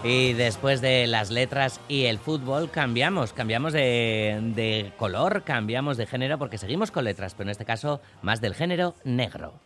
Y 0.08 0.34
después 0.34 0.82
de 0.82 1.08
las 1.08 1.32
letras 1.32 1.82
y 1.88 2.04
el 2.06 2.20
fútbol 2.20 2.70
cambiamos, 2.70 3.34
cambiamos 3.34 3.74
de, 3.74 4.40
de, 4.54 4.94
color, 4.98 5.42
cambiamos 5.44 5.98
de 5.98 6.06
género 6.06 6.38
porque 6.38 6.60
seguimos 6.60 6.92
con 6.92 7.06
letras, 7.06 7.34
pero 7.34 7.48
en 7.48 7.50
este 7.50 7.66
caso 7.66 8.02
más 8.22 8.40
del 8.40 8.54
género 8.54 8.94
negro. 9.04 9.65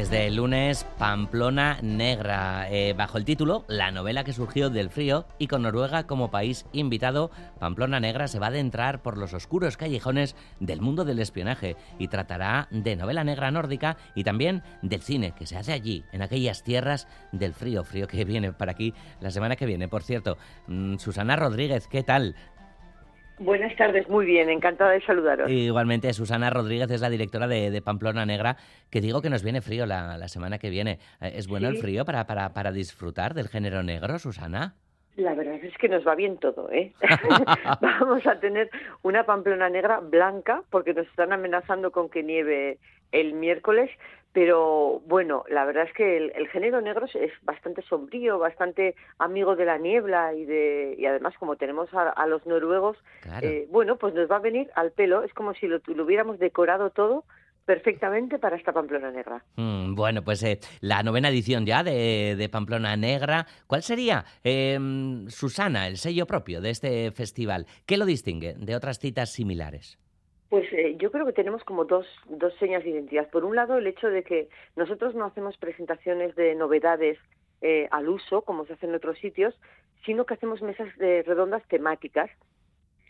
Desde 0.00 0.26
el 0.26 0.36
lunes, 0.36 0.86
Pamplona 0.96 1.78
Negra, 1.82 2.70
eh, 2.70 2.94
bajo 2.96 3.18
el 3.18 3.26
título 3.26 3.66
La 3.68 3.90
novela 3.90 4.24
que 4.24 4.32
surgió 4.32 4.70
del 4.70 4.88
frío 4.88 5.26
y 5.38 5.46
con 5.46 5.60
Noruega 5.60 6.06
como 6.06 6.30
país 6.30 6.64
invitado, 6.72 7.30
Pamplona 7.58 8.00
Negra 8.00 8.26
se 8.26 8.38
va 8.38 8.46
a 8.46 8.48
adentrar 8.48 9.02
por 9.02 9.18
los 9.18 9.34
oscuros 9.34 9.76
callejones 9.76 10.36
del 10.58 10.80
mundo 10.80 11.04
del 11.04 11.18
espionaje 11.18 11.76
y 11.98 12.08
tratará 12.08 12.66
de 12.70 12.96
novela 12.96 13.24
negra 13.24 13.50
nórdica 13.50 13.98
y 14.14 14.24
también 14.24 14.62
del 14.80 15.02
cine 15.02 15.34
que 15.38 15.46
se 15.46 15.58
hace 15.58 15.74
allí, 15.74 16.02
en 16.12 16.22
aquellas 16.22 16.62
tierras 16.62 17.06
del 17.30 17.52
frío, 17.52 17.84
frío 17.84 18.08
que 18.08 18.24
viene 18.24 18.54
para 18.54 18.72
aquí 18.72 18.94
la 19.20 19.30
semana 19.30 19.54
que 19.54 19.66
viene. 19.66 19.86
Por 19.86 20.02
cierto, 20.02 20.38
mm, 20.66 20.96
Susana 20.96 21.36
Rodríguez, 21.36 21.88
¿qué 21.88 22.02
tal? 22.02 22.36
Buenas 23.40 23.74
tardes, 23.74 24.06
muy 24.06 24.26
bien, 24.26 24.50
encantada 24.50 24.90
de 24.90 25.00
saludaros. 25.00 25.50
Igualmente, 25.50 26.12
Susana 26.12 26.50
Rodríguez 26.50 26.90
es 26.90 27.00
la 27.00 27.08
directora 27.08 27.48
de, 27.48 27.80
Pamplona 27.80 28.26
Negra, 28.26 28.58
que 28.90 29.00
digo 29.00 29.22
que 29.22 29.30
nos 29.30 29.42
viene 29.42 29.62
frío 29.62 29.86
la, 29.86 30.28
semana 30.28 30.58
que 30.58 30.68
viene. 30.68 30.98
Eh, 31.22 31.32
¿Es 31.36 31.48
bueno 31.48 31.68
el 31.68 31.78
frío 31.78 32.04
para, 32.04 32.26
para, 32.26 32.52
para 32.52 32.70
disfrutar 32.70 33.32
del 33.32 33.48
género 33.48 33.82
negro, 33.82 34.18
Susana? 34.18 34.74
La 35.16 35.32
verdad 35.32 35.54
es 35.54 35.74
que 35.78 35.88
nos 35.88 36.06
va 36.06 36.14
bien 36.16 36.36
todo, 36.36 36.70
¿eh? 36.70 36.92
Vamos 37.80 38.26
a 38.26 38.38
tener 38.40 38.68
una 39.00 39.24
Pamplona 39.24 39.70
negra 39.70 40.00
blanca 40.00 40.62
porque 40.68 40.92
nos 40.92 41.06
están 41.06 41.32
amenazando 41.32 41.92
con 41.92 42.10
que 42.10 42.22
nieve 42.22 42.78
el 43.10 43.32
miércoles, 43.32 43.90
pero 44.32 45.00
bueno, 45.06 45.44
la 45.48 45.64
verdad 45.64 45.86
es 45.88 45.92
que 45.92 46.16
el, 46.16 46.48
género 46.48 46.80
negro 46.80 47.06
es 47.06 47.32
bastante 47.42 47.82
sombrío, 47.82 48.38
bastante 48.38 48.94
amigo 49.18 49.56
de 49.56 49.64
la 49.64 49.78
niebla 49.78 50.34
y 50.34 50.44
de 50.44 50.94
y 50.98 51.06
además 51.06 51.34
como 51.38 51.56
tenemos 51.56 51.88
a, 51.92 52.26
los 52.26 52.46
noruegos, 52.46 52.96
eh, 53.42 53.66
bueno, 53.70 53.96
pues 53.96 54.14
nos 54.14 54.30
va 54.30 54.36
a 54.36 54.40
venir 54.40 54.70
al 54.74 54.92
pelo, 54.92 55.22
es 55.22 55.34
como 55.34 55.54
si 55.54 55.66
lo, 55.66 55.80
lo 55.84 56.04
hubiéramos 56.04 56.38
decorado 56.38 56.90
todo 56.90 57.24
perfectamente 57.70 58.38
para 58.38 58.56
esta 58.56 58.72
Pamplona 58.72 59.12
Negra. 59.12 59.44
Mm, 59.54 59.94
bueno, 59.94 60.22
pues 60.22 60.42
eh, 60.42 60.58
la 60.80 61.04
novena 61.04 61.28
edición 61.28 61.66
ya 61.66 61.84
de, 61.84 62.48
Pamplona 62.50 62.96
Negra. 62.96 63.46
¿Cuál 63.68 63.84
sería, 63.84 64.24
em, 64.42 65.28
Susana, 65.28 65.86
el 65.86 65.96
sello 65.96 66.26
propio 66.26 66.60
de 66.60 66.70
este 66.70 67.12
festival? 67.12 67.66
¿Qué 67.86 67.96
lo 67.96 68.06
distingue 68.06 68.54
de 68.54 68.74
otras 68.74 68.98
citas 68.98 69.32
similares? 69.32 69.98
Pues 70.50 70.66
eh, 70.72 70.96
yo 70.98 71.12
creo 71.12 71.24
que 71.24 71.32
tenemos 71.32 71.62
como 71.62 71.84
dos, 71.84 72.06
dos 72.28 72.52
señas 72.58 72.82
de 72.82 72.90
identidad. 72.90 73.30
Por 73.30 73.44
un 73.44 73.54
lado, 73.54 73.78
el 73.78 73.86
hecho 73.86 74.08
de 74.08 74.24
que 74.24 74.48
nosotros 74.74 75.14
no 75.14 75.24
hacemos 75.24 75.56
presentaciones 75.56 76.34
de 76.34 76.56
novedades 76.56 77.18
eh, 77.60 77.86
al 77.92 78.08
uso, 78.08 78.42
como 78.42 78.66
se 78.66 78.72
hace 78.72 78.86
en 78.86 78.96
otros 78.96 79.16
sitios, 79.18 79.54
sino 80.04 80.26
que 80.26 80.34
hacemos 80.34 80.60
mesas 80.60 80.88
de 80.98 81.22
redondas 81.22 81.62
temáticas 81.68 82.30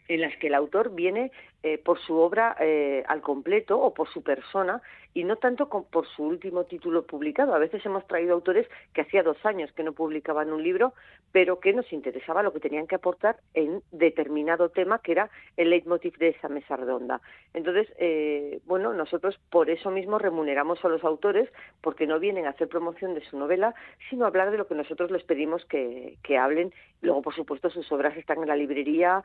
en 0.08 0.20
las 0.20 0.36
que 0.36 0.48
el 0.48 0.54
autor 0.54 0.94
viene 0.94 1.32
eh, 1.62 1.76
por 1.76 2.00
su 2.00 2.16
obra 2.16 2.56
eh, 2.58 3.04
al 3.06 3.20
completo 3.20 3.78
o 3.78 3.92
por 3.92 4.08
su 4.08 4.22
persona 4.22 4.80
y 5.12 5.24
no 5.24 5.36
tanto 5.36 5.68
por 5.68 6.06
su 6.06 6.22
último 6.22 6.64
título 6.64 7.04
publicado. 7.04 7.54
A 7.54 7.58
veces 7.58 7.84
hemos 7.84 8.06
traído 8.06 8.32
autores 8.32 8.66
que 8.94 9.02
hacía 9.02 9.22
dos 9.22 9.36
años 9.44 9.70
que 9.72 9.82
no 9.82 9.92
publicaban 9.92 10.52
un 10.52 10.62
libro, 10.62 10.94
pero 11.32 11.60
que 11.60 11.74
nos 11.74 11.92
interesaba 11.92 12.42
lo 12.42 12.54
que 12.54 12.60
tenían 12.60 12.86
que 12.86 12.94
aportar 12.94 13.36
en 13.52 13.82
determinado 13.92 14.70
tema, 14.70 15.00
que 15.00 15.12
era 15.12 15.28
el 15.58 15.68
leitmotiv 15.68 16.16
de 16.16 16.28
esa 16.28 16.48
mesa 16.48 16.76
redonda. 16.76 17.20
Entonces, 17.52 17.92
eh, 17.98 18.60
bueno, 18.64 18.94
nosotros 18.94 19.38
por 19.50 19.68
eso 19.68 19.90
mismo 19.90 20.18
remuneramos 20.18 20.82
a 20.84 20.88
los 20.88 21.04
autores, 21.04 21.50
porque 21.82 22.06
no 22.06 22.18
vienen 22.20 22.46
a 22.46 22.50
hacer 22.50 22.68
promoción 22.68 23.12
de 23.14 23.24
su 23.24 23.36
novela, 23.36 23.74
sino 24.08 24.24
a 24.24 24.28
hablar 24.28 24.50
de 24.50 24.58
lo 24.58 24.66
que 24.66 24.76
nosotros 24.76 25.10
les 25.10 25.24
pedimos 25.24 25.64
que, 25.66 26.16
que 26.22 26.38
hablen. 26.38 26.72
Luego, 27.02 27.20
por 27.20 27.34
supuesto, 27.34 27.68
sus 27.68 27.90
obras 27.92 28.16
están 28.16 28.42
en 28.42 28.48
la 28.48 28.56
librería, 28.56 29.24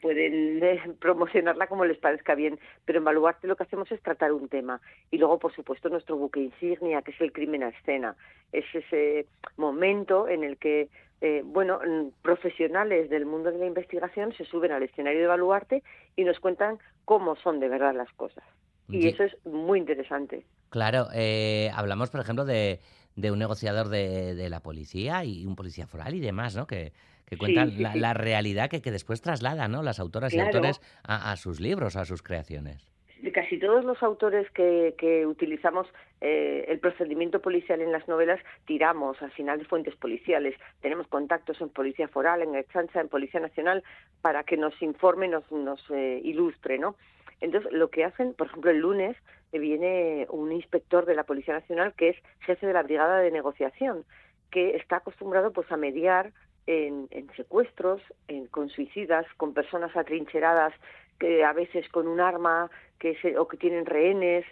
pueden 0.00 0.60
promocionar 1.00 1.27
como 1.68 1.84
les 1.84 1.98
parezca 1.98 2.34
bien, 2.34 2.58
pero 2.84 2.98
en 2.98 3.04
Baluarte 3.04 3.46
lo 3.46 3.56
que 3.56 3.64
hacemos 3.64 3.90
es 3.92 4.02
tratar 4.02 4.32
un 4.32 4.48
tema. 4.48 4.80
Y 5.10 5.18
luego, 5.18 5.38
por 5.38 5.54
supuesto, 5.54 5.88
nuestro 5.88 6.16
buque 6.16 6.40
insignia, 6.40 7.02
que 7.02 7.12
es 7.12 7.20
el 7.20 7.32
crimen 7.32 7.62
a 7.62 7.68
escena. 7.68 8.16
Es 8.52 8.64
ese 8.74 9.26
momento 9.56 10.28
en 10.28 10.44
el 10.44 10.56
que 10.56 10.88
eh, 11.20 11.42
bueno, 11.44 11.80
profesionales 12.22 13.10
del 13.10 13.26
mundo 13.26 13.50
de 13.50 13.58
la 13.58 13.66
investigación 13.66 14.32
se 14.34 14.44
suben 14.44 14.70
al 14.70 14.84
escenario 14.84 15.20
de 15.20 15.26
Baluarte 15.26 15.82
y 16.14 16.22
nos 16.22 16.38
cuentan 16.38 16.78
cómo 17.04 17.34
son 17.36 17.58
de 17.58 17.68
verdad 17.68 17.94
las 17.94 18.12
cosas. 18.12 18.44
Y 18.88 19.08
eso 19.08 19.24
es 19.24 19.36
muy 19.44 19.78
interesante. 19.78 20.46
Claro, 20.70 21.08
eh, 21.14 21.70
hablamos, 21.74 22.08
por 22.10 22.20
ejemplo, 22.20 22.46
de, 22.46 22.80
de 23.18 23.32
un 23.32 23.38
negociador 23.40 23.88
de, 23.88 24.36
de, 24.36 24.48
la 24.48 24.60
policía 24.60 25.24
y 25.24 25.44
un 25.44 25.56
policía 25.56 25.88
foral 25.88 26.14
y 26.14 26.20
demás, 26.20 26.54
¿no? 26.54 26.68
Que, 26.68 26.92
que 27.26 27.36
cuentan 27.36 27.74
la, 27.76 28.14
realidad 28.14 28.70
que, 28.70 28.80
que, 28.80 28.92
después 28.92 29.20
trasladan 29.20 29.72
¿no? 29.72 29.82
las 29.82 29.98
autoras 29.98 30.32
y 30.32 30.40
autores 30.40 30.80
a, 31.02 31.36
sus 31.36 31.60
libros, 31.60 31.96
a 31.96 32.04
sus 32.04 32.22
creaciones. 32.22 32.88
Casi 33.34 33.58
todos 33.58 33.84
los 33.84 34.00
autores 34.04 34.48
que, 34.52 34.94
que 34.96 35.26
utilizamos 35.26 35.88
eh, 36.20 36.64
el 36.68 36.78
procedimiento 36.78 37.42
policial 37.42 37.80
en 37.80 37.90
las 37.90 38.06
novelas 38.06 38.40
tiramos 38.64 39.20
al 39.20 39.32
final 39.32 39.58
de 39.58 39.64
fuentes 39.64 39.96
policiales. 39.96 40.54
Tenemos 40.80 41.08
contactos 41.08 41.60
en 41.60 41.68
Policía 41.68 42.06
Foral, 42.06 42.42
en 42.42 42.54
Exchanza, 42.54 43.00
en 43.00 43.08
Policía 43.08 43.40
Nacional, 43.40 43.82
para 44.22 44.44
que 44.44 44.56
nos 44.56 44.80
informe, 44.80 45.26
nos, 45.26 45.50
nos 45.50 45.84
eh, 45.90 46.20
ilustre, 46.22 46.78
¿no? 46.78 46.94
Entonces, 47.40 47.72
lo 47.72 47.90
que 47.90 48.04
hacen, 48.04 48.34
por 48.34 48.46
ejemplo, 48.46 48.70
el 48.70 48.78
lunes 48.78 49.16
viene 49.52 50.26
un 50.30 50.52
inspector 50.52 51.06
de 51.06 51.14
la 51.14 51.24
Policía 51.24 51.54
Nacional 51.54 51.94
que 51.94 52.10
es 52.10 52.16
jefe 52.40 52.66
de 52.66 52.72
la 52.72 52.82
Brigada 52.82 53.18
de 53.20 53.30
Negociación, 53.30 54.04
que 54.50 54.76
está 54.76 54.96
acostumbrado 54.96 55.52
pues 55.52 55.70
a 55.72 55.76
mediar 55.76 56.32
en, 56.66 57.08
secuestros, 57.34 58.02
en, 58.28 58.46
con 58.46 58.68
suicidas, 58.68 59.26
con 59.36 59.54
personas 59.54 59.96
atrincheradas, 59.96 60.74
que 61.18 61.44
a 61.44 61.52
veces 61.52 61.88
con 61.88 62.06
un 62.06 62.20
arma 62.20 62.70
que 62.98 63.16
o 63.38 63.48
que 63.48 63.56
tienen 63.56 63.86
rehenes, 63.86 64.44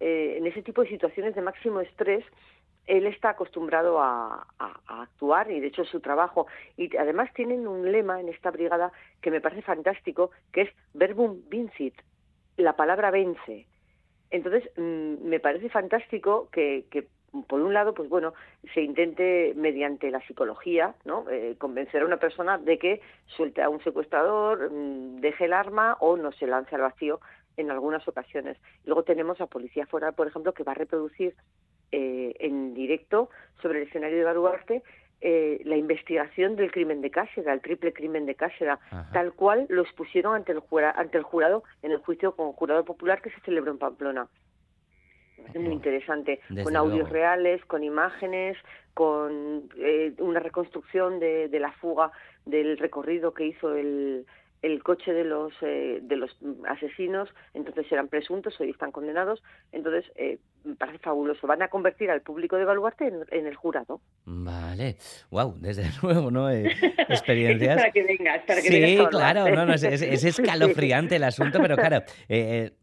eh, 0.00 0.36
en 0.38 0.46
ese 0.46 0.62
tipo 0.62 0.82
de 0.82 0.88
situaciones 0.88 1.34
de 1.34 1.42
máximo 1.42 1.80
estrés, 1.80 2.24
él 2.86 3.06
está 3.06 3.30
acostumbrado 3.30 4.00
a, 4.00 4.46
actuar 4.86 5.50
y 5.50 5.60
de 5.60 5.68
hecho 5.68 5.84
su 5.84 6.00
trabajo. 6.00 6.46
Y 6.76 6.94
además 6.96 7.32
tienen 7.34 7.66
un 7.66 7.90
lema 7.90 8.20
en 8.20 8.28
esta 8.28 8.50
brigada 8.50 8.92
que 9.20 9.30
me 9.30 9.40
parece 9.40 9.62
fantástico, 9.62 10.30
que 10.52 10.62
es 10.62 10.70
verbum 10.92 11.40
vincit, 11.48 11.94
la 12.56 12.76
palabra 12.76 13.10
vence. 13.10 13.66
Entonces, 14.34 14.68
mm, 14.76 15.28
me 15.28 15.38
parece 15.38 15.68
fantástico 15.68 16.48
que, 16.50 16.86
que 16.90 17.06
por 17.46 17.60
un 17.60 17.72
lado, 17.72 17.94
pues 17.94 18.08
bueno, 18.08 18.34
se 18.74 18.80
intente 18.80 19.52
mediante 19.54 20.10
la 20.10 20.20
psicología, 20.26 20.96
¿no? 21.04 21.24
Eh, 21.30 21.54
convencer 21.56 22.02
a 22.02 22.06
una 22.06 22.16
persona 22.16 22.58
de 22.58 22.76
que 22.78 23.00
suelte 23.26 23.62
a 23.62 23.68
un 23.68 23.80
secuestrador, 23.84 24.72
mm, 24.72 25.20
deje 25.20 25.44
el 25.44 25.52
arma 25.52 25.96
o 26.00 26.16
no 26.16 26.32
se 26.32 26.48
lance 26.48 26.74
al 26.74 26.80
vacío 26.80 27.20
en 27.56 27.70
algunas 27.70 28.06
ocasiones. 28.08 28.58
Luego 28.84 29.04
tenemos 29.04 29.40
a 29.40 29.46
Policía 29.46 29.86
Foral, 29.86 30.14
por 30.14 30.26
ejemplo, 30.26 30.52
que 30.52 30.64
va 30.64 30.72
a 30.72 30.82
reproducir 30.82 31.36
eh, 31.92 32.34
en 32.40 32.74
directo 32.74 33.30
sobre 33.62 33.82
el 33.82 33.86
escenario 33.86 34.18
de 34.18 34.24
Baruarte 34.24 34.82
eh, 35.26 35.62
la 35.64 35.76
investigación 35.76 36.54
del 36.54 36.70
crimen 36.70 37.00
de 37.00 37.10
Cáceres, 37.10 37.46
el 37.46 37.62
triple 37.62 37.94
crimen 37.94 38.26
de 38.26 38.34
Cáceres, 38.34 38.78
tal 39.14 39.32
cual 39.32 39.64
lo 39.70 39.80
expusieron 39.80 40.34
ante 40.34 40.52
el, 40.52 40.60
ante 40.94 41.16
el 41.16 41.24
jurado 41.24 41.64
en 41.82 41.92
el 41.92 41.98
juicio 41.98 42.36
con 42.36 42.52
jurado 42.52 42.84
popular 42.84 43.22
que 43.22 43.30
se 43.30 43.40
celebró 43.40 43.72
en 43.72 43.78
Pamplona. 43.78 44.28
Es 45.48 45.54
muy 45.54 45.72
interesante, 45.72 46.40
con 46.62 46.76
audios 46.76 47.08
reales, 47.08 47.64
con 47.64 47.82
imágenes, 47.84 48.58
con 48.92 49.70
eh, 49.78 50.12
una 50.18 50.40
reconstrucción 50.40 51.18
de, 51.20 51.48
de 51.48 51.58
la 51.58 51.72
fuga 51.72 52.12
del 52.44 52.76
recorrido 52.76 53.32
que 53.32 53.46
hizo 53.46 53.74
el, 53.74 54.26
el 54.60 54.82
coche 54.82 55.12
de 55.14 55.24
los 55.24 55.54
eh, 55.62 56.00
de 56.02 56.16
los 56.16 56.36
asesinos. 56.68 57.28
Entonces 57.54 57.90
eran 57.90 58.08
presuntos 58.08 58.58
hoy 58.60 58.70
están 58.70 58.92
condenados. 58.92 59.42
Entonces 59.72 60.04
eh, 60.16 60.38
me 60.64 60.74
parece 60.74 60.98
fabuloso. 60.98 61.46
Van 61.46 61.62
a 61.62 61.68
convertir 61.68 62.10
al 62.10 62.22
público 62.22 62.56
de 62.56 62.64
Baluarte 62.64 63.12
en, 63.30 63.46
el 63.46 63.54
jurado. 63.54 64.00
Vale. 64.24 64.96
Wow 65.30 65.56
desde 65.58 65.84
luego 66.02 66.30
no 66.30 66.50
eh, 66.50 66.74
experiencias. 67.08 67.76
Para 67.80 67.90
que 67.90 68.02
vengas 68.02 68.42
para 68.46 68.62
que 68.62 68.68
sí 68.68 68.98
claro 69.10 69.48
no, 69.54 69.66
no 69.66 69.74
es, 69.74 69.82
escalofriante 70.24 71.16
el 71.16 71.24
asunto 71.24 71.58
pero 71.60 71.76
claro 71.76 72.02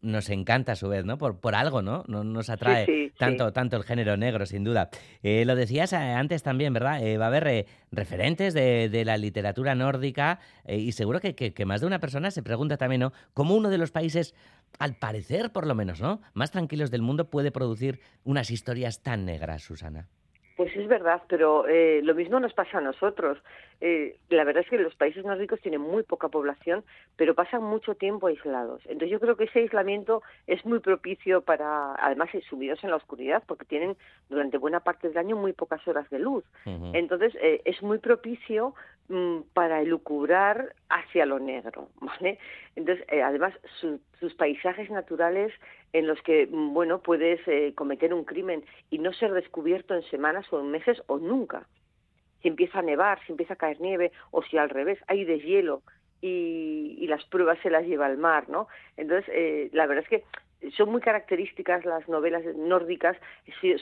nos 0.00 0.30
encanta 0.30 0.72
a 0.72 0.76
su 0.76 0.88
vez 0.88 1.04
no 1.04 1.18
por 1.18 1.40
por 1.40 1.54
algo 1.54 1.82
no, 1.82 2.04
no 2.06 2.24
nos 2.24 2.50
atrae 2.50 3.12
tanto 3.18 3.52
tanto 3.52 3.76
el 3.76 3.84
género 3.84 4.16
negro 4.16 4.46
sin 4.46 4.64
duda. 4.64 4.90
Lo 5.22 5.54
decías 5.54 5.92
antes 5.92 6.42
también 6.42 6.72
verdad 6.72 7.00
va 7.18 7.24
a 7.24 7.28
haber 7.28 7.66
referentes 7.90 8.54
de, 8.54 8.88
de, 8.88 9.04
la 9.04 9.16
literatura 9.16 9.74
nórdica 9.74 10.40
y 10.66 10.92
seguro 10.92 11.20
que, 11.20 11.34
que, 11.34 11.52
que 11.52 11.66
más 11.66 11.80
de 11.80 11.86
una 11.86 11.98
persona 11.98 12.30
se 12.30 12.42
pregunta 12.42 12.76
también, 12.76 13.00
¿no? 13.00 13.12
¿Cómo 13.34 13.54
uno 13.54 13.70
de 13.70 13.78
los 13.78 13.90
países, 13.90 14.34
al 14.78 14.96
parecer 14.96 15.52
por 15.52 15.66
lo 15.66 15.74
menos, 15.74 16.00
¿no? 16.00 16.20
Más 16.34 16.50
tranquilos 16.50 16.90
del 16.90 17.02
mundo 17.02 17.30
puede 17.30 17.50
producir 17.50 18.00
unas 18.24 18.50
historias 18.50 19.02
tan 19.02 19.24
negras, 19.24 19.62
Susana? 19.62 20.08
Pues 20.56 20.76
es 20.76 20.86
verdad, 20.86 21.22
pero 21.28 21.66
eh, 21.66 22.02
lo 22.02 22.14
mismo 22.14 22.38
nos 22.38 22.52
pasa 22.52 22.78
a 22.78 22.80
nosotros. 22.80 23.38
Eh, 23.80 24.18
la 24.28 24.44
verdad 24.44 24.62
es 24.62 24.70
que 24.70 24.78
los 24.78 24.94
países 24.94 25.24
más 25.24 25.38
ricos 25.38 25.60
tienen 25.60 25.80
muy 25.80 26.02
poca 26.02 26.28
población, 26.28 26.84
pero 27.16 27.34
pasan 27.34 27.62
mucho 27.62 27.94
tiempo 27.94 28.26
aislados. 28.26 28.82
Entonces 28.84 29.10
yo 29.10 29.18
creo 29.18 29.36
que 29.36 29.44
ese 29.44 29.60
aislamiento 29.60 30.22
es 30.46 30.64
muy 30.64 30.78
propicio 30.78 31.40
para, 31.40 31.94
además, 31.94 32.28
subidos 32.48 32.84
en 32.84 32.90
la 32.90 32.96
oscuridad, 32.96 33.42
porque 33.46 33.64
tienen 33.64 33.96
durante 34.28 34.58
buena 34.58 34.80
parte 34.80 35.08
del 35.08 35.18
año 35.18 35.36
muy 35.36 35.52
pocas 35.52 35.86
horas 35.88 36.08
de 36.10 36.18
luz. 36.20 36.44
Entonces 36.64 37.34
eh, 37.42 37.62
es 37.64 37.82
muy 37.82 37.98
propicio 37.98 38.74
para 39.52 39.82
elucubrar 39.82 40.74
hacia 40.88 41.26
lo 41.26 41.38
negro, 41.38 41.90
¿vale? 42.00 42.38
Entonces, 42.76 43.04
además, 43.10 43.52
sus 44.18 44.34
paisajes 44.34 44.90
naturales 44.90 45.52
en 45.92 46.06
los 46.06 46.20
que, 46.22 46.46
mm, 46.46 46.72
bueno, 46.72 47.02
puedes 47.02 47.40
cometer 47.74 48.14
un 48.14 48.24
crimen 48.24 48.64
y 48.90 48.98
no 48.98 49.12
ser 49.12 49.32
descubierto 49.32 49.94
en 49.94 50.02
semanas 50.04 50.50
o 50.52 50.60
en 50.60 50.70
meses 50.70 51.02
o 51.08 51.18
nunca 51.18 51.66
si 52.42 52.48
empieza 52.48 52.80
a 52.80 52.82
nevar, 52.82 53.24
si 53.24 53.32
empieza 53.32 53.54
a 53.54 53.56
caer 53.56 53.80
nieve 53.80 54.12
o 54.30 54.42
si 54.42 54.58
al 54.58 54.68
revés 54.68 54.98
hay 55.06 55.24
deshielo 55.24 55.82
y, 56.20 56.96
y 56.98 57.06
las 57.06 57.24
pruebas 57.26 57.58
se 57.62 57.70
las 57.70 57.86
lleva 57.86 58.06
al 58.06 58.18
mar, 58.18 58.48
¿no? 58.48 58.68
Entonces, 58.96 59.32
eh, 59.34 59.70
la 59.72 59.86
verdad 59.86 60.04
es 60.04 60.10
que 60.10 60.70
son 60.76 60.90
muy 60.90 61.00
características 61.00 61.84
las 61.84 62.08
novelas 62.08 62.44
nórdicas, 62.56 63.16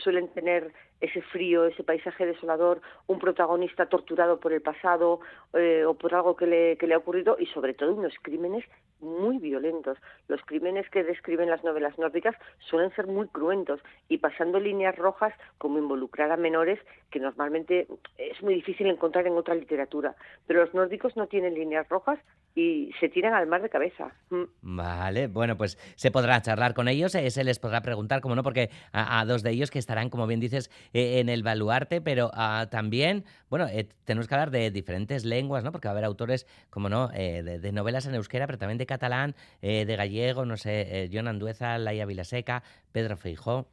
suelen 0.03 0.29
tener 0.29 0.73
ese 1.01 1.23
frío, 1.23 1.65
ese 1.67 1.83
paisaje 1.83 2.27
desolador, 2.27 2.81
un 3.07 3.19
protagonista 3.19 3.87
torturado 3.87 4.39
por 4.39 4.53
el 4.53 4.61
pasado 4.61 5.21
eh, 5.55 5.85
o 5.85 5.95
por 5.95 6.15
algo 6.15 6.37
que 6.37 6.47
le, 6.47 6.77
que 6.77 6.87
le 6.87 6.95
ha 6.95 6.99
ocurrido 6.99 7.37
y 7.39 7.47
sobre 7.47 7.75
todo 7.75 7.95
unos 7.95 8.15
crímenes 8.23 8.65
muy 9.01 9.39
violentos. 9.39 9.99
Los 10.29 10.41
crímenes 10.43 10.89
que 10.91 11.03
describen 11.03 11.51
las 11.51 11.65
novelas 11.65 11.99
nórdicas 11.99 12.37
suelen 12.59 12.95
ser 12.95 13.07
muy 13.07 13.29
cruentos 13.29 13.81
y 14.09 14.19
pasando 14.19 14.61
líneas 14.61 14.97
rojas 14.97 15.33
como 15.59 15.79
involucrar 15.79 16.31
a 16.31 16.37
menores 16.37 16.79
que 17.11 17.21
normalmente 17.21 17.89
es 18.19 18.43
muy 18.43 18.55
difícil 18.55 18.87
encontrar 18.87 19.27
en 19.27 19.37
otra 19.37 19.55
literatura. 19.55 20.15
Pero 20.47 20.65
los 20.65 20.75
nórdicos 20.75 21.17
no 21.17 21.27
tienen 21.27 21.55
líneas 21.55 21.89
rojas 21.89 22.19
y 22.55 22.91
se 22.99 23.09
tiran 23.09 23.35
al 23.35 23.47
mar 23.47 23.63
de 23.63 23.69
cabeza. 23.69 24.13
Mm. 24.31 24.45
Vale, 24.63 25.29
bueno, 25.29 25.57
pues 25.57 25.79
se 25.97 26.11
podrá 26.11 26.41
charlar 26.43 26.75
con 26.75 26.89
ellos, 26.89 27.15
eh, 27.15 27.31
se 27.31 27.45
les 27.45 27.59
podrá 27.59 27.81
preguntar, 27.81 28.21
como 28.21 28.35
no, 28.35 28.43
porque 28.43 28.71
a, 28.93 29.25
dos 29.25 29.43
de 29.43 29.51
ellos 29.51 29.71
que 29.71 29.79
estarán, 29.79 30.11
como 30.11 30.27
bien 30.27 30.41
dices, 30.41 30.71
en 30.93 31.29
el 31.29 31.43
baluarte, 31.43 32.01
pero 32.01 32.31
ah, 32.35 32.69
también, 32.71 33.25
bueno, 33.49 33.67
eh, 33.69 33.89
tenemos 34.05 34.29
que 34.29 34.35
hablar 34.35 34.51
de 34.51 34.71
diferentes 34.71 35.25
lenguas, 35.25 35.65
¿no? 35.65 35.73
Porque 35.73 35.89
va 35.89 35.93
a 35.93 35.95
haber 35.95 36.05
autores, 36.05 36.47
como 36.71 36.89
no, 36.89 37.09
de, 37.09 37.73
novelas 37.73 38.07
en 38.07 38.15
euskera, 38.15 38.47
pero 38.47 38.59
también 38.59 38.79
de 38.79 38.87
catalán, 38.87 39.35
de 39.61 39.97
gallego, 39.97 40.45
no 40.45 40.57
sé, 40.57 41.09
John 41.13 41.29
Andueza, 41.29 41.79
Laia 41.79 42.07
Vilaseca, 42.07 42.63
Pedro 42.93 43.17
Feijó. 43.17 43.67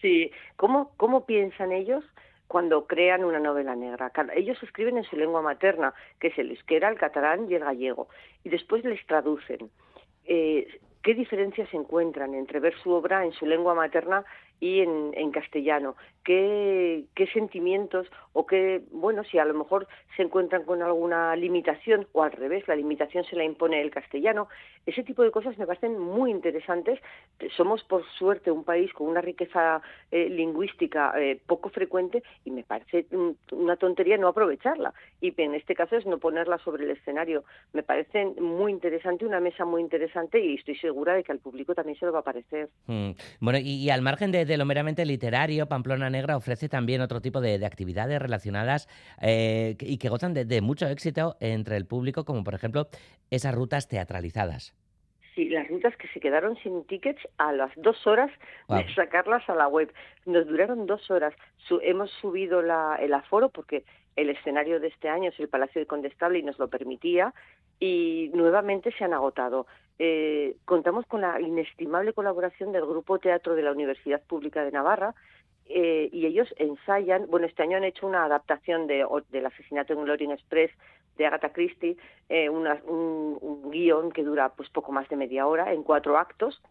Sí, 0.00 0.30
¿cómo, 0.56 0.92
cómo 0.96 1.26
piensan 1.26 1.72
ellos? 1.72 2.04
cuando 2.48 2.86
crean 2.86 3.24
una 3.24 3.38
novela 3.38 3.76
negra. 3.76 4.10
Ellos 4.34 4.60
escriben 4.62 4.96
en 4.96 5.04
su 5.04 5.16
lengua 5.16 5.42
materna, 5.42 5.94
que 6.18 6.28
es 6.28 6.38
el 6.38 6.50
euskera, 6.50 6.88
el 6.88 6.98
catalán 6.98 7.46
y 7.48 7.54
el 7.54 7.62
gallego, 7.62 8.08
y 8.42 8.48
después 8.48 8.82
les 8.84 9.04
traducen. 9.06 9.70
Eh, 10.24 10.80
¿Qué 11.02 11.14
diferencias 11.14 11.72
encuentran 11.72 12.34
entre 12.34 12.58
ver 12.58 12.74
su 12.82 12.90
obra 12.90 13.24
en 13.24 13.32
su 13.32 13.46
lengua 13.46 13.74
materna 13.74 14.24
y 14.58 14.80
en 14.80 15.30
castellano? 15.30 15.94
Qué, 16.28 17.28
sentimientos 17.32 18.06
o 18.34 18.44
qué, 18.44 18.82
bueno, 18.90 19.24
si 19.24 19.38
a 19.38 19.44
lo 19.46 19.54
mejor 19.54 19.88
se 20.14 20.22
encuentran 20.22 20.64
con 20.64 20.82
alguna 20.82 21.34
limitación 21.36 22.06
o 22.12 22.22
al 22.22 22.32
revés, 22.32 22.68
la 22.68 22.76
limitación 22.76 23.24
se 23.24 23.34
la 23.34 23.44
impone 23.44 23.80
el 23.80 23.90
castellano. 23.90 24.48
Ese 24.84 25.02
tipo 25.02 25.22
de 25.22 25.30
cosas 25.30 25.56
me 25.56 25.66
parecen 25.66 25.98
muy 25.98 26.30
interesantes. 26.30 27.00
Somos, 27.56 27.82
por 27.84 28.04
suerte, 28.18 28.50
un 28.50 28.64
país 28.64 28.92
con 28.92 29.06
una 29.06 29.22
riqueza 29.22 29.80
eh, 30.10 30.28
lingüística 30.28 31.12
eh, 31.18 31.40
poco 31.46 31.70
frecuente 31.70 32.22
y 32.44 32.50
me 32.50 32.62
parece 32.62 33.06
una 33.52 33.76
tontería 33.76 34.18
no 34.18 34.28
aprovecharla. 34.28 34.92
Y 35.20 35.32
en 35.40 35.54
este 35.54 35.74
caso 35.74 35.96
es 35.96 36.04
no 36.04 36.18
ponerla 36.18 36.58
sobre 36.58 36.84
el 36.84 36.90
escenario. 36.90 37.44
Me 37.72 37.82
parece 37.82 38.26
muy 38.26 38.72
interesante, 38.72 39.24
una 39.24 39.40
mesa 39.40 39.64
muy 39.64 39.80
interesante 39.80 40.44
y 40.44 40.56
estoy 40.56 40.76
segura 40.76 41.14
de 41.14 41.24
que 41.24 41.32
al 41.32 41.38
público 41.38 41.74
también 41.74 41.98
se 41.98 42.06
lo 42.06 42.12
va 42.12 42.20
a 42.20 42.24
parecer. 42.24 42.68
Mm. 42.86 43.10
Bueno, 43.40 43.58
y, 43.62 43.88
al 43.90 44.02
margen 44.02 44.32
de, 44.32 44.44
de, 44.44 44.56
lo 44.56 44.64
meramente 44.64 45.04
literario, 45.06 45.66
Pamplona 45.66 46.10
Negra 46.18 46.36
ofrece 46.36 46.68
también 46.68 47.00
otro 47.00 47.20
tipo 47.20 47.40
de, 47.40 47.64
actividades 47.64 48.20
relacionadas 48.20 48.88
eh, 49.22 49.76
y 49.80 49.98
que 49.98 50.08
gozan 50.08 50.34
de, 50.34 50.60
mucho 50.60 50.86
éxito 50.88 51.36
entre 51.40 51.76
el 51.76 51.86
público, 51.86 52.24
como 52.24 52.42
por 52.42 52.54
ejemplo 52.54 52.88
esas 53.30 53.54
rutas 53.54 53.88
teatralizadas. 53.88 54.74
Sí, 55.34 55.48
las 55.48 55.68
rutas 55.68 55.94
que 55.96 56.08
se 56.08 56.18
quedaron 56.18 56.56
sin 56.56 56.84
tickets 56.86 57.20
a 57.36 57.52
las 57.52 57.70
dos 57.76 58.04
horas 58.08 58.30
de 58.68 58.92
sacarlas 58.94 59.48
a 59.48 59.54
la 59.54 59.68
web. 59.68 59.92
Nos 60.26 60.48
duraron 60.48 60.86
dos 60.86 61.08
horas. 61.12 61.32
hemos 61.82 62.10
subido 62.20 62.58
el 62.60 63.14
aforo 63.14 63.48
porque 63.48 63.84
el 64.16 64.30
escenario 64.30 64.80
de 64.80 64.88
este 64.88 65.08
año 65.08 65.30
es 65.30 65.38
el 65.38 65.48
Palacio 65.48 65.80
de 65.80 65.86
Condestable 65.86 66.40
y 66.40 66.42
nos 66.42 66.58
lo 66.58 66.66
permitía 66.66 67.32
y 67.78 68.32
nuevamente 68.34 68.90
se 68.98 69.04
han 69.04 69.14
agotado. 69.14 69.68
Eh, 70.00 70.56
contamos 70.64 71.06
con 71.06 71.20
la 71.20 71.40
inestimable 71.40 72.12
colaboración 72.12 72.72
del 72.72 72.86
Grupo 72.86 73.18
Teatro 73.18 73.54
de 73.54 73.62
la 73.62 73.72
Universidad 73.72 74.22
Pública 74.22 74.64
de 74.64 74.72
Navarra, 74.72 75.14
eh, 75.68 76.08
y 76.12 76.26
ellos 76.26 76.52
ensayan, 76.56 77.26
bueno, 77.28 77.46
este 77.46 77.62
año 77.62 77.76
han 77.76 77.84
hecho 77.84 78.06
una 78.06 78.24
adaptación 78.24 78.86
de, 78.86 79.04
del 79.30 79.46
asesinato 79.46 79.92
en 79.92 80.04
Glorian 80.04 80.32
Express 80.32 80.70
de 81.16 81.26
Agatha 81.26 81.52
Christie, 81.52 81.96
eh, 82.28 82.48
un, 82.48 82.66
un, 82.86 83.70
guion 83.70 84.12
que 84.12 84.22
dura 84.22 84.50
pues 84.50 84.70
poco 84.70 84.92
más 84.92 85.08
de 85.08 85.16
media 85.16 85.46
hora 85.46 85.72
en 85.72 85.82
cuatro 85.82 86.16
actos 86.16 86.62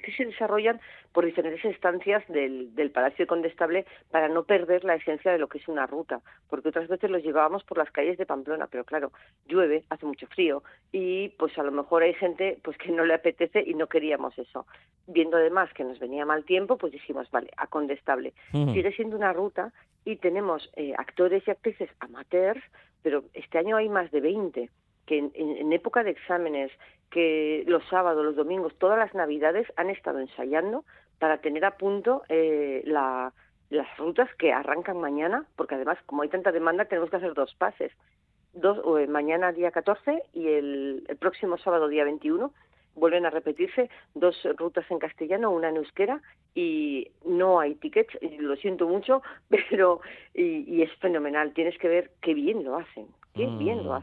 que 0.00 0.12
se 0.12 0.24
desarrollan 0.24 0.80
por 1.12 1.24
diferentes 1.24 1.64
instancias 1.64 2.26
del, 2.28 2.74
del 2.74 2.90
Palacio 2.90 3.26
Condestable 3.26 3.84
para 4.10 4.28
no 4.28 4.44
perder 4.44 4.84
la 4.84 4.94
esencia 4.94 5.32
de 5.32 5.38
lo 5.38 5.48
que 5.48 5.58
es 5.58 5.68
una 5.68 5.86
ruta, 5.86 6.20
porque 6.48 6.68
otras 6.68 6.88
veces 6.88 7.10
los 7.10 7.22
llevábamos 7.22 7.64
por 7.64 7.78
las 7.78 7.90
calles 7.90 8.18
de 8.18 8.26
Pamplona, 8.26 8.68
pero 8.68 8.84
claro, 8.84 9.12
llueve, 9.46 9.84
hace 9.90 10.06
mucho 10.06 10.26
frío 10.28 10.62
y 10.92 11.30
pues 11.30 11.56
a 11.58 11.62
lo 11.62 11.72
mejor 11.72 12.02
hay 12.02 12.14
gente 12.14 12.58
pues 12.62 12.76
que 12.78 12.92
no 12.92 13.04
le 13.04 13.14
apetece 13.14 13.62
y 13.66 13.74
no 13.74 13.88
queríamos 13.88 14.38
eso. 14.38 14.66
Viendo 15.06 15.36
además 15.36 15.72
que 15.74 15.84
nos 15.84 15.98
venía 15.98 16.24
mal 16.24 16.44
tiempo, 16.44 16.76
pues 16.76 16.92
dijimos, 16.92 17.30
vale, 17.30 17.50
a 17.56 17.66
Condestable. 17.66 18.32
Sigue 18.52 18.92
siendo 18.92 19.16
una 19.16 19.32
ruta 19.32 19.72
y 20.04 20.16
tenemos 20.16 20.70
eh, 20.76 20.92
actores 20.96 21.42
y 21.46 21.50
actrices 21.50 21.90
amateurs, 22.00 22.62
pero 23.02 23.24
este 23.34 23.58
año 23.58 23.76
hay 23.76 23.88
más 23.88 24.10
de 24.10 24.20
20 24.20 24.70
que 25.10 25.18
en, 25.34 25.72
época 25.72 26.04
de 26.04 26.12
exámenes, 26.12 26.70
que 27.10 27.64
los 27.66 27.82
sábados, 27.88 28.24
los 28.24 28.36
domingos, 28.36 28.72
todas 28.78 28.96
las 28.96 29.12
navidades 29.12 29.66
han 29.74 29.90
estado 29.90 30.20
ensayando 30.20 30.84
para 31.18 31.38
tener 31.38 31.64
a 31.64 31.76
punto 31.76 32.22
eh, 32.28 32.84
las 32.84 33.98
rutas 33.98 34.32
que 34.36 34.52
arrancan 34.52 35.00
mañana, 35.00 35.46
porque 35.56 35.74
además, 35.74 35.98
como 36.06 36.22
hay 36.22 36.28
tanta 36.28 36.52
demanda, 36.52 36.84
tenemos 36.84 37.10
que 37.10 37.16
hacer 37.16 37.34
dos 37.34 37.52
pases. 37.56 37.90
Dos, 38.52 38.78
eh, 39.00 39.08
mañana 39.08 39.50
día 39.50 39.72
14 39.72 40.22
y 40.32 40.46
el, 40.46 41.04
próximo 41.18 41.58
sábado 41.58 41.88
día 41.88 42.04
21 42.04 42.52
vuelven 42.94 43.26
a 43.26 43.30
repetirse 43.30 43.90
dos 44.14 44.36
rutas 44.58 44.88
en 44.92 45.00
castellano, 45.00 45.50
una 45.50 45.70
en 45.70 45.78
euskera 45.78 46.22
y 46.54 47.10
no 47.24 47.58
hay 47.58 47.74
tickets, 47.74 48.16
lo 48.38 48.54
siento 48.54 48.86
mucho, 48.86 49.22
pero 49.70 50.02
y 50.34 50.82
es 50.82 50.92
fenomenal, 50.98 51.52
tienes 51.52 51.76
que 51.78 51.88
ver 51.88 52.12
qué 52.20 52.32
bien 52.32 52.62
lo 52.62 52.76
hacen, 52.76 53.08
Qué 53.34 53.46
bien 53.46 53.84
lo 53.84 53.90
mm. 53.90 54.02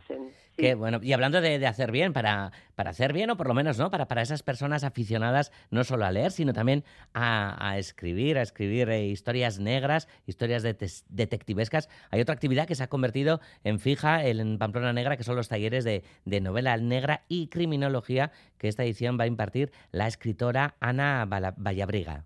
Qué 0.57 0.73
bueno. 0.73 0.99
Y 1.03 1.13
hablando 1.13 1.39
de, 1.39 1.65
hacer 1.67 1.91
bien, 1.91 2.13
para, 2.13 2.51
para 2.73 2.89
hacer 2.89 3.13
bien, 3.13 3.29
o 3.29 3.37
por 3.37 3.47
lo 3.47 3.53
menos, 3.53 3.77
¿no? 3.77 3.91
Para, 3.91 4.07
para 4.07 4.23
esas 4.23 4.41
personas 4.41 4.83
aficionadas 4.83 5.51
no 5.69 5.83
solo 5.83 6.03
a 6.03 6.11
leer, 6.11 6.31
sino 6.31 6.51
también 6.51 6.83
a, 7.13 7.77
escribir, 7.77 8.39
a 8.39 8.41
escribir 8.41 8.89
eh, 8.89 9.05
historias 9.05 9.59
negras, 9.59 10.07
historias 10.25 10.63
detectivescas. 10.63 11.89
Hay 12.09 12.21
otra 12.21 12.33
actividad 12.33 12.65
que 12.65 12.73
se 12.73 12.83
ha 12.83 12.87
convertido 12.87 13.39
en 13.63 13.79
fija 13.79 14.25
en 14.25 14.57
Pamplona 14.57 14.93
Negra, 14.93 15.15
que 15.15 15.23
son 15.23 15.35
los 15.35 15.47
talleres 15.47 15.83
de, 15.83 16.03
de 16.25 16.41
novela 16.41 16.75
negra 16.77 17.23
y 17.27 17.49
criminología, 17.49 18.31
que 18.57 18.67
esta 18.67 18.83
edición 18.83 19.19
va 19.19 19.25
a 19.25 19.27
impartir 19.27 19.71
la 19.91 20.07
escritora 20.07 20.75
Ana 20.79 21.25
Vallabriga. 21.25 22.25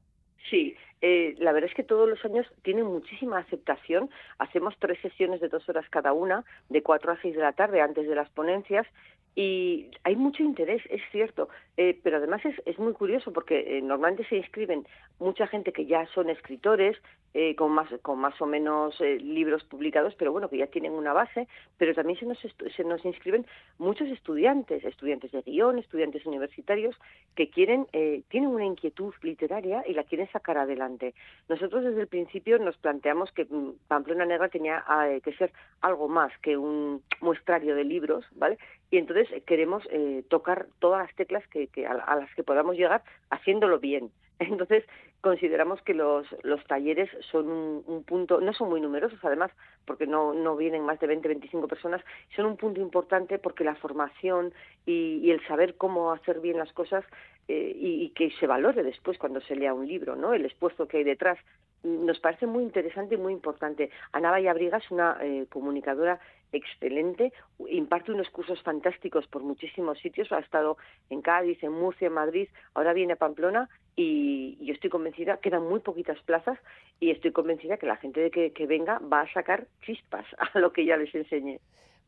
Eh, 1.01 1.35
la 1.39 1.51
verdad 1.51 1.69
es 1.69 1.75
que 1.75 1.83
todos 1.83 2.07
los 2.07 2.23
años 2.23 2.45
tienen 2.61 2.85
muchísima 2.85 3.39
aceptación. 3.39 4.09
Hacemos 4.37 4.75
tres 4.79 4.99
sesiones 5.01 5.41
de 5.41 5.49
dos 5.49 5.67
horas 5.67 5.85
cada 5.89 6.13
una, 6.13 6.45
de 6.69 6.83
cuatro 6.83 7.11
a 7.11 7.21
seis 7.21 7.35
de 7.35 7.41
la 7.41 7.53
tarde 7.53 7.81
antes 7.81 8.07
de 8.07 8.15
las 8.15 8.29
ponencias, 8.29 8.85
y 9.33 9.89
hay 10.03 10.17
mucho 10.17 10.43
interés, 10.43 10.81
es 10.89 11.01
cierto, 11.11 11.47
eh, 11.77 11.97
pero 12.03 12.17
además 12.17 12.43
es, 12.43 12.55
es, 12.65 12.77
muy 12.77 12.91
curioso 12.91 13.31
porque 13.31 13.77
eh, 13.77 13.81
normalmente 13.81 14.25
se 14.27 14.35
inscriben 14.35 14.85
mucha 15.19 15.47
gente 15.47 15.71
que 15.71 15.85
ya 15.85 16.05
son 16.07 16.29
escritores, 16.29 16.97
eh, 17.33 17.55
con, 17.55 17.71
más, 17.71 17.87
con 18.01 18.19
más 18.19 18.39
o 18.41 18.45
menos 18.45 18.99
libros 18.99 19.63
publicados, 19.63 20.13
pero 20.15 20.33
bueno, 20.33 20.49
que 20.49 20.57
ya 20.57 20.67
tienen 20.67 20.91
una 20.91 21.13
base, 21.13 21.47
pero 21.77 21.93
también 21.93 22.19
se 22.19 22.25
nos, 22.25 22.37
se 22.75 22.83
nos 22.83 23.05
inscriben 23.05 23.45
muchos 23.77 24.09
estudiantes, 24.09 24.83
estudiantes 24.83 25.31
de 25.31 25.41
guion, 25.43 25.79
estudiantes 25.79 26.25
universitarios, 26.25 26.93
que 27.33 27.49
quieren, 27.49 27.87
tienen 28.27 28.49
una 28.49 28.65
inquietud 28.65 29.13
literaria 29.21 29.81
y 29.87 29.93
la 29.93 30.03
quieren 30.03 30.29
sacar 30.33 30.57
adelante. 30.57 31.13
Nosotros 31.47 31.85
desde 31.85 32.01
el 32.01 32.07
principio 32.07 32.59
nos 32.59 32.75
planteamos 32.75 33.31
que 33.31 33.45
mm, 33.45 33.75
Pamplona 33.87 34.25
Negra 34.25 34.49
tenía 34.49 34.83
que 35.23 35.31
ser 35.35 35.53
algo 35.79 36.09
más 36.09 36.37
que 36.39 36.57
un 36.57 37.01
muestrario 37.21 37.75
de 37.75 37.85
libros, 37.85 38.25
¿vale? 38.35 38.57
y 38.91 38.97
entonces 38.97 39.20
queremos 39.45 39.83
eh, 39.91 40.23
tocar 40.29 40.67
todas 40.79 41.05
las 41.05 41.15
teclas 41.15 41.43
que, 41.47 41.69
a, 41.85 42.15
las 42.15 42.33
que 42.35 42.43
podamos 42.43 42.75
llegar 42.75 43.03
haciéndolo 43.29 43.79
bien. 43.79 44.11
Entonces 44.39 44.83
consideramos 45.21 45.81
que 45.83 45.93
los, 45.93 46.25
talleres 46.67 47.09
son 47.31 47.47
un, 47.85 48.03
punto, 48.03 48.41
no 48.41 48.53
son 48.53 48.69
muy 48.69 48.81
numerosos 48.81 49.19
además, 49.23 49.51
porque 49.85 50.07
no, 50.07 50.55
vienen 50.55 50.83
más 50.83 50.99
de 50.99 51.07
20, 51.07 51.27
25 51.27 51.67
personas, 51.67 52.01
son 52.35 52.45
un 52.47 52.57
punto 52.57 52.81
importante 52.81 53.37
porque 53.37 53.63
la 53.63 53.75
formación 53.75 54.53
y, 54.85 55.29
el 55.29 55.45
saber 55.47 55.75
cómo 55.75 56.11
hacer 56.11 56.39
bien 56.39 56.57
las 56.57 56.73
cosas 56.73 57.05
eh, 57.47 57.71
y, 57.75 58.09
que 58.09 58.31
se 58.39 58.47
valore 58.47 58.83
después 58.83 59.17
cuando 59.19 59.41
se 59.41 59.55
lea 59.55 59.73
un 59.73 59.87
libro, 59.87 60.15
¿no? 60.15 60.33
El 60.33 60.45
esfuerzo 60.45 60.87
que 60.87 60.97
hay 60.97 61.03
detrás 61.03 61.37
nos 61.83 62.19
parece 62.19 62.47
muy 62.47 62.63
interesante 62.63 63.15
y 63.15 63.17
muy 63.17 63.33
importante. 63.33 63.89
Ana 64.11 64.31
Vallabriga 64.31 64.77
es 64.77 64.91
una 64.91 65.17
eh, 65.21 65.45
comunicadora 65.49 66.19
excelente, 66.51 67.31
imparte 67.69 68.11
unos 68.11 68.29
cursos 68.29 68.61
fantásticos 68.61 69.25
por 69.27 69.41
muchísimos 69.41 69.99
sitios, 69.99 70.31
ha 70.31 70.39
estado 70.39 70.77
en 71.09 71.21
Cádiz, 71.21 71.63
en 71.63 71.71
Murcia, 71.71 72.07
en 72.07 72.13
Madrid, 72.13 72.49
ahora 72.73 72.93
viene 72.93 73.13
a 73.13 73.15
Pamplona 73.15 73.69
y 73.95 74.57
yo 74.65 74.73
estoy 74.73 74.89
convencida, 74.89 75.37
quedan 75.37 75.67
muy 75.67 75.79
poquitas 75.79 76.21
plazas 76.23 76.59
y 76.99 77.11
estoy 77.11 77.31
convencida 77.31 77.77
que 77.77 77.85
la 77.85 77.97
gente 77.97 78.19
de 78.19 78.31
que, 78.31 78.51
que 78.51 78.67
venga 78.67 78.99
va 78.99 79.21
a 79.21 79.33
sacar 79.33 79.67
chispas 79.85 80.25
a 80.53 80.59
lo 80.59 80.73
que 80.73 80.85
ya 80.85 80.97
les 80.97 81.13
enseñé. 81.15 81.59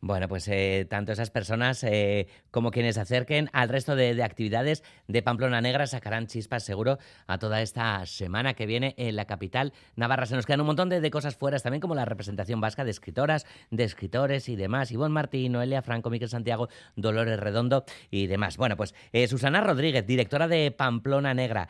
Bueno, 0.06 0.28
pues 0.28 0.50
eh, 0.50 0.86
tanto 0.90 1.14
esas 1.14 1.32
personas 1.32 1.82
eh, 1.86 2.28
como 2.52 2.72
quienes 2.72 2.96
se 2.96 3.02
acerquen 3.02 3.50
al 3.54 3.70
resto 3.70 3.96
de, 3.96 4.14
de, 4.16 4.24
actividades 4.24 4.84
de 5.08 5.22
Pamplona 5.22 5.62
Negra 5.62 5.88
sacarán 5.88 6.28
chispas 6.28 6.66
seguro 6.66 6.98
a 7.26 7.38
toda 7.38 7.62
esta 7.62 8.06
semana 8.06 8.54
que 8.54 8.66
viene 8.66 8.96
en 8.98 9.16
la 9.16 9.24
capital 9.24 9.72
navarra. 9.96 10.26
Se 10.26 10.36
nos 10.36 10.46
quedan 10.46 10.60
un 10.60 10.68
montón 10.68 10.90
de, 10.90 11.00
de 11.00 11.10
cosas 11.10 11.38
fuera 11.38 11.58
también, 11.58 11.80
como 11.80 11.96
la 11.96 12.04
representación 12.04 12.60
vasca 12.60 12.84
de 12.84 12.92
escritoras, 12.92 13.46
de 13.72 13.86
escritores 13.86 14.50
y 14.50 14.58
demás. 14.58 14.92
Ivonne 14.92 15.14
Martín, 15.14 15.54
Noelia 15.54 15.82
Franco, 15.82 16.10
Miquel 16.10 16.28
Santiago, 16.28 16.68
Dolores 16.98 17.40
Redondo 17.40 17.86
y 18.12 18.28
demás. 18.28 18.58
Bueno, 18.58 18.76
pues 18.76 18.94
eh, 19.14 19.30
Susana 19.30 19.62
Rodríguez, 19.62 20.06
directora 20.06 20.50
de 20.50 20.72
Pamplona 20.72 21.34
Negra 21.34 21.70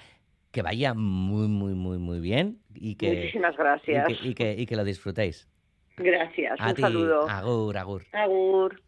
que 0.50 0.64
vaya 0.64 0.96
muy, 0.96 1.48
muy, 1.48 1.76
muy, 1.76 2.00
muy 2.00 2.20
bien 2.20 2.58
y 2.74 2.96
que, 2.96 3.14
Muchísimas 3.14 3.56
gracias. 3.56 4.10
Y 4.10 4.16
que, 4.16 4.28
y 4.28 4.34
que, 4.34 4.62
y 4.64 4.66
que 4.66 4.76
lo 4.76 4.84
disfrutéis. 4.84 5.53
Gracias, 5.98 6.60
a 6.60 6.70
un 6.70 6.76
ti. 6.76 6.82
saludo. 6.82 7.30
Agur, 7.30 7.78
agur. 7.78 8.06
Agur. 8.12 8.82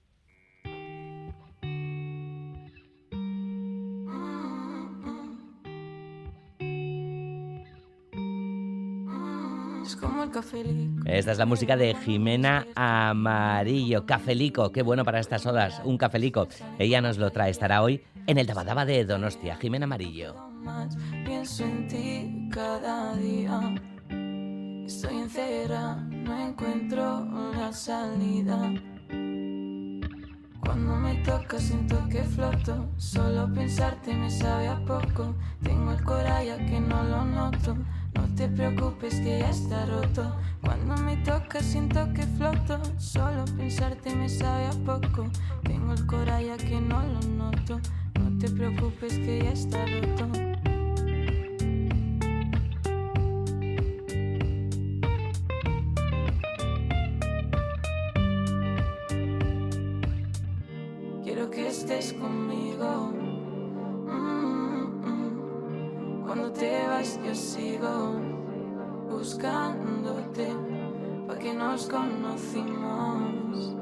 Es 9.84 9.96
como 9.96 10.24
el 10.24 10.32
cafelico. 10.32 11.04
Esta 11.06 11.32
es 11.32 11.38
la 11.38 11.46
música 11.46 11.78
de 11.78 11.94
Jimena 11.94 12.66
Amarillo. 12.76 14.06
Cafelico, 14.06 14.72
qué 14.72 14.82
bueno 14.82 15.06
para 15.06 15.20
estas 15.20 15.46
horas, 15.46 15.80
un 15.84 15.98
cafelico. 15.98 16.48
Ella 16.80 17.02
nos 17.02 17.20
lo 17.20 17.30
trae, 17.32 17.52
estará 17.52 17.84
hoy 17.84 18.04
en 18.26 18.40
el 18.40 18.48
Dabadaba 18.48 18.86
de 18.86 19.06
Donostia. 19.06 19.56
Jimena 19.58 19.84
Amarillo. 19.86 20.34
Más 20.64 20.98
pienso 21.24 21.64
en 21.66 21.88
ti 21.88 22.50
cada 22.52 23.16
día. 23.18 23.76
Encuentro 26.58 27.28
la 27.52 27.74
salida. 27.74 28.74
Cuando 30.62 30.96
me 30.96 31.16
toca 31.16 31.60
siento 31.60 32.08
que 32.08 32.24
floto, 32.24 32.88
solo 32.96 33.54
pensarte 33.54 34.16
me 34.16 34.32
sabe 34.32 34.70
a 34.70 34.80
poco. 34.86 35.36
Tengo 35.62 35.92
el 35.92 36.02
coraje 36.02 36.56
que 36.66 36.80
no 36.80 37.04
lo 37.04 37.26
noto, 37.26 37.76
no 38.14 38.36
te 38.38 38.48
preocupes 38.48 39.16
que 39.16 39.40
ya 39.40 39.50
está 39.50 39.86
roto. 39.86 40.34
Cuando 40.64 40.96
me 41.04 41.18
toca 41.18 41.60
siento 41.60 42.14
que 42.14 42.24
floto, 42.24 42.80
solo 43.00 43.44
pensarte 43.58 44.16
me 44.16 44.30
sabe 44.30 44.68
a 44.68 44.86
poco. 44.86 45.30
Tengo 45.64 45.92
el 45.92 46.06
coraje 46.06 46.56
que 46.56 46.80
no 46.80 47.04
lo 47.04 47.20
noto, 47.32 47.82
no 48.18 48.38
te 48.40 48.50
preocupes 48.50 49.20
que 49.20 49.44
ya 49.44 49.52
está 49.52 49.86
roto. 49.86 50.55
Nos 71.76 71.88
conocimos. 71.88 73.76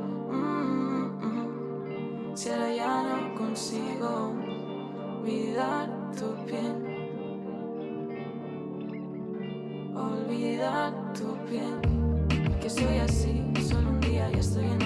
Si 2.34 2.50
ahora 2.50 2.76
ya 2.76 3.04
no 3.04 3.36
consigo 3.36 4.34
olvidar 5.20 5.88
tu 6.18 6.34
piel, 6.48 6.76
olvidar 9.96 11.14
tu 11.14 11.38
piel, 11.46 11.78
que 12.60 12.68
soy 12.68 12.98
así, 12.98 13.44
solo 13.70 13.90
un 13.90 14.00
día 14.02 14.28
ya 14.32 14.40
estoy 14.40 14.66
enamorada 14.66 14.83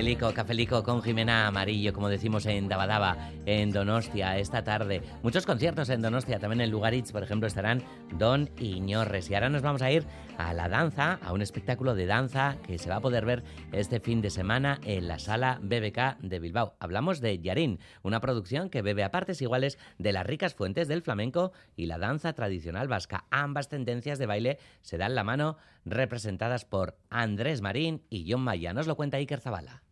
Cafelico, 0.00 0.32
cafelico 0.32 0.82
con 0.82 1.02
Jimena 1.02 1.46
Amarillo, 1.46 1.92
como 1.92 2.08
decimos 2.08 2.46
en 2.46 2.68
Dabadaba, 2.68 3.18
en 3.44 3.70
Donostia, 3.70 4.38
esta 4.38 4.64
tarde. 4.64 5.02
Muchos 5.22 5.44
conciertos 5.44 5.90
en 5.90 6.00
Donostia, 6.00 6.38
también 6.38 6.62
en 6.62 6.70
Lugaritz, 6.70 7.12
por 7.12 7.22
ejemplo, 7.22 7.46
estarán 7.46 7.82
Don 8.16 8.48
Iñorres. 8.58 9.28
Y 9.28 9.34
ahora 9.34 9.50
nos 9.50 9.60
vamos 9.60 9.82
a 9.82 9.92
ir 9.92 10.06
a 10.38 10.54
la 10.54 10.70
danza, 10.70 11.18
a 11.22 11.34
un 11.34 11.42
espectáculo 11.42 11.94
de 11.94 12.06
danza 12.06 12.56
que 12.66 12.78
se 12.78 12.88
va 12.88 12.96
a 12.96 13.00
poder 13.02 13.26
ver 13.26 13.44
este 13.72 14.00
fin 14.00 14.22
de 14.22 14.30
semana 14.30 14.80
en 14.84 15.06
la 15.06 15.18
sala 15.18 15.58
BBK 15.60 16.18
de 16.22 16.38
Bilbao. 16.38 16.76
Hablamos 16.80 17.20
de 17.20 17.38
Yarín, 17.38 17.78
una 18.02 18.20
producción 18.20 18.70
que 18.70 18.80
bebe 18.80 19.04
a 19.04 19.10
partes 19.10 19.42
iguales 19.42 19.76
de 19.98 20.14
las 20.14 20.26
ricas 20.26 20.54
fuentes 20.54 20.88
del 20.88 21.02
flamenco 21.02 21.52
y 21.76 21.84
la 21.84 21.98
danza 21.98 22.32
tradicional 22.32 22.88
vasca. 22.88 23.26
Ambas 23.30 23.68
tendencias 23.68 24.18
de 24.18 24.24
baile 24.24 24.58
se 24.80 24.96
dan 24.96 25.14
la 25.14 25.24
mano 25.24 25.58
representadas 25.84 26.64
por 26.64 26.96
Andrés 27.10 27.60
Marín 27.60 28.02
y 28.08 28.32
John 28.32 28.40
Maya. 28.40 28.72
Nos 28.72 28.86
lo 28.86 28.96
cuenta 28.96 29.18
Iker 29.18 29.40
Zabala. 29.40 29.82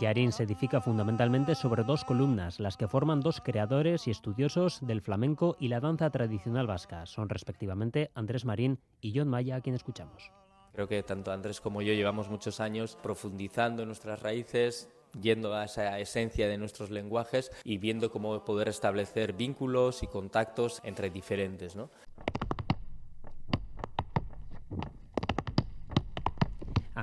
Yarín 0.00 0.32
se 0.32 0.42
edifica 0.42 0.80
fundamentalmente 0.80 1.54
sobre 1.54 1.84
dos 1.84 2.04
columnas, 2.04 2.60
las 2.60 2.76
que 2.76 2.88
forman 2.88 3.20
dos 3.20 3.40
creadores 3.40 4.06
y 4.06 4.10
estudiosos 4.10 4.84
del 4.86 5.00
flamenco 5.00 5.56
y 5.60 5.68
la 5.68 5.80
danza 5.80 6.10
tradicional 6.10 6.66
vasca. 6.66 7.06
Son 7.06 7.28
respectivamente 7.28 8.10
Andrés 8.14 8.44
Marín 8.44 8.78
y 9.00 9.16
John 9.16 9.28
Maya, 9.28 9.56
a 9.56 9.60
quien 9.60 9.74
escuchamos. 9.74 10.32
Creo 10.72 10.88
que 10.88 11.02
tanto 11.02 11.32
Andrés 11.32 11.60
como 11.60 11.82
yo 11.82 11.94
llevamos 11.94 12.28
muchos 12.28 12.60
años 12.60 12.98
profundizando 13.02 13.82
en 13.82 13.88
nuestras 13.88 14.20
raíces, 14.20 14.90
yendo 15.20 15.54
a 15.54 15.64
esa 15.64 15.98
esencia 15.98 16.48
de 16.48 16.58
nuestros 16.58 16.90
lenguajes 16.90 17.50
y 17.64 17.78
viendo 17.78 18.10
cómo 18.10 18.44
poder 18.44 18.68
establecer 18.68 19.32
vínculos 19.32 20.02
y 20.02 20.06
contactos 20.06 20.80
entre 20.84 21.10
diferentes. 21.10 21.76
¿no? 21.76 21.90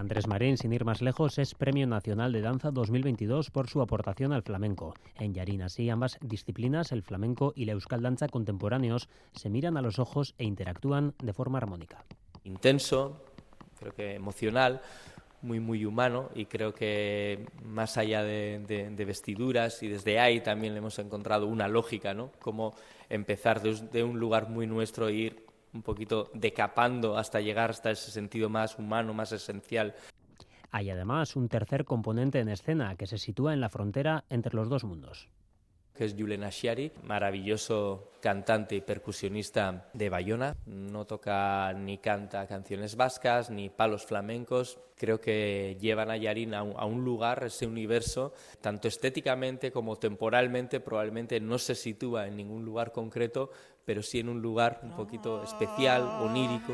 Andrés 0.03 0.27
Marín, 0.27 0.57
sin 0.57 0.73
ir 0.73 0.83
más 0.83 1.01
lejos, 1.01 1.37
es 1.37 1.55
Premio 1.55 1.87
Nacional 1.87 2.33
de 2.33 2.41
Danza 2.41 2.71
2022 2.71 3.51
por 3.51 3.69
su 3.69 3.81
aportación 3.81 4.33
al 4.33 4.43
flamenco. 4.43 4.93
En 5.17 5.33
Yarín, 5.33 5.61
así, 5.61 5.89
ambas 5.89 6.17
disciplinas, 6.19 6.91
el 6.91 7.03
flamenco 7.03 7.53
y 7.55 7.63
la 7.63 7.71
euskal 7.71 8.01
danza 8.01 8.27
contemporáneos, 8.27 9.07
se 9.31 9.49
miran 9.49 9.77
a 9.77 9.81
los 9.81 9.99
ojos 9.99 10.35
e 10.37 10.43
interactúan 10.43 11.13
de 11.23 11.31
forma 11.31 11.57
armónica. 11.59 12.03
Intenso, 12.43 13.15
creo 13.79 13.93
que 13.93 14.15
emocional, 14.15 14.81
muy, 15.41 15.61
muy 15.61 15.85
humano 15.85 16.31
y 16.35 16.47
creo 16.47 16.73
que 16.73 17.45
más 17.63 17.97
allá 17.97 18.23
de, 18.23 18.93
vestiduras 19.07 19.83
y 19.83 19.87
desde 19.87 20.19
ahí 20.19 20.41
también 20.41 20.73
le 20.73 20.79
hemos 20.79 20.99
encontrado 20.99 21.47
una 21.47 21.69
lógica, 21.69 22.13
¿no? 22.13 22.29
Cómo 22.41 22.75
empezar 23.07 23.61
de, 23.61 23.73
de 23.89 24.03
un 24.03 24.19
lugar 24.19 24.49
muy 24.49 24.67
nuestro 24.67 25.07
e 25.07 25.13
ir 25.13 25.42
un 25.73 25.81
poquito 25.81 26.29
decapando 26.33 27.17
hasta 27.17 27.41
llegar 27.41 27.71
hasta 27.71 27.91
ese 27.91 28.11
sentido 28.11 28.49
más 28.49 28.77
humano, 28.77 29.13
más 29.13 29.31
esencial. 29.31 29.95
Hay 30.71 30.89
además 30.89 31.35
un 31.35 31.49
tercer 31.49 31.85
componente 31.85 32.39
en 32.39 32.49
escena 32.49 32.95
que 32.95 33.07
se 33.07 33.17
sitúa 33.17 33.53
en 33.53 33.61
la 33.61 33.69
frontera 33.69 34.25
entre 34.29 34.55
los 34.55 34.69
dos 34.69 34.83
mundos 34.83 35.29
que 35.95 36.05
es 36.05 36.15
Julen 36.17 36.43
Ashiari, 36.43 36.91
maravilloso 37.03 38.11
cantante 38.19 38.75
y 38.75 38.81
percusionista 38.81 39.89
de 39.93 40.09
Bayona. 40.09 40.55
No 40.65 41.05
toca 41.05 41.73
ni 41.73 41.97
canta 41.97 42.47
canciones 42.47 42.95
vascas 42.95 43.49
ni 43.49 43.69
palos 43.69 44.05
flamencos. 44.05 44.79
Creo 44.97 45.19
que 45.19 45.77
llevan 45.79 46.09
a 46.09 46.17
Yarín 46.17 46.53
a 46.53 46.63
un, 46.63 47.03
lugar, 47.03 47.43
ese 47.43 47.67
universo, 47.67 48.33
tanto 48.61 48.87
estéticamente 48.87 49.71
como 49.71 49.97
temporalmente, 49.97 50.79
probablemente 50.79 51.39
no 51.39 51.57
se 51.57 51.75
sitúa 51.75 52.27
en 52.27 52.37
ningún 52.37 52.63
lugar 52.63 52.91
concreto, 52.91 53.51
pero 53.85 54.01
sí 54.01 54.19
en 54.19 54.29
un 54.29 54.41
lugar 54.41 54.79
un 54.83 54.95
poquito 54.95 55.43
especial, 55.43 56.03
onírico. 56.21 56.73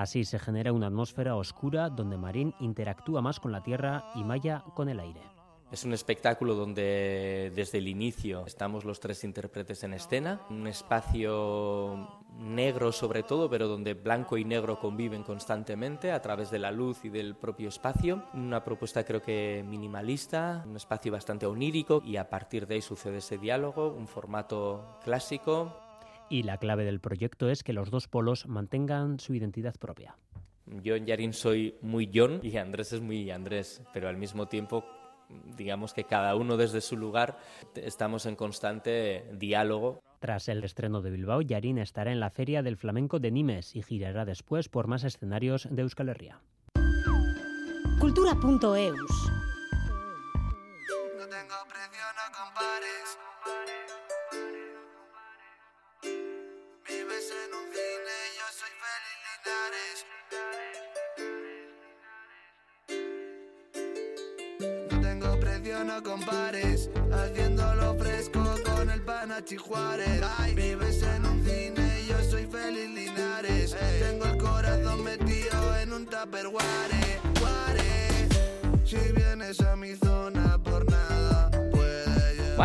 Así 0.00 0.24
se 0.24 0.38
genera 0.38 0.72
una 0.72 0.86
atmósfera 0.86 1.36
oscura 1.36 1.90
donde 1.90 2.16
Marín 2.16 2.54
interactúa 2.58 3.20
más 3.20 3.38
con 3.38 3.52
la 3.52 3.62
tierra 3.62 4.10
y 4.14 4.24
Maya 4.24 4.64
con 4.74 4.88
el 4.88 4.98
aire. 4.98 5.20
Es 5.70 5.84
un 5.84 5.92
espectáculo 5.92 6.54
donde 6.54 7.52
desde 7.54 7.76
el 7.76 7.86
inicio 7.86 8.46
estamos 8.46 8.86
los 8.86 8.98
tres 8.98 9.22
intérpretes 9.24 9.84
en 9.84 9.92
escena, 9.92 10.40
un 10.48 10.66
espacio 10.66 12.22
negro 12.38 12.92
sobre 12.92 13.22
todo, 13.24 13.50
pero 13.50 13.68
donde 13.68 13.92
blanco 13.92 14.38
y 14.38 14.44
negro 14.46 14.80
conviven 14.80 15.22
constantemente 15.22 16.12
a 16.12 16.22
través 16.22 16.50
de 16.50 16.60
la 16.60 16.72
luz 16.72 17.04
y 17.04 17.10
del 17.10 17.34
propio 17.34 17.68
espacio. 17.68 18.24
Una 18.32 18.64
propuesta 18.64 19.04
creo 19.04 19.20
que 19.20 19.62
minimalista, 19.68 20.64
un 20.66 20.76
espacio 20.76 21.12
bastante 21.12 21.44
onírico 21.44 22.00
y 22.02 22.16
a 22.16 22.30
partir 22.30 22.66
de 22.66 22.76
ahí 22.76 22.80
sucede 22.80 23.18
ese 23.18 23.36
diálogo, 23.36 23.92
un 23.92 24.08
formato 24.08 24.98
clásico 25.04 25.89
y 26.30 26.44
la 26.44 26.56
clave 26.56 26.84
del 26.84 27.00
proyecto 27.00 27.50
es 27.50 27.62
que 27.62 27.74
los 27.74 27.90
dos 27.90 28.08
polos 28.08 28.46
mantengan 28.46 29.18
su 29.18 29.34
identidad 29.34 29.74
propia. 29.78 30.16
Yo 30.82 30.94
en 30.94 31.04
Yarin 31.04 31.32
soy 31.32 31.74
muy 31.82 32.10
John 32.14 32.40
y 32.42 32.56
Andrés 32.56 32.92
es 32.92 33.00
muy 33.00 33.30
Andrés, 33.30 33.82
pero 33.92 34.08
al 34.08 34.16
mismo 34.16 34.46
tiempo 34.46 34.84
digamos 35.56 35.92
que 35.92 36.04
cada 36.04 36.34
uno 36.34 36.56
desde 36.56 36.80
su 36.80 36.96
lugar 36.96 37.38
estamos 37.74 38.26
en 38.26 38.36
constante 38.36 39.24
diálogo. 39.32 40.02
Tras 40.20 40.48
el 40.48 40.62
estreno 40.64 41.02
de 41.02 41.10
Bilbao, 41.10 41.40
Yarin 41.40 41.78
estará 41.78 42.12
en 42.12 42.20
la 42.20 42.30
Feria 42.30 42.62
del 42.62 42.76
Flamenco 42.76 43.18
de 43.18 43.30
Nimes 43.30 43.74
y 43.74 43.82
girará 43.82 44.24
después 44.24 44.68
por 44.68 44.86
más 44.86 45.04
escenarios 45.04 45.68
de 45.70 45.82
Euskal 45.82 46.10
Herria. 46.10 46.40
Cultura.eus 47.98 49.30
No 64.90 65.00
tengo 65.00 65.40
precio, 65.40 65.84
no 65.84 66.02
compares. 66.02 66.90
Haciéndolo 67.12 67.96
fresco 67.98 68.42
con 68.64 68.90
el 68.90 69.02
Panachi 69.02 69.56
Juárez. 69.56 70.20
Vives 70.54 71.02
en 71.02 71.24
un 71.24 71.44
cine, 71.44 72.04
yo 72.08 72.22
soy 72.30 72.46
Félix 72.46 72.90
Linares. 72.90 73.76
Tengo 74.00 74.26
el 74.26 74.38
corazón 74.38 75.04
metido 75.04 75.76
en 75.78 75.92
un 75.92 76.06
tupperware. 76.06 77.20
Guare. 77.40 78.28
Si 78.84 78.96
vienes 79.12 79.60
a 79.60 79.76
mi 79.76 79.94
zona 79.94 80.09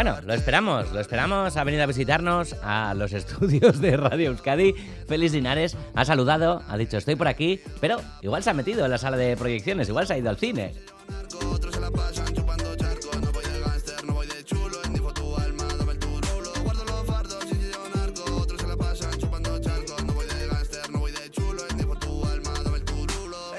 Bueno, 0.06 0.22
lo 0.24 0.36
esperamos, 0.36 0.91
lo 0.91 0.99
esperamos. 0.99 1.58
Ha 1.58 1.64
venido 1.64 1.82
a 1.82 1.88
visitarnos 1.88 2.53
a 2.62 2.93
los 2.93 3.12
estudios 3.12 3.82
de 3.82 3.97
Radio 3.97 4.30
Euskadi. 4.30 4.76
Félix 5.08 5.34
Linares 5.34 5.76
ha 5.95 6.06
saludado, 6.06 6.62
ha 6.70 6.78
dicho 6.78 6.97
estoy 6.97 7.16
por 7.16 7.28
aquí, 7.28 7.60
pero 7.82 7.97
igual 8.22 8.43
se 8.43 8.51
ha 8.51 8.53
metido 8.53 8.86
en 8.86 8.91
la 8.91 8.99
sala 8.99 9.18
de 9.18 9.36
proyecciones, 9.36 9.89
igual 9.89 10.06
se 10.06 10.14
ha 10.14 10.18
ido 10.20 10.30
al 10.30 10.38
cine. 10.38 10.74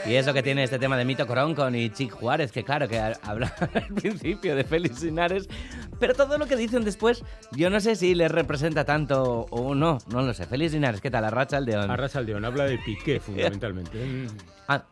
Y 0.06 0.14
es 0.14 0.24
lo 0.24 0.32
que 0.32 0.42
tiene 0.42 0.62
este 0.62 0.78
tema 0.78 0.96
de 0.96 1.04
Mito 1.04 1.26
Coronco 1.26 1.68
y 1.68 1.90
Chic 1.90 2.12
Juárez, 2.12 2.52
que 2.52 2.62
claro, 2.62 2.86
que 2.86 2.96
ha- 3.00 3.18
habla 3.22 3.52
al 3.74 3.88
principio 3.88 4.54
de 4.54 4.62
Félix 4.62 5.02
Linares, 5.02 5.48
pero 5.98 6.14
todo 6.14 6.38
lo 6.38 6.46
que 6.46 6.56
dicen 6.56 6.84
después, 6.84 7.22
yo 7.52 7.70
no 7.70 7.80
sé 7.80 7.96
si 7.96 8.14
les 8.14 8.30
representa 8.30 8.84
tanto 8.84 9.46
o 9.50 9.74
no, 9.74 9.98
no 10.10 10.22
lo 10.22 10.34
sé. 10.34 10.46
Félix 10.46 10.72
Linares, 10.72 11.00
¿qué 11.00 11.10
tal? 11.10 11.24
Arracha 11.24 11.56
Aldeón. 11.56 11.90
Arracha 11.90 12.18
Aldeón, 12.18 12.44
habla 12.44 12.64
de 12.64 12.78
Piqué 12.78 13.20
fundamentalmente. 13.20 13.98
Ah, 14.68 14.84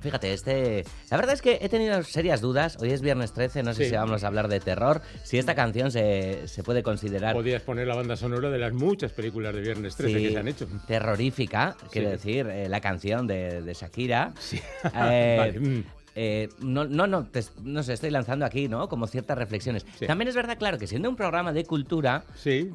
fíjate, 0.00 0.32
este... 0.32 0.84
La 1.10 1.16
verdad 1.18 1.34
es 1.34 1.42
que 1.42 1.58
he 1.60 1.68
tenido 1.68 2.02
serias 2.04 2.40
dudas, 2.40 2.78
hoy 2.80 2.90
es 2.92 3.02
viernes 3.02 3.32
13, 3.34 3.62
no 3.62 3.74
sé 3.74 3.84
Sí. 3.84 3.90
si 3.90 3.96
vamos 3.96 4.24
a 4.24 4.28
hablar 4.28 4.48
de 4.48 4.60
terror, 4.60 5.02
si 5.24 5.36
esta 5.38 5.54
canción 5.54 5.90
se, 5.90 6.48
se 6.48 6.62
puede 6.62 6.82
considerar... 6.82 7.34
Podías 7.34 7.60
poner 7.60 7.86
la 7.86 7.96
banda 7.96 8.16
sonora 8.16 8.48
de 8.48 8.58
las 8.58 8.72
muchas 8.72 9.12
películas 9.12 9.54
de 9.54 9.60
Viernes 9.60 9.94
13 9.96 10.18
Sí, 10.18 10.24
que 10.26 10.32
se 10.32 10.38
han 10.38 10.48
hecho. 10.48 10.66
Terrorífica, 10.86 11.76
quiero 11.90 12.08
Sí. 12.08 12.12
decir, 12.12 12.46
eh, 12.46 12.68
la 12.70 12.80
canción 12.80 13.26
de, 13.26 13.60
de 13.60 13.74
Shakira. 13.74 14.32
Eh, 14.52 15.36
Vale, 15.38 15.60
mm. 15.60 15.84
Eh, 16.20 16.48
no, 16.60 16.84
no, 16.84 17.06
no, 17.06 17.26
te- 17.26 17.44
no 17.62 17.82
sé, 17.84 17.92
estoy 17.92 18.10
lanzando 18.10 18.44
aquí, 18.44 18.66
¿no? 18.66 18.88
Como 18.88 19.06
ciertas 19.06 19.38
reflexiones. 19.38 19.86
También 20.08 20.26
es 20.28 20.34
verdad, 20.34 20.58
claro, 20.58 20.76
que 20.76 20.88
siendo 20.88 21.08
un 21.08 21.14
programa 21.14 21.52
de 21.52 21.64
cultura, 21.64 22.24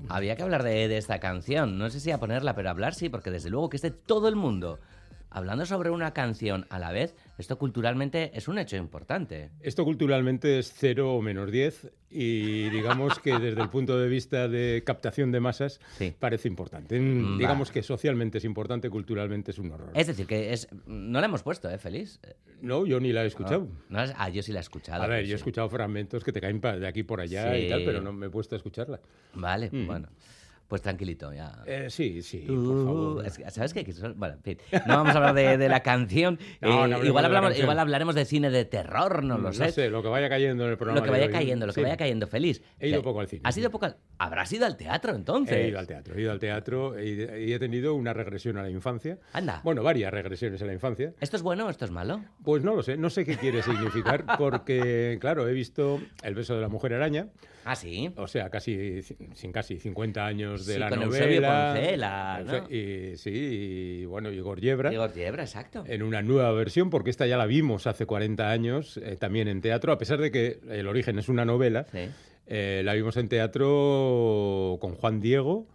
había 0.07 0.37
que 0.37 0.43
hablar 0.43 0.63
de, 0.63 0.87
de 0.87 0.97
esta 0.97 1.19
canción. 1.19 1.77
No 1.77 1.89
sé 1.89 1.99
si 1.99 2.11
a 2.11 2.19
ponerla, 2.19 2.55
pero 2.55 2.69
hablar 2.69 2.93
sí, 2.93 3.09
porque 3.09 3.31
desde 3.31 3.49
luego 3.49 3.69
que 3.69 3.75
esté 3.77 3.91
todo 3.91 4.29
el 4.29 4.37
mundo 4.37 4.79
hablando 5.34 5.65
sobre 5.65 5.89
una 5.89 6.13
canción 6.13 6.65
a 6.69 6.79
la 6.79 6.91
vez, 6.91 7.15
esto 7.38 7.57
culturalmente 7.57 8.31
es 8.36 8.47
un 8.47 8.57
hecho 8.59 8.77
importante. 8.77 9.49
Esto 9.59 9.84
culturalmente 9.84 10.59
es 10.59 10.71
0 10.77 11.13
o 11.15 11.21
menos 11.21 11.51
10 11.51 11.91
y 12.09 12.69
digamos 12.69 13.17
que 13.19 13.39
desde 13.39 13.61
el 13.61 13.69
punto 13.69 13.97
de 13.99 14.07
vista 14.07 14.47
de 14.47 14.84
captación 14.86 15.31
de 15.31 15.39
masas 15.39 15.79
parece 16.19 16.47
importante. 16.47 16.99
Mm, 16.99 17.34
Va. 17.34 17.38
Digamos 17.39 17.71
que 17.71 17.81
socialmente 17.81 18.38
es 18.38 18.45
importante, 18.45 18.89
culturalmente 18.89 19.51
es 19.51 19.57
un 19.57 19.71
horror. 19.71 19.89
Es 19.95 20.07
decir, 20.07 20.27
que 20.27 20.53
es 20.53 20.67
no 20.86 21.19
la 21.19 21.25
hemos 21.25 21.41
puesto, 21.43 21.69
¿eh, 21.69 21.77
Feliz? 21.79 22.19
No, 22.61 22.86
yo 22.86 22.99
ni 22.99 23.11
la 23.11 23.23
he 23.23 23.27
escuchado. 23.27 23.67
No, 23.89 23.99
ah, 24.15 24.29
yo 24.29 24.43
sí 24.43 24.51
la 24.53 24.59
he 24.59 24.61
escuchado. 24.61 25.01
A 25.03 25.07
ver, 25.07 25.25
yo 25.25 25.34
he 25.34 25.38
escuchado 25.38 25.67
fragmentos 25.69 26.23
que 26.23 26.31
te 26.31 26.39
caen 26.39 26.61
de 26.61 26.88
aquí 26.88 27.03
por 27.03 27.19
allá 27.19 27.57
y 27.57 27.67
tal, 27.67 27.84
pero 27.84 28.01
no 28.01 28.13
me 28.13 28.27
he 28.27 28.29
puesto 28.29 28.55
a 28.55 28.57
escucharla. 28.57 28.99
Vale, 29.34 29.69
Mm. 29.71 29.88
bueno. 29.88 30.07
Pues 30.68 30.82
tranquilito, 30.82 31.32
ya. 31.34 31.61
Eh, 31.68 31.88
sí, 31.89 32.22
sí, 32.24 32.39
por 32.47 32.86
favor. 32.86 33.26
es 33.28 33.38
que, 33.38 33.51
¿Sabes 33.51 33.74
qué? 33.74 33.86
Bueno, 34.16 34.36
en 34.36 34.41
fin. 34.41 34.57
No 34.88 34.95
vamos 34.97 35.14
a 35.14 35.18
hablar 35.20 35.36
de, 35.36 35.57
de 35.57 35.70
la 35.70 35.82
canción. 35.84 36.39
No, 36.61 36.86
Eh, 36.86 36.88
no 36.88 37.03
igual, 37.05 37.26
hablamos, 37.26 37.49
canción. 37.49 37.66
igual 37.66 37.80
hablaremos 37.80 38.16
de 38.16 38.26
cine 38.26 38.49
de 38.49 38.66
terror, 38.66 39.24
no 39.24 39.38
lo 39.38 39.43
No 39.49 39.53
sé. 39.53 39.72
sé, 39.72 39.89
lo 39.89 40.01
que 40.01 40.07
vaya 40.09 40.30
cayendo 40.30 40.64
en 40.66 40.72
el 40.72 40.78
programa. 40.78 40.99
Lo 40.99 41.05
que 41.05 41.11
vaya 41.11 41.30
cayendo, 41.30 41.68
lo 41.68 41.74
que 41.74 41.82
Sí. 41.82 41.84
vaya 41.84 41.97
cayendo. 41.97 42.26
Feliz. 42.28 42.64
He 42.80 42.89
ido 42.89 43.03
poco 43.03 43.20
al 43.20 43.28
cine. 43.28 43.41
¿Has 43.43 43.55
ido 43.57 43.70
poco 43.70 43.86
al... 43.86 43.97
Habrás 44.18 44.51
ido 44.53 44.66
al 44.66 44.76
teatro 44.78 45.14
entonces. 45.14 45.55
He 45.57 45.68
ido 45.68 45.78
al 45.80 45.86
teatro, 45.86 46.16
he 46.16 46.22
ido 46.22 46.32
al 46.32 46.39
teatro 46.39 46.99
y, 46.99 47.09
y 47.22 47.53
he 47.53 47.59
tenido 47.59 47.93
una 47.93 48.14
regresión 48.14 48.57
a 48.57 48.64
la 48.64 48.70
infancia. 48.70 49.20
Anda. 49.34 49.61
Bueno, 49.64 49.84
varias 49.84 50.11
regresiones 50.11 50.61
a 50.61 50.66
la 50.66 50.74
infancia. 50.74 51.14
¿Esto 51.20 51.36
es 51.38 51.43
bueno 51.43 51.68
o 51.68 51.70
esto 51.70 51.86
es 51.86 51.91
malo? 51.91 52.24
Pues 52.43 52.64
no 52.64 52.74
lo 52.76 52.82
sé, 52.82 52.97
no 52.97 53.09
sé 53.11 53.26
qué 53.26 53.38
quiere 53.38 53.61
significar, 53.61 54.26
porque, 54.39 55.18
claro, 55.22 55.47
he 55.47 55.53
visto 55.53 55.99
El 56.24 56.34
beso 56.36 56.55
de 56.55 56.61
la 56.61 56.70
mujer 56.70 56.93
araña. 56.93 57.28
Ah, 57.66 57.76
sí. 57.76 58.11
O 58.18 58.28
sea, 58.28 58.49
casi, 58.49 59.01
sin 59.03 59.51
casi 59.53 59.80
50 59.80 60.26
años 60.26 60.62
de 60.66 60.74
Sí, 60.74 60.80
la 60.80 60.89
con 60.89 60.99
novela. 61.01 61.74
Poncela, 61.76 62.43
¿no? 62.45 62.70
Y, 62.70 63.18
sí, 63.18 63.30
y 64.01 64.05
bueno, 64.05 64.32
Igor 64.32 64.59
Yebra. 64.61 64.91
Igor 64.93 65.14
Yebra, 65.14 65.43
exacto. 65.43 65.84
En 65.88 66.03
una 66.03 66.22
nueva 66.22 66.51
versión, 66.51 66.89
porque 66.89 67.09
esta 67.09 67.26
ya 67.28 67.38
la 67.38 67.45
vimos 67.45 67.88
hace 67.88 68.05
40 68.05 68.49
años, 68.49 68.97
eh, 68.97 69.16
también 69.20 69.47
en 69.47 69.61
teatro, 69.61 69.91
a 69.91 69.97
pesar 69.97 70.20
de 70.20 70.32
que 70.32 70.59
el 70.70 70.88
origen 70.88 71.18
es 71.20 71.30
una 71.30 71.45
novela. 71.45 71.86
eh, 72.45 72.82
la 72.84 72.93
vimos 72.93 73.16
en 73.18 73.30
teatro 73.30 74.78
con 74.82 74.95
Juan 74.95 75.22
Diego 75.22 75.68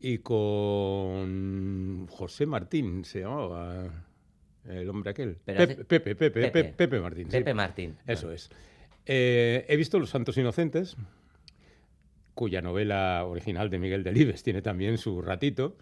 y 0.00 0.18
con 0.18 2.06
José 2.08 2.46
Martín, 2.46 3.04
se 3.04 3.20
llamaba 3.20 4.04
el 4.68 4.88
hombre 4.88 5.10
aquel. 5.10 5.36
Pepe, 5.36 5.62
hace- 5.62 5.74
Pepe, 5.84 6.14
Pepe, 6.16 6.30
Pepe. 6.30 6.50
Pepe, 6.50 6.72
Pepe 6.74 7.00
Martín. 7.00 7.24
sí. 7.26 7.30
Pepe 7.38 7.54
Martín. 7.54 7.96
Eso 8.06 8.32
es. 8.32 8.50
Eh, 9.06 9.64
he 9.68 9.76
visto 9.76 9.98
Los 9.98 10.10
Santos 10.10 10.36
Inocentes, 10.38 10.96
cuya 12.34 12.60
novela 12.62 13.24
original 13.26 13.70
de 13.70 13.78
Miguel 13.78 14.02
Delibes 14.04 14.42
tiene 14.42 14.62
también 14.62 14.98
su 14.98 15.20
ratito, 15.22 15.76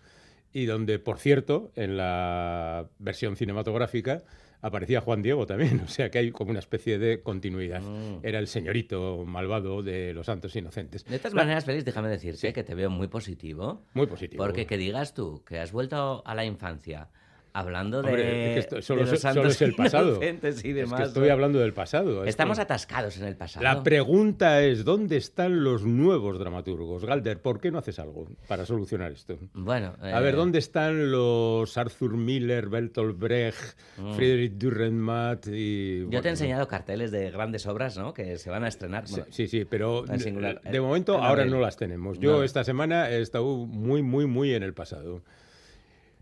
y 0.53 0.66
donde, 0.66 0.98
por 0.98 1.18
cierto, 1.18 1.70
en 1.76 1.96
la 1.96 2.88
versión 2.98 3.36
cinematográfica 3.36 4.22
aparecía 4.62 5.01
Juan 5.01 5.22
Diego 5.22 5.46
también, 5.46 5.80
o 5.84 5.88
sea 5.88 6.11
que 6.11 6.18
hay 6.18 6.30
como 6.32 6.51
una 6.51 6.59
especie 6.59 6.98
de 6.98 7.22
continuidad. 7.22 7.80
Mm. 7.82 8.18
Era 8.24 8.38
el 8.40 8.46
señorito 8.46 9.24
malvado 9.24 9.82
de 9.82 10.12
Los 10.12 10.26
Santos 10.26 10.55
Inocentes. 10.57 11.05
De 11.05 11.18
todas 11.18 11.34
La- 11.34 11.42
maneras, 11.42 11.64
Félix, 11.64 11.84
déjame 11.84 12.09
decirte 12.09 12.53
que 12.53 12.64
te 12.64 12.74
veo 12.74 12.90
muy 12.90 13.07
positivo. 13.09 13.82
Muy 13.94 14.07
positivo. 14.07 14.42
Porque 14.44 14.66
que 14.66 14.76
digas 14.76 15.14
tú 15.14 15.42
que 15.46 15.61
has 15.61 15.72
vuelto 15.72 16.22
a 16.26 16.34
la 16.34 16.44
infancia 16.44 17.09
hablando 17.53 18.03
de, 18.03 18.09
Hombre, 18.09 18.48
es 18.48 18.55
que 18.55 18.59
esto- 18.76 18.82
solo, 18.82 19.01
de 19.01 19.07
los 19.07 19.14
es- 19.14 19.20
solo 19.20 19.34
santos 19.34 19.53
es 19.55 19.62
el 19.62 19.74
pasado. 19.74 20.20
y 20.22 20.26
Es 20.46 20.62
demás. 20.62 21.01
que 21.01 21.07
estoy 21.07 21.26
¿no? 21.28 21.32
hablando 21.34 21.59
del 21.59 21.72
pasado. 21.72 22.22
es 22.24 22.28
Estamos 22.30 22.59
que- 22.59 22.62
atascados 22.62 23.16
en 23.18 23.24
el 23.26 23.36
pasado. 23.36 23.64
La 23.64 23.82
pregunta 23.82 24.62
es, 24.62 24.84
¿dónde 24.84 25.16
están 25.16 25.64
los 25.64 25.84
nuevos 25.84 26.38
dramaturgos? 26.38 27.05
Galder, 27.05 27.40
¿por 27.40 27.61
qué 27.61 27.70
no 27.70 27.78
haces 27.78 27.98
algo 27.98 28.28
para 28.48 28.64
solucionar 28.66 29.12
esto? 29.12 29.38
Bueno, 29.53 29.94
A 30.01 30.20
ver, 30.20 30.34
eh, 30.34 30.36
¿dónde 30.36 30.59
están 30.59 31.11
los 31.11 31.76
Arthur 31.76 32.16
Miller, 32.16 32.68
Bertolt 32.68 33.18
Brecht, 33.18 33.78
Mm. 33.98 34.14
Friedrich 34.14 34.53
Dürrenmatt 34.55 35.46
y... 35.48 36.01
Yo 36.01 36.07
bueno, 36.07 36.22
te 36.22 36.28
he 36.28 36.30
enseñado 36.30 36.68
carteles 36.68 37.11
de 37.11 37.30
grandes 37.30 37.66
obras, 37.66 37.96
¿no? 37.98 38.14
Que 38.14 38.38
se 38.38 38.51
van 38.51 38.64
a 38.64 38.68
estrenar. 38.68 39.07
Sí, 39.07 39.12
Bueno, 39.14 39.26
sí, 39.30 39.46
sí, 39.48 39.64
pero 39.64 40.05
de 40.07 40.80
momento 40.80 41.14
En 41.16 41.20
ahora 41.24 41.42
abril. 41.42 41.55
no 41.55 41.61
las 41.61 41.76
tenemos. 41.76 42.18
Yo 42.18 42.38
No. 42.38 42.42
esta 42.42 42.64
semana 42.64 43.11
he 43.11 43.20
estado 43.20 43.57
muy, 43.66 44.03
muy, 44.03 44.26
muy 44.26 44.55
en 44.55 44.62
el 44.62 44.74
pasado. 44.74 45.22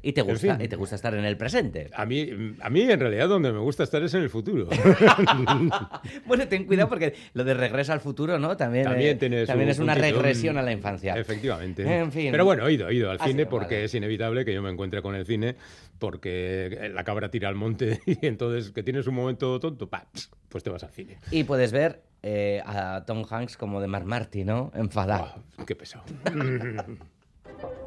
¿Y 0.09 0.13
te 0.15 0.23
En 0.23 0.27
gusta? 0.27 0.57
fin. 0.57 0.65
¿Y 0.65 0.69
te 0.69 0.77
gusta 0.77 0.97
estar 0.97 1.13
en 1.15 1.27
el 1.27 1.37
presente? 1.37 1.91
A 1.93 2.07
mí, 2.07 2.31
a 2.63 2.71
mí 2.71 2.81
en 2.81 2.99
realidad 2.99 3.29
donde 3.29 3.53
me 3.53 3.59
gusta 3.59 3.83
estar 3.83 4.03
es 4.03 4.15
en 4.15 4.23
el 4.23 4.31
futuro. 4.31 4.67
bueno, 6.27 6.49
ten 6.49 6.65
cuidado 6.65 6.89
porque 6.89 7.13
lo 7.35 7.45
de 7.45 7.53
regreso 7.53 7.93
al 7.93 8.01
futuro, 8.01 8.39
¿no? 8.39 8.57
También, 8.57 8.85
También 8.85 9.19
eh, 9.21 9.47
es 9.69 9.79
una 9.79 9.95
regresión 9.95 10.55
mm, 10.55 10.59
a 10.59 10.63
la 10.63 10.73
infancia. 10.73 11.15
Efectivamente. 11.15 11.83
En 11.83 12.11
fin. 12.11 12.31
Pero 12.31 12.47
bueno, 12.47 12.67
he 12.67 12.73
ido, 12.73 12.89
he 12.89 12.95
ido 12.95 13.11
al 13.11 13.19
cine 13.19 13.43
sido, 13.43 13.51
porque 13.51 13.75
vale. 13.75 13.85
es 13.85 13.95
inevitable 13.95 14.47
que 14.47 14.55
yo 14.55 14.63
me 14.63 14.71
encuentre 14.71 15.03
con 15.03 15.15
el 15.15 15.27
cine 15.27 15.57
porque 15.99 16.91
la 16.95 17.05
cabra 17.05 17.31
tira 17.31 17.51
al 17.51 17.55
monte 17.55 18.01
y 18.07 18.25
entonces 18.27 18.71
que 18.71 18.83
tienes 18.83 19.07
un 19.09 19.15
momento 19.15 19.61
tonto, 19.61 19.91
pa, 19.91 20.07
pues 20.49 20.65
te 20.65 20.71
vas 20.71 20.85
al 20.85 20.91
cine. 20.91 21.19
Y 21.31 21.45
puedes 21.45 21.71
ver 21.71 22.01
eh, 22.23 22.63
a 22.65 23.05
Tom 23.07 23.27
Hanks 23.29 23.59
como 23.59 23.79
de 23.79 23.89
Mark 23.89 24.07
Marty, 24.07 24.43
¿no? 24.45 24.73
Enfadado. 24.75 25.45
qué 25.67 25.77
pesado. 25.77 26.05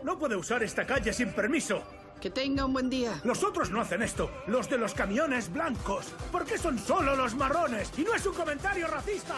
No 0.03 0.17
puede 0.17 0.35
usar 0.35 0.63
esta 0.63 0.85
calle 0.85 1.13
sin 1.13 1.31
permiso. 1.31 1.81
Que 2.21 2.29
tenga 2.29 2.65
un 2.65 2.73
buen 2.73 2.87
día. 2.87 3.19
Los 3.23 3.43
otros 3.43 3.71
no 3.71 3.81
hacen 3.81 4.03
esto. 4.03 4.29
Los 4.45 4.69
de 4.69 4.77
los 4.77 4.93
camiones 4.93 5.51
blancos. 5.51 6.05
¿Por 6.31 6.45
qué 6.45 6.55
son 6.55 6.77
solo 6.77 7.15
los 7.15 7.33
marrones? 7.33 7.91
Y 7.97 8.03
no 8.03 8.13
es 8.13 8.23
un 8.27 8.35
comentario 8.35 8.87
racista. 8.87 9.35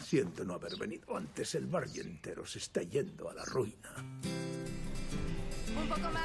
Siento 0.00 0.44
no 0.44 0.54
haber 0.54 0.76
venido 0.76 1.16
antes. 1.16 1.54
El 1.54 1.66
barrio 1.66 2.02
entero 2.02 2.44
se 2.44 2.58
está 2.58 2.82
yendo 2.82 3.30
a 3.30 3.34
la 3.34 3.44
ruina. 3.44 3.94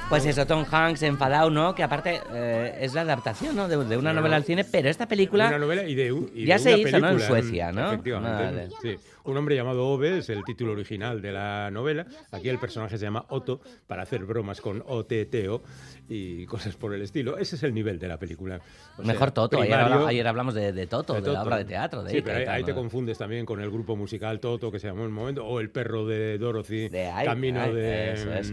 Pues 0.08 0.26
eso, 0.26 0.46
Tom 0.46 0.64
Hanks 0.70 1.02
enfadado, 1.02 1.48
¿no? 1.50 1.74
Que 1.74 1.82
aparte 1.82 2.20
eh, 2.34 2.78
es 2.80 2.92
la 2.92 3.00
adaptación, 3.02 3.56
¿no? 3.56 3.66
De, 3.68 3.82
de 3.82 3.96
una 3.96 4.12
novela 4.12 4.36
al 4.36 4.44
cine, 4.44 4.64
pero 4.64 4.88
esta 4.90 5.06
película 5.08 5.48
Una 5.48 5.58
novela 5.58 5.84
y 5.84 5.94
de, 5.94 6.12
un- 6.12 6.30
y 6.34 6.44
ya 6.44 6.56
de 6.58 6.62
se 6.62 6.74
una 6.74 6.88
hizo, 6.88 6.98
¿no? 7.00 7.10
En 7.10 7.20
Suecia, 7.20 7.72
¿no? 7.72 7.86
Efectivamente. 7.92 8.44
Vale. 8.44 8.68
sí. 8.82 8.96
Un 9.24 9.36
hombre 9.36 9.54
llamado 9.54 9.86
Ove 9.86 10.18
es 10.18 10.28
el 10.30 10.42
título 10.44 10.72
original 10.72 11.22
de 11.22 11.30
la 11.30 11.70
novela. 11.70 12.04
Aquí 12.32 12.48
el 12.48 12.58
personaje 12.58 12.98
se 12.98 13.04
llama 13.04 13.24
Otto 13.28 13.60
para 13.86 14.02
hacer 14.02 14.24
bromas 14.24 14.60
con 14.60 14.82
OTTO 14.84 15.62
y 16.08 16.44
cosas 16.46 16.74
por 16.74 16.92
el 16.92 17.02
estilo. 17.02 17.38
Ese 17.38 17.54
es 17.54 17.62
el 17.62 17.72
nivel 17.72 18.00
de 18.00 18.08
la 18.08 18.18
película. 18.18 18.60
O 18.98 19.02
sea, 19.04 19.12
Mejor 19.12 19.30
Toto. 19.30 19.60
Ayer, 19.60 20.26
hablamos 20.26 20.54
de, 20.54 20.72
de 20.72 20.86
Toto, 20.88 21.14
de, 21.14 21.20
de 21.22 21.32
la 21.32 21.42
obra 21.44 21.56
de 21.58 21.64
teatro. 21.66 22.02
De 22.02 22.10
sí, 22.10 22.20
pero 22.20 22.36
ahí, 22.38 22.42
y 22.42 22.46
tal, 22.46 22.54
ahí 22.56 22.64
te 22.64 22.74
confundes 22.74 23.16
también 23.16 23.46
con 23.46 23.60
el 23.60 23.70
grupo 23.70 23.94
musical 23.94 24.40
Toto 24.40 24.72
que 24.72 24.80
se 24.80 24.88
llamó 24.88 25.02
en 25.02 25.06
un 25.08 25.12
momento, 25.12 25.46
o 25.46 25.60
el 25.60 25.70
perro 25.70 26.04
de 26.04 26.36
Dorothy, 26.38 26.88
ahí, 27.14 27.24
camino 27.24 27.72
de, 27.72 28.12
eso 28.14 28.34
es. 28.34 28.52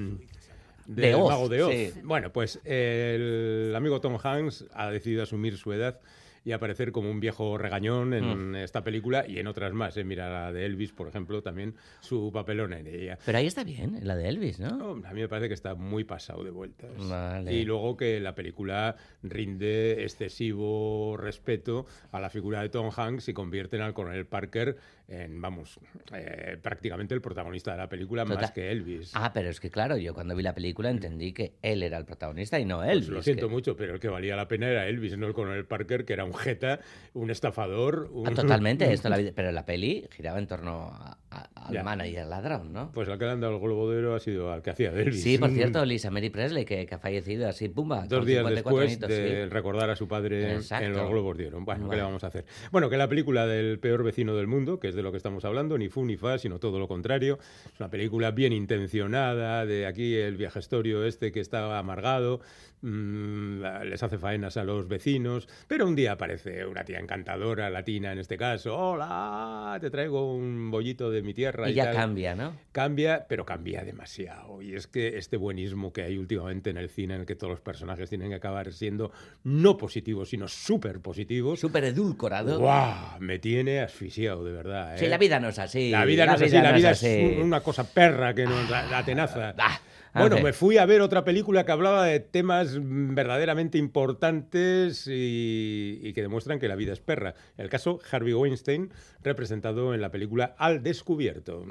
De 0.90 1.04
del 1.04 1.16
Oz, 1.16 1.30
mago 1.30 1.50
de 1.50 1.64
Oz. 1.64 1.72
sí. 1.74 1.94
Bueno, 2.04 2.32
pues 2.34 2.60
el 2.66 3.74
amigo 3.76 4.02
Tom 4.02 4.18
Hanks 4.22 4.66
ha 4.74 4.90
decidido 4.90 5.24
asumir 5.24 5.58
su 5.58 5.72
edad 5.72 6.00
y 6.46 6.54
aparecer 6.54 6.94
como 6.94 7.12
un 7.12 7.20
viejo 7.20 7.58
regañón 7.58 8.14
en 8.14 8.52
Mm. 8.52 8.56
esta 8.56 8.82
película 8.82 9.26
y 9.28 9.40
en 9.40 9.48
otras 9.48 9.74
más. 9.74 9.98
¿eh? 9.98 10.06
Mira 10.06 10.30
la 10.30 10.54
de 10.54 10.66
Elvis, 10.66 10.94
por 10.94 11.08
ejemplo, 11.10 11.44
también 11.44 11.76
su 12.00 12.32
papelón 12.32 12.72
en 12.74 12.88
ella. 12.88 13.20
Pero 13.26 13.38
ahí 13.38 13.46
está 13.46 13.66
bien, 13.66 13.96
en 13.98 14.08
la 14.08 14.16
de 14.16 14.30
Elvis, 14.30 14.58
¿no? 14.60 14.72
No, 14.96 15.08
a 15.08 15.14
mí 15.14 15.20
me 15.20 15.28
parece 15.28 15.50
que 15.50 15.54
está 15.54 15.76
muy 15.76 16.06
pasado 16.06 16.44
de 16.46 16.50
vueltas. 16.52 16.90
Vale. 17.10 17.54
Y 17.54 17.66
luego 17.66 17.98
que 17.98 18.22
la 18.22 18.36
película 18.36 18.96
rinde 19.22 20.02
excesivo 20.04 21.18
respeto 21.18 21.86
a 22.12 22.22
la 22.22 22.30
figura 22.30 22.62
de 22.62 22.70
Tom 22.70 22.90
Hanks 22.96 23.28
y 23.30 23.34
convierten 23.34 23.82
al 23.82 23.94
coronel 23.94 24.26
Parker 24.26 24.78
en, 25.10 25.42
vamos, 25.42 25.80
eh, 26.14 26.58
prácticamente 26.62 27.16
el 27.16 27.22
protagonista 27.22 27.72
de 27.72 27.78
la 27.78 27.90
película 27.90 28.26
más 28.26 28.52
que 28.52 28.72
Elvis. 28.72 29.12
Ah, 29.16 29.32
pero 29.34 29.50
es 29.50 29.60
que 29.60 29.70
claro, 29.72 29.98
yo 29.98 30.14
cuando 30.14 30.36
vi 30.36 30.44
la 30.44 30.54
película 30.54 30.90
entendí 30.92 31.34
que 31.34 31.54
él 31.64 31.82
era 31.84 31.98
el 31.98 32.06
protagonista 32.06 32.60
y 32.60 32.66
no 32.66 32.78
Pues 32.78 32.90
Elvis. 32.92 33.10
lo 33.10 33.24
siento 33.24 33.48
que- 33.48 33.54
mucho, 33.54 33.76
pero 33.76 33.96
el 33.96 34.00
que 34.00 34.08
valía 34.08 34.36
la 34.36 34.48
pena 34.48 34.70
era 34.70 34.88
Elvis, 34.88 35.18
no 35.18 35.26
el 35.28 35.34
coronel 35.34 35.66
Parker, 35.66 36.06
que 36.06 36.14
era 36.14 36.24
un 36.26 36.34
jeta, 36.34 36.80
un 37.14 37.32
estafador. 37.32 38.10
Un... 38.12 38.28
Ah, 38.28 38.32
totalmente, 38.36 38.86
esto 38.94 39.10
la 39.10 39.18
pero 39.36 39.52
la 39.52 39.66
peli 39.66 40.06
giraba 40.12 40.38
en 40.40 40.48
torno 40.48 40.90
a- 40.94 41.18
a- 41.32 41.50
al 41.68 41.74
Ya. 41.74 41.84
manager 41.84 42.28
ladrón, 42.28 42.72
¿no? 42.74 42.92
Pues 42.92 43.10
al 43.10 43.18
que 43.20 43.26
le 43.26 43.32
han 43.32 43.42
dado 43.42 43.56
el 43.56 43.60
globo 43.62 43.90
de 43.92 43.98
oro 44.00 44.16
ha 44.16 44.20
sido 44.20 44.52
al 44.52 44.62
que 44.62 44.70
hacía 44.72 44.92
de 44.92 45.04
Elvis. 45.04 45.24
Sí, 45.24 45.38
por 45.38 45.50
cierto, 45.52 45.84
Lisa 45.86 46.12
Mary 46.12 46.30
Presley, 46.30 46.66
que, 46.66 46.86
que 46.86 46.96
ha 46.96 47.00
fallecido 47.00 47.48
así, 47.48 47.68
pumba. 47.70 48.06
Dos 48.08 48.26
días 48.26 48.46
54 48.46 48.54
después 48.56 48.88
añitos, 48.92 49.10
de 49.10 49.44
sí. 49.46 49.50
recordar 49.50 49.90
a 49.90 49.96
su 49.96 50.08
padre 50.08 50.54
Exacto. 50.56 50.86
en 50.86 50.94
los 50.94 51.10
Globos 51.10 51.38
de 51.38 51.48
Oro. 51.48 51.62
Bueno, 51.62 51.90
¿qué 51.90 51.96
le 51.96 52.02
vamos 52.04 52.24
a 52.24 52.28
hacer? 52.28 52.46
Bueno, 52.72 52.90
que 52.90 52.98
la 52.98 53.08
película 53.10 53.46
del 53.48 53.80
peor 53.80 54.04
vecino 54.04 54.36
del 54.36 54.48
mundo, 54.48 54.80
que 54.80 54.88
es 54.90 54.96
de 55.00 55.04
lo 55.04 55.12
que 55.12 55.18
estamos 55.18 55.46
hablando, 55.46 55.78
ni 55.78 55.90
fu 55.90 56.04
ni 56.06 56.18
fa, 56.18 56.38
sino 56.38 56.60
todo 56.60 56.78
lo 56.78 56.88
contrario. 56.88 57.40
Es 57.66 57.80
una 57.80 57.90
película 57.90 58.32
bien 58.32 58.54
intencionada, 58.54 59.66
de 59.66 59.86
aquí 59.86 60.16
el 60.16 60.36
viajestorio 60.36 61.06
este 61.06 61.32
que 61.32 61.40
está 61.40 61.80
amargado, 61.80 62.42
mm, 62.82 63.62
les 63.86 64.02
hace 64.04 64.18
faenas 64.18 64.58
a 64.58 64.64
los 64.64 64.88
vecinos, 64.88 65.48
pero 65.68 65.88
un 65.88 65.96
día 65.96 66.14
aparece 66.14 66.66
una 66.66 66.84
tía 66.84 67.00
encantadora, 67.00 67.70
latina 67.70 68.12
en 68.12 68.20
este 68.20 68.38
caso, 68.38 68.76
hola, 68.78 69.78
te 69.82 69.90
traigo 69.90 70.34
un 70.34 70.72
bollito 70.72 71.10
de 71.10 71.22
mi 71.22 71.34
tierra. 71.34 71.70
Y 71.70 71.74
ya 71.74 71.86
tal. 71.86 71.96
cambia, 71.96 72.36
¿no? 72.36 72.54
Cambia, 72.72 73.26
pero 73.28 73.46
cambia 73.46 73.84
demasiado. 73.84 74.62
Y 74.62 74.76
es 74.76 74.88
que 74.88 75.18
este 75.18 75.38
buenismo 75.38 75.92
que 75.94 76.04
hay 76.04 76.18
últimamente 76.18 76.70
en 76.70 76.78
el 76.78 76.90
cine, 76.90 77.16
en 77.16 77.22
el 77.22 77.26
que 77.26 77.36
todos 77.36 77.52
los 77.52 77.62
personajes 77.62 78.10
tienen 78.10 78.30
que 78.30 78.36
acabar 78.36 78.72
siendo 78.74 79.12
no 79.44 79.78
positivos, 79.78 80.30
sino 80.30 80.48
súper 80.48 81.00
positivos. 81.02 81.60
Súper 81.60 81.84
edulcorado. 81.86 82.60
¡Guau! 82.60 83.20
Me 83.20 83.40
tiene 83.40 83.80
asfixiado, 83.82 84.44
de 84.44 84.52
verdad. 84.52 84.96
Sí, 84.98 85.06
¿eh? 85.06 85.10
la 85.10 85.18
vida 85.18 85.40
no 85.40 85.50
es 85.50 85.60
así. 85.60 85.90
La 85.90 86.06
vida 86.06 86.26
no 86.26 86.36
es 86.36 86.42
así, 86.42 86.52
la 86.58 86.70
es 86.72 86.76
vida 86.76 86.90
así. 86.92 87.08
es 87.08 87.38
un- 87.38 87.44
una 87.44 87.62
cosa 87.62 87.84
perra 87.84 88.34
que 88.34 88.46
nos 88.46 88.70
la, 88.70 88.86
la 88.88 89.04
tenaza. 89.04 89.50
a 89.58 89.80
Bueno, 90.14 90.36
ver. 90.38 90.44
me 90.44 90.54
fui 90.54 90.78
a 90.78 90.86
ver 90.86 91.02
otra 91.02 91.24
película 91.24 91.66
que 91.66 91.72
hablaba 91.72 92.06
de 92.06 92.20
temas 92.20 92.78
mm, 92.78 93.14
verdaderamente 93.14 93.78
importantes 93.78 95.08
y, 95.08 96.00
y 96.02 96.14
que 96.14 96.22
demuestran 96.22 96.60
que 96.60 96.68
la 96.68 96.76
vida 96.76 96.94
es 96.94 97.00
perra. 97.00 97.36
El 97.58 97.70
caso 97.70 98.00
Harvey 98.12 98.34
Weinstein, 98.34 98.92
representado 99.24 99.94
en 99.94 100.02
la 100.02 100.12
película 100.12 100.56
Al 100.58 100.82
Descubierto. 100.82 101.66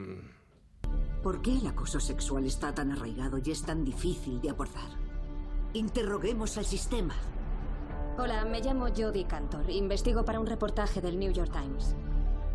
¿Por 1.22 1.42
qué 1.42 1.58
el 1.58 1.66
acoso 1.66 1.98
sexual 1.98 2.46
está 2.46 2.72
tan 2.72 2.92
arraigado 2.92 3.38
y 3.44 3.50
es 3.50 3.62
tan 3.62 3.84
difícil 3.84 4.40
de 4.40 4.50
abordar? 4.50 4.90
Interroguemos 5.72 6.56
al 6.58 6.64
sistema. 6.64 7.14
Hola, 8.16 8.44
me 8.44 8.60
llamo 8.60 8.86
Jodie 8.96 9.26
Cantor. 9.26 9.68
Investigo 9.68 10.24
para 10.24 10.40
un 10.40 10.46
reportaje 10.46 11.00
del 11.00 11.18
New 11.18 11.32
York 11.32 11.52
Times. 11.52 11.94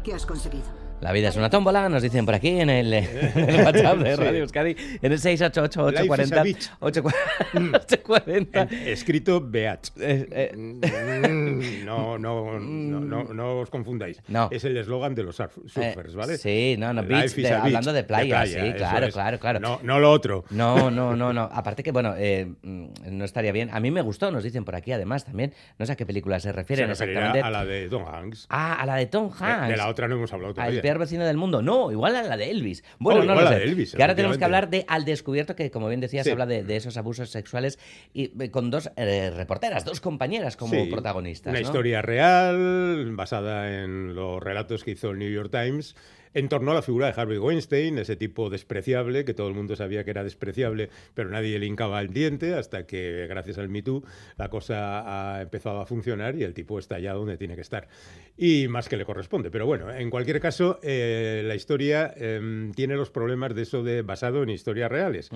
¿Qué 0.03 0.13
has 0.13 0.25
conseguido? 0.25 0.82
La 1.01 1.11
vida 1.11 1.27
es 1.27 1.35
una 1.35 1.49
tómbola, 1.49 1.89
nos 1.89 2.01
dicen 2.01 2.25
por 2.25 2.33
aquí 2.33 2.47
en 2.61 2.69
el, 2.69 2.93
en 2.93 3.49
el 3.49 3.65
WhatsApp 3.65 3.97
de 3.97 4.15
Sí. 4.15 4.21
Radio 4.23 4.39
Euskadi, 4.43 4.75
en 5.01 5.11
el 5.11 5.19
688 5.19 5.91
Life 5.91 6.03
is 6.23 6.31
a 6.31 6.41
840 6.41 6.43
bitch. 6.43 6.71
840. 6.79 8.61
En- 8.61 8.87
escrito 8.87 9.41
Beach. 9.41 9.91
Eh, 9.99 10.51
Mm, 10.55 11.83
No, 11.85 12.17
no, 12.17 12.57
no, 12.59 12.99
no, 13.01 13.23
no 13.33 13.59
os 13.59 13.69
confundáis. 13.69 14.21
No. 14.29 14.47
Es 14.51 14.63
el 14.63 14.77
eslogan 14.77 15.13
de 15.13 15.23
los 15.23 15.39
surf- 15.39 15.67
surfers, 15.67 16.13
Eh, 16.13 16.17
¿vale? 16.17 16.37
sí, 16.37 16.75
no, 16.77 16.93
no, 16.93 17.03
beach, 17.03 17.33
de- 17.35 17.49
hablando 17.51 17.91
de 17.91 18.03
playa, 18.05 18.45
sí, 18.45 18.73
claro, 18.77 19.07
es. 19.07 19.13
claro, 19.13 19.39
claro. 19.39 19.59
No, 19.59 19.79
no 19.83 19.99
lo 19.99 20.09
otro. 20.11 20.45
No, 20.51 20.89
no, 20.89 21.15
no, 21.17 21.33
no. 21.33 21.49
Aparte 21.51 21.83
que, 21.83 21.91
bueno, 21.91 22.13
eh, 22.17 22.45
mm, 22.61 22.85
no 23.11 23.25
estaría 23.25 23.51
bien. 23.51 23.69
A 23.73 23.79
mí 23.81 23.91
me 23.91 24.01
gustó, 24.01 24.31
nos 24.31 24.43
dicen 24.43 24.63
por 24.63 24.75
aquí 24.75 24.91
además 24.93 25.25
también. 25.25 25.53
No 25.77 25.85
sé 25.85 25.91
a 25.91 25.95
qué 25.97 26.05
película 26.05 26.39
se 26.39 26.49
Se 26.49 26.53
refieren 26.53 26.87
referirá 26.87 27.19
exactamente. 27.31 27.47
a 27.47 27.51
la 27.51 27.65
de 27.65 27.89
Tom 27.89 28.05
Hanks. 28.07 28.47
Ah, 28.49 28.75
a 28.81 28.85
la 28.85 28.95
de 28.95 29.05
Tom 29.07 29.31
Hanks. 29.37 29.67
De, 29.69 29.77
la 29.77 29.89
otra 29.89 30.07
no 30.07 30.15
hemos 30.15 30.31
hablado 30.31 30.53
todavía. 30.53 30.81
Peor 30.83 30.99
vecino 30.99 31.25
del 31.25 31.37
mundo. 31.37 31.61
No, 31.63 31.91
igual 31.91 32.15
a 32.15 32.21
la 32.23 32.37
de 32.37 32.51
Elvis. 32.51 32.83
Bueno, 32.99 33.21
Oh, 33.21 33.23
no 33.23 33.33
lo 33.33 33.47
sé. 33.47 33.55
de 33.55 33.63
Elvis, 33.63 33.95
que 33.95 34.01
ahora 34.03 34.13
tenemos 34.15 34.37
que 34.37 34.43
hablar 34.45 34.69
de 34.69 34.85
Al 34.87 35.05
Descubierto, 35.05 35.55
que 35.55 35.71
como 35.71 35.87
bien 35.87 35.99
decías, 36.01 36.25
Sí. 36.25 36.31
habla 36.31 36.45
de, 36.45 36.63
de 36.63 36.75
esos 36.75 36.97
abusos 36.97 37.29
sexuales 37.31 37.79
y 38.13 38.31
eh, 38.39 38.51
con 38.51 38.69
dos 38.69 38.91
eh, 38.97 39.31
reporteras, 39.35 39.85
dos 39.85 39.99
compañeras 40.01 40.55
como 40.57 40.73
Sí, 40.73 40.85
protagonistas. 40.91 41.51
Una 41.51 41.59
¿no? 41.61 41.65
historia 41.65 42.01
real, 42.03 43.11
basada 43.15 43.81
en 43.83 44.13
los 44.13 44.43
relatos 44.43 44.83
que 44.83 44.91
hizo 44.91 45.11
el 45.11 45.19
New 45.19 45.31
York 45.31 45.49
Times, 45.51 45.95
en 46.33 46.49
torno 46.49 46.71
a 46.71 46.73
la 46.75 46.81
figura 46.81 47.07
de 47.07 47.19
Harvey 47.19 47.37
Weinstein, 47.37 47.97
ese 47.97 48.15
tipo 48.15 48.49
despreciable, 48.49 49.25
que 49.25 49.33
todo 49.33 49.47
el 49.47 49.53
mundo 49.53 49.75
sabía 49.75 50.03
que 50.03 50.11
era 50.11 50.23
despreciable, 50.23 50.89
pero 51.13 51.29
nadie 51.29 51.59
le 51.59 51.65
hincaba 51.65 52.01
el 52.01 52.09
diente, 52.09 52.53
hasta 52.53 52.85
que 52.85 53.27
gracias 53.27 53.57
al 53.57 53.69
Me 53.69 53.81
Too 53.81 54.03
la 54.37 54.49
cosa 54.49 55.37
ha 55.37 55.41
empezado 55.41 55.79
a 55.79 55.85
funcionar 55.85 56.35
y 56.35 56.43
el 56.43 56.53
tipo 56.53 56.79
está 56.79 56.99
ya 56.99 57.13
donde 57.13 57.37
tiene 57.37 57.55
que 57.55 57.61
estar. 57.61 57.87
Y 58.35 58.67
más 58.67 58.89
que 58.89 58.97
le 58.97 59.05
corresponde. 59.05 59.51
Pero 59.51 59.65
bueno, 59.65 59.91
en 59.93 60.09
cualquier 60.09 60.39
caso, 60.39 60.79
eh, 60.81 61.43
la 61.45 61.55
historia 61.55 62.13
eh, 62.15 62.71
tiene 62.75 62.95
los 62.95 63.11
problemas 63.11 63.53
de 63.53 63.61
eso 63.61 63.83
de 63.83 64.01
basado 64.01 64.43
en 64.43 64.49
historias 64.49 64.91
reales. 64.91 65.29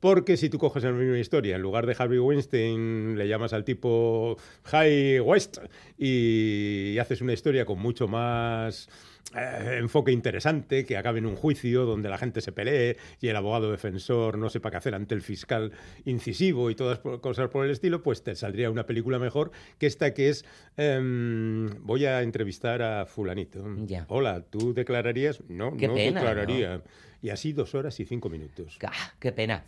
Porque 0.00 0.36
si 0.36 0.48
tú 0.48 0.58
coges 0.58 0.84
la 0.84 0.92
misma 0.92 1.18
historia, 1.18 1.56
en 1.56 1.62
lugar 1.62 1.86
de 1.86 1.96
Harvey 1.98 2.18
Weinstein, 2.18 3.16
le 3.16 3.28
llamas 3.28 3.52
al 3.52 3.64
tipo 3.64 4.36
High 4.64 5.20
West 5.20 5.58
y 5.98 6.96
haces 6.98 7.20
una 7.20 7.32
historia 7.32 7.64
con 7.64 7.78
mucho 7.78 8.08
más 8.08 8.88
eh, 9.34 9.78
enfoque 9.78 10.12
interesante, 10.12 10.84
que 10.84 10.96
acabe 10.96 11.18
en 11.18 11.26
un 11.26 11.34
juicio 11.34 11.84
donde 11.84 12.08
la 12.08 12.18
gente 12.18 12.40
se 12.40 12.52
pelee 12.52 12.96
y 13.20 13.28
el 13.28 13.36
abogado 13.36 13.70
defensor 13.70 14.38
no 14.38 14.48
sepa 14.48 14.70
qué 14.70 14.76
hacer 14.76 14.94
ante 14.94 15.14
el 15.14 15.22
fiscal 15.22 15.72
incisivo 16.04 16.70
y 16.70 16.74
todas 16.74 17.00
cosas 17.20 17.48
por 17.48 17.64
el 17.64 17.70
estilo, 17.70 18.02
pues 18.02 18.22
te 18.22 18.36
saldría 18.36 18.70
una 18.70 18.86
película 18.86 19.18
mejor 19.18 19.50
que 19.78 19.86
esta 19.86 20.14
que 20.14 20.28
es 20.28 20.44
em, 20.76 21.68
voy 21.84 22.06
a 22.06 22.22
entrevistar 22.22 22.82
a 22.82 23.06
fulanito. 23.06 23.64
Hola, 24.08 24.44
¿tú 24.48 24.72
declararías? 24.74 25.40
No, 25.48 25.76
Qué 25.76 25.88
no 25.88 25.94
pena, 25.94 26.20
declararía. 26.20 26.82
Y 27.22 27.30
así 27.30 27.52
dos 27.52 27.74
horas 27.74 27.98
y 28.00 28.04
cinco 28.04 28.28
minutos. 28.28 28.78
Ah, 28.84 29.14
qué 29.18 29.32
pena. 29.32 29.64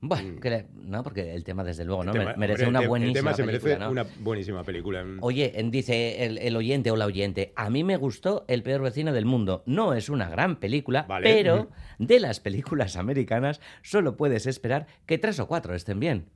Bueno, 0.00 0.38
que 0.40 0.50
le- 0.50 0.66
no, 0.74 1.02
porque 1.02 1.34
el 1.34 1.42
tema, 1.42 1.64
desde 1.64 1.84
luego, 1.84 2.04
¿no? 2.04 2.12
Tema- 2.12 2.34
merece 2.36 2.66
hombre, 2.66 2.80
una 2.80 2.88
buenísima 2.88 3.08
El 3.08 3.14
tema 3.24 3.34
se 3.34 3.44
película, 3.44 3.68
merece 3.78 3.84
¿no? 3.84 3.90
una 3.90 4.06
buenísima 4.20 4.62
película. 4.64 5.04
Oye, 5.22 5.54
dice 5.70 6.24
el, 6.26 6.38
el 6.38 6.54
oyente 6.54 6.90
o 6.90 6.96
la 6.96 7.06
oyente, 7.06 7.52
a 7.56 7.70
mí 7.70 7.82
me 7.82 7.96
gustó 7.96 8.44
El 8.46 8.62
peor 8.62 8.82
vecino 8.82 9.12
del 9.12 9.24
mundo. 9.24 9.62
No 9.66 9.94
es 9.94 10.08
una 10.10 10.28
gran 10.28 10.56
película, 10.56 11.04
Vale. 11.08 11.32
pero 11.32 11.70
de 11.98 12.20
las 12.20 12.40
películas 12.40 12.96
americanas 12.96 13.60
solo 13.82 14.16
puedes 14.16 14.46
esperar 14.46 14.86
que 15.06 15.16
tres 15.18 15.40
o 15.40 15.46
cuatro 15.48 15.74
estén 15.74 15.98
bien. 15.98 16.26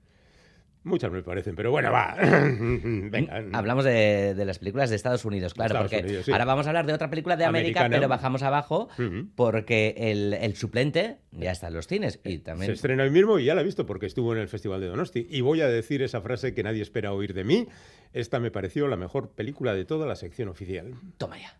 Muchas 0.82 1.12
me 1.12 1.22
parecen, 1.22 1.54
pero 1.56 1.70
bueno, 1.70 1.92
va. 1.92 2.16
Venga. 2.20 3.42
Hablamos 3.52 3.84
de, 3.84 4.34
de 4.34 4.44
las 4.46 4.58
películas 4.58 4.88
de 4.88 4.96
Estados 4.96 5.24
Unidos, 5.26 5.52
claro, 5.52 5.74
Estados 5.74 5.90
porque 5.90 6.04
Unidos, 6.06 6.24
sí. 6.24 6.32
ahora 6.32 6.46
vamos 6.46 6.66
a 6.66 6.70
hablar 6.70 6.86
de 6.86 6.94
otra 6.94 7.10
película 7.10 7.36
de 7.36 7.44
América, 7.44 7.80
Americana. 7.80 7.96
pero 8.00 8.08
bajamos 8.08 8.42
abajo 8.42 8.88
porque 9.34 9.94
el, 9.98 10.32
el 10.32 10.56
suplente 10.56 11.18
ya 11.32 11.50
está 11.52 11.68
en 11.68 11.74
los 11.74 11.86
cines 11.86 12.18
y 12.24 12.32
Se 12.32 12.38
también... 12.38 12.72
estrena 12.72 13.02
hoy 13.02 13.10
mismo 13.10 13.38
y 13.38 13.44
ya 13.44 13.54
la 13.54 13.60
he 13.60 13.64
visto 13.64 13.84
porque 13.84 14.06
estuvo 14.06 14.32
en 14.32 14.38
el 14.40 14.48
Festival 14.48 14.80
de 14.80 14.86
Donosti. 14.86 15.26
Y 15.28 15.42
voy 15.42 15.60
a 15.60 15.68
decir 15.68 16.00
esa 16.02 16.22
frase 16.22 16.54
que 16.54 16.62
nadie 16.62 16.80
espera 16.80 17.12
oír 17.12 17.34
de 17.34 17.44
mí. 17.44 17.68
Esta 18.14 18.40
me 18.40 18.50
pareció 18.50 18.88
la 18.88 18.96
mejor 18.96 19.32
película 19.32 19.74
de 19.74 19.84
toda 19.84 20.06
la 20.06 20.16
sección 20.16 20.48
oficial. 20.48 20.94
Toma 21.18 21.36
ya. 21.38 21.58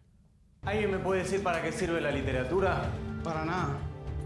¿Alguien 0.62 0.91
me 0.91 0.99
puede 0.99 1.23
decir 1.23 1.43
para 1.43 1.62
qué 1.62 1.73
sirve 1.73 2.01
la 2.01 2.11
literatura? 2.11 2.91
Para 3.23 3.45
nada. 3.45 3.79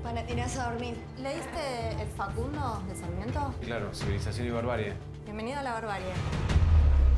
Para 0.04 0.20
irás 0.30 0.58
a 0.58 0.70
dormir. 0.70 0.98
¿Leíste 1.16 1.92
El 1.98 2.08
Facundo 2.08 2.82
de 2.86 2.94
Sarmiento? 2.94 3.54
Claro, 3.62 3.88
civilización 3.94 4.46
y 4.48 4.50
barbarie. 4.50 4.92
Bienvenido 5.24 5.58
a 5.60 5.62
la 5.62 5.72
barbarie. 5.72 6.12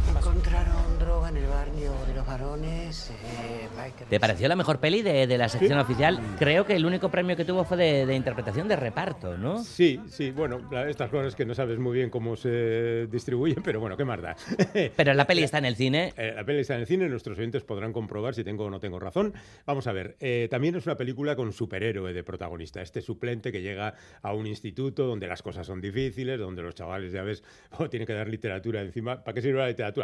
Encontraron 0.09 0.99
droga 0.99 1.29
en 1.31 1.37
el 1.39 1.47
barrio 1.47 1.93
de 2.07 2.15
los 2.15 2.27
varones. 2.27 3.11
eh, 3.11 3.69
¿Te 4.09 4.21
pareció 4.21 4.49
la 4.49 4.57
mejor 4.57 4.79
peli 4.79 5.03
de, 5.03 5.27
de 5.27 5.39
la 5.39 5.49
sección 5.49 5.79
oficial? 5.79 6.21
Creo 6.39 6.65
que 6.65 6.75
el 6.77 6.85
único 6.87 7.11
premio 7.11 7.37
que 7.37 7.45
tuvo 7.45 7.65
fue 7.65 7.77
de, 7.77 8.07
de 8.07 8.15
interpretación 8.15 8.69
de 8.69 8.77
reparto, 8.77 9.37
¿no? 9.37 9.63
Sí, 9.63 10.01
sí, 10.09 10.31
bueno, 10.31 10.61
estas 10.89 11.11
cosas 11.11 11.35
que 11.35 11.45
no 11.45 11.55
sabes 11.55 11.79
muy 11.79 11.95
bien 11.97 12.11
cómo 12.11 12.37
se 12.37 13.07
distribuyen, 13.09 13.63
pero 13.63 13.81
bueno, 13.81 13.97
qué 13.97 14.05
más 14.05 14.21
da. 14.23 14.37
Pero 14.97 15.15
la 15.15 15.27
peli 15.27 15.43
está 15.43 15.59
en 15.59 15.65
el 15.65 15.77
cine. 15.77 16.13
Eh, 16.17 16.33
la 16.37 16.45
peli 16.45 16.61
está 16.61 16.75
en 16.75 16.81
el 16.81 16.87
cine, 16.87 17.09
nuestros 17.09 17.39
oyentes 17.39 17.63
podrán 17.65 17.93
comprobar 17.93 18.35
si 18.35 18.45
tengo 18.45 18.65
o 18.65 18.71
no 18.71 18.79
tengo 18.81 18.99
razón. 18.99 19.35
Vamos 19.67 19.87
a 19.87 19.93
ver, 19.93 20.17
eh, 20.21 20.49
también 20.51 20.75
es 20.77 20.87
una 20.87 20.97
película 20.97 21.35
con 21.37 21.53
superhéroe 21.53 22.13
de 22.13 22.23
protagonista, 22.25 22.81
este 22.83 23.01
suplente 23.01 23.51
que 23.53 23.63
llega 23.63 23.95
a 24.23 24.33
un 24.33 24.47
instituto 24.47 25.07
donde 25.07 25.27
las 25.27 25.43
cosas 25.43 25.67
son 25.67 25.81
difíciles, 25.81 26.39
donde 26.39 26.63
los 26.63 26.75
chavales, 26.75 27.13
ya 27.13 27.23
ves, 27.23 27.43
oh, 27.79 27.89
tienen 27.91 28.07
que 28.07 28.13
dar 28.15 28.29
literatura 28.29 28.81
encima. 28.83 29.23
¿Para 29.23 29.35
qué 29.35 29.43
sirve 29.43 29.59
la 29.61 29.69
literatura? 29.69 29.96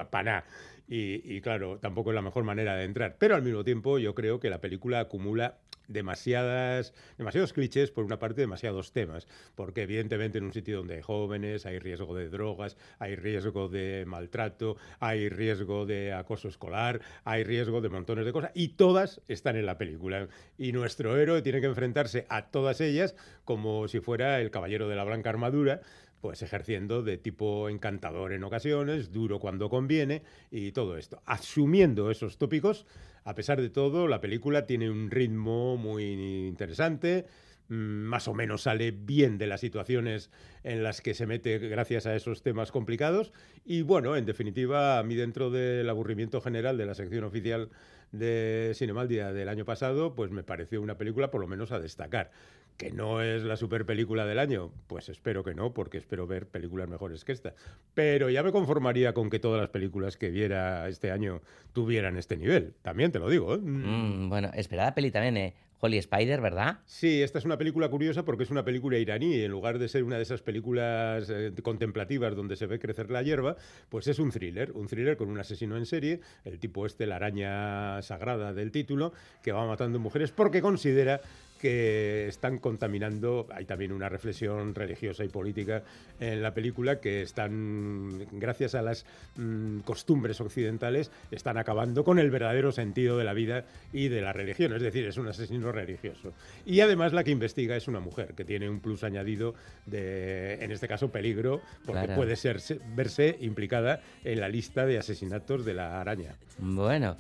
Y, 0.89 1.23
y 1.25 1.41
claro, 1.41 1.79
tampoco 1.79 2.11
es 2.11 2.15
la 2.15 2.23
mejor 2.23 2.45
manera 2.45 2.77
de 2.77 2.85
entrar. 2.85 3.17
Pero 3.19 3.35
al 3.35 3.43
mismo 3.43 3.65
tiempo 3.65 3.99
yo 3.99 4.15
creo 4.15 4.41
que 4.41 4.51
la 4.51 4.61
película 4.61 5.01
acumula 5.01 5.59
demasiadas, 5.89 6.95
demasiados 7.19 7.53
clichés, 7.53 7.91
por 7.91 8.05
una 8.05 8.19
parte, 8.19 8.41
demasiados 8.41 8.93
temas, 8.93 9.27
porque 9.55 9.83
evidentemente 9.83 10.39
en 10.39 10.45
un 10.45 10.53
sitio 10.53 10.79
donde 10.79 10.97
hay 10.97 11.03
jóvenes, 11.03 11.67
hay 11.67 11.79
riesgo 11.79 12.15
de 12.15 12.29
drogas, 12.29 12.77
hay 12.99 13.17
riesgo 13.17 13.69
de 13.69 14.05
maltrato, 14.07 14.77
hay 15.01 15.29
riesgo 15.29 15.87
de 15.87 16.13
acoso 16.13 16.49
escolar, 16.49 17.01
hay 17.25 17.45
riesgo 17.45 17.81
de 17.81 17.89
montones 17.89 18.25
de 18.25 18.33
cosas, 18.33 18.51
y 18.55 18.69
todas 18.69 19.21
están 19.29 19.57
en 19.57 19.67
la 19.67 19.79
película. 19.79 20.29
Y 20.59 20.73
nuestro 20.73 21.17
héroe 21.17 21.43
tiene 21.43 21.61
que 21.61 21.67
enfrentarse 21.67 22.27
a 22.29 22.51
todas 22.51 22.81
ellas 22.81 23.15
como 23.45 23.89
si 23.89 24.01
fuera 24.01 24.41
el 24.41 24.51
caballero 24.51 24.89
de 24.89 24.97
la 24.97 25.05
blanca 25.05 25.31
armadura, 25.31 25.81
pues 26.23 26.41
ejerciendo 26.41 27.03
de 27.03 27.19
tipo 27.19 27.69
encantador 27.69 28.33
en 28.33 28.45
ocasiones, 28.45 29.11
duro 29.11 29.41
cuando 29.41 29.69
conviene 29.69 30.23
y 30.53 30.71
todo 30.71 30.97
esto. 30.97 31.21
Asumiendo 31.27 32.13
esos 32.13 32.39
tópicos, 32.39 32.87
a 33.25 33.35
pesar 33.35 33.61
de 33.61 33.71
todo, 33.71 34.07
la 34.07 34.21
película 34.21 34.65
tiene 34.65 34.89
un 34.89 35.11
ritmo 35.11 35.77
muy 35.77 36.05
interesante, 36.47 37.27
mm, 37.69 37.75
más 37.75 38.29
o 38.29 38.35
menos 38.35 38.63
sale 38.63 38.93
bien 38.93 39.37
de 39.37 39.49
las 39.49 39.61
situaciones 39.61 40.31
en 40.63 40.85
las 40.85 41.01
que 41.01 41.13
se 41.13 41.27
mete 41.27 41.59
gracias 41.59 42.07
a 42.07 42.15
esos 42.15 42.43
temas 42.43 42.71
complicados 42.71 43.33
y 43.65 43.83
bueno, 43.83 44.17
en 44.17 44.25
definitiva, 44.25 45.01
a 45.01 45.03
mí 45.03 45.17
dentro 45.17 45.51
del 45.51 45.91
aburrimiento 45.91 46.41
general 46.41 46.79
de 46.79 46.87
la 46.87 46.95
sección 46.95 47.25
oficial 47.25 47.69
de 48.13 48.73
Cinemaldia 48.77 49.33
del 49.33 49.49
año 49.49 49.65
pasado, 49.65 50.15
pues 50.15 50.31
me 50.31 50.45
pareció 50.45 50.81
una 50.81 50.99
película 50.99 51.33
por 51.33 51.41
lo 51.41 51.49
menos 51.49 51.73
a 51.73 51.81
destacar. 51.81 52.31
¿Que 52.77 52.91
no 52.91 53.23
es 53.23 53.45
la 53.45 53.57
super 53.57 53.87
película 53.87 54.27
del 54.27 54.39
año? 54.39 54.73
Pues 54.87 55.09
espero 55.09 55.45
que 55.45 55.55
no, 55.55 55.73
porque 55.73 55.99
espero 55.99 56.27
ver 56.27 56.49
películas 56.49 56.89
mejores 56.89 57.25
que 57.25 57.33
esta. 57.33 57.55
Pero 57.95 58.31
ya 58.31 58.43
me 58.43 58.53
conformaría 58.53 59.15
con 59.15 59.31
que 59.31 59.39
todas 59.39 59.61
las 59.61 59.71
películas 59.71 60.17
que 60.17 60.31
viera 60.31 60.89
este 60.89 61.11
año 61.11 61.43
tuvieran 61.73 62.17
este 62.17 62.37
nivel. 62.37 62.75
También 62.83 63.13
te 63.13 63.19
lo 63.19 63.29
digo. 63.29 63.55
¿eh? 63.55 63.59
Mm, 63.59 64.29
bueno, 64.29 64.51
esperada 64.55 64.95
peli 64.95 65.11
también, 65.11 65.37
¿eh? 65.37 65.55
Holy 65.85 65.99
Spider, 65.99 66.41
¿verdad? 66.41 66.79
Sí, 66.87 67.23
esta 67.23 67.41
es 67.41 67.45
una 67.45 67.59
película 67.59 67.89
curiosa 67.89 68.25
porque 68.25 68.45
es 68.45 68.53
una 68.53 68.65
película 68.65 68.99
iraní. 68.99 69.43
En 69.43 69.51
lugar 69.51 69.81
de 69.81 69.89
ser 69.89 70.05
una 70.05 70.17
de 70.17 70.23
esas 70.23 70.41
películas 70.41 71.29
eh, 71.29 71.53
contemplativas 71.61 72.37
donde 72.37 72.55
se 72.55 72.67
ve 72.67 72.79
crecer 72.79 73.11
la 73.11 73.21
hierba, 73.23 73.57
pues 73.89 74.07
es 74.07 74.21
un 74.21 74.31
thriller. 74.31 74.71
Un 74.73 74.87
thriller 74.87 75.17
con 75.17 75.29
un 75.29 75.41
asesino 75.41 75.77
en 75.77 75.85
serie, 75.85 76.21
el 76.45 76.61
tipo 76.61 76.87
este, 76.87 77.05
la 77.05 77.17
araña 77.17 78.01
sagrada 78.03 78.53
del 78.53 78.71
título, 78.71 79.13
que 79.43 79.51
va 79.51 79.67
matando 79.67 79.99
mujeres 79.99 80.31
porque 80.31 80.63
considera 80.63 81.21
que 81.63 82.27
están 82.27 82.59
contaminando, 82.59 83.47
hay 83.53 83.65
también 83.67 83.93
una 83.93 84.09
reflexión 84.09 84.75
religiosa 84.75 85.23
y 85.23 85.29
política 85.29 85.85
en 86.19 86.43
la 86.43 86.53
película, 86.53 86.99
que 86.99 87.23
están, 87.23 88.27
gracias 88.33 88.75
a 88.75 88.83
las 88.83 89.07
mm, 89.37 89.79
costumbres 89.81 90.41
occidentales, 90.41 91.13
están 91.31 91.59
acabando 91.59 92.03
con 92.03 92.19
el 92.19 92.33
verdadero 92.33 92.73
sentido 92.73 93.17
de 93.17 93.23
la 93.23 93.33
vida 93.33 93.65
y 93.93 94.09
de 94.09 94.23
la 94.23 94.33
religión, 94.33 94.75
es 94.75 94.83
decir, 94.83 95.07
es 95.07 95.17
un 95.19 95.29
asesino 95.29 95.71
religioso. 95.71 96.33
Y 96.67 96.81
además 96.81 97.13
la 97.13 97.23
que 97.23 97.31
investiga 97.31 97.77
es 97.77 97.87
una 97.87 98.01
mujer, 98.01 98.35
que 98.35 98.45
tiene 98.45 98.69
un 98.69 98.81
plus 98.81 99.05
añadido 99.05 99.55
de, 99.87 100.55
en 100.65 100.73
este 100.73 100.89
caso, 100.89 101.13
peligro, 101.13 101.61
porque 101.87 102.03
Claro. 102.07 102.17
puede 102.17 102.35
ser, 102.35 102.61
verse 102.97 103.37
implicada 103.41 104.01
en 104.25 104.41
la 104.41 104.49
lista 104.49 104.85
de 104.85 104.99
asesinatos 104.99 105.65
de 105.65 105.75
la 105.75 106.01
araña. 106.01 106.35
Bueno, 106.59 107.17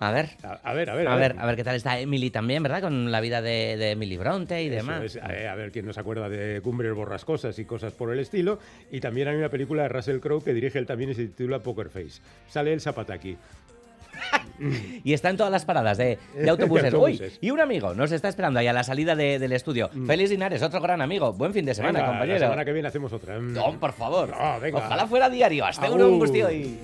a 0.00 0.10
ver. 0.12 0.30
A, 0.42 0.72
ver, 0.72 0.90
a 0.90 0.94
ver, 0.94 1.08
A 1.08 1.14
ver, 1.16 1.36
a 1.38 1.46
ver 1.46 1.56
qué 1.56 1.62
tal 1.64 1.76
está 1.76 1.98
Emily 2.00 2.30
también, 2.30 2.62
¿verdad? 2.62 2.80
Con 2.80 3.12
la 3.12 3.20
vida 3.20 3.42
de, 3.42 3.76
de 3.76 3.90
Emily 3.92 4.16
Bronte 4.16 4.62
y 4.62 4.66
Eso 4.68 4.76
demás. 4.76 5.02
es, 5.04 5.16
eh, 5.16 5.46
a 5.46 5.54
ver 5.54 5.70
quién 5.72 5.86
nos 5.86 5.98
acuerda 5.98 6.28
de 6.28 6.60
Cumbres 6.62 6.94
Borrascosas 6.94 7.58
y 7.58 7.64
cosas 7.66 7.92
por 7.92 8.12
el 8.12 8.18
estilo. 8.18 8.58
Y 8.90 9.00
también 9.00 9.28
hay 9.28 9.36
una 9.36 9.48
película 9.50 9.82
de 9.84 9.88
Russell 9.90 10.18
Crowe 10.20 10.42
que 10.42 10.54
dirige 10.54 10.78
él 10.78 10.86
también 10.86 11.10
y 11.10 11.14
se 11.14 11.26
titula 11.26 11.58
Poker 11.60 11.90
Face. 11.90 12.20
Sale 12.48 12.72
el 12.72 12.80
Zapataki. 12.80 13.36
Y 15.04 15.14
está 15.14 15.30
en 15.30 15.38
todas 15.38 15.50
las 15.50 15.64
paradas 15.64 15.96
de, 15.96 16.18
de 16.34 16.42
De 16.44 16.50
autobuses. 16.50 16.92
Uy, 16.92 16.98
autobuses. 16.98 17.38
y 17.40 17.50
un 17.50 17.60
amigo 17.60 17.94
nos 17.94 18.12
está 18.12 18.28
esperando 18.28 18.58
ahí 18.60 18.66
a 18.66 18.72
la 18.74 18.82
salida 18.82 19.16
de- 19.16 19.38
del 19.38 19.52
estudio. 19.52 19.88
Félix 20.06 20.28
Linares, 20.30 20.62
otro 20.62 20.80
gran 20.82 21.00
amigo. 21.00 21.32
Buen 21.32 21.54
fin 21.54 21.64
de 21.64 21.74
semana, 21.74 22.00
Venga, 22.00 22.10
compañero. 22.12 22.38
La 22.40 22.46
semana 22.46 22.64
que 22.66 22.72
viene 22.72 22.88
hacemos 22.88 23.12
otra. 23.12 23.38
No, 23.38 23.78
por 23.80 23.92
favor. 23.92 24.28
No, 24.30 24.60
venga. 24.60 24.78
Ojalá 24.78 25.06
fuera 25.06 25.30
diario. 25.30 25.64
Hasta 25.64 25.90
un 25.90 26.18
gustío 26.18 26.50
y... 26.50 26.78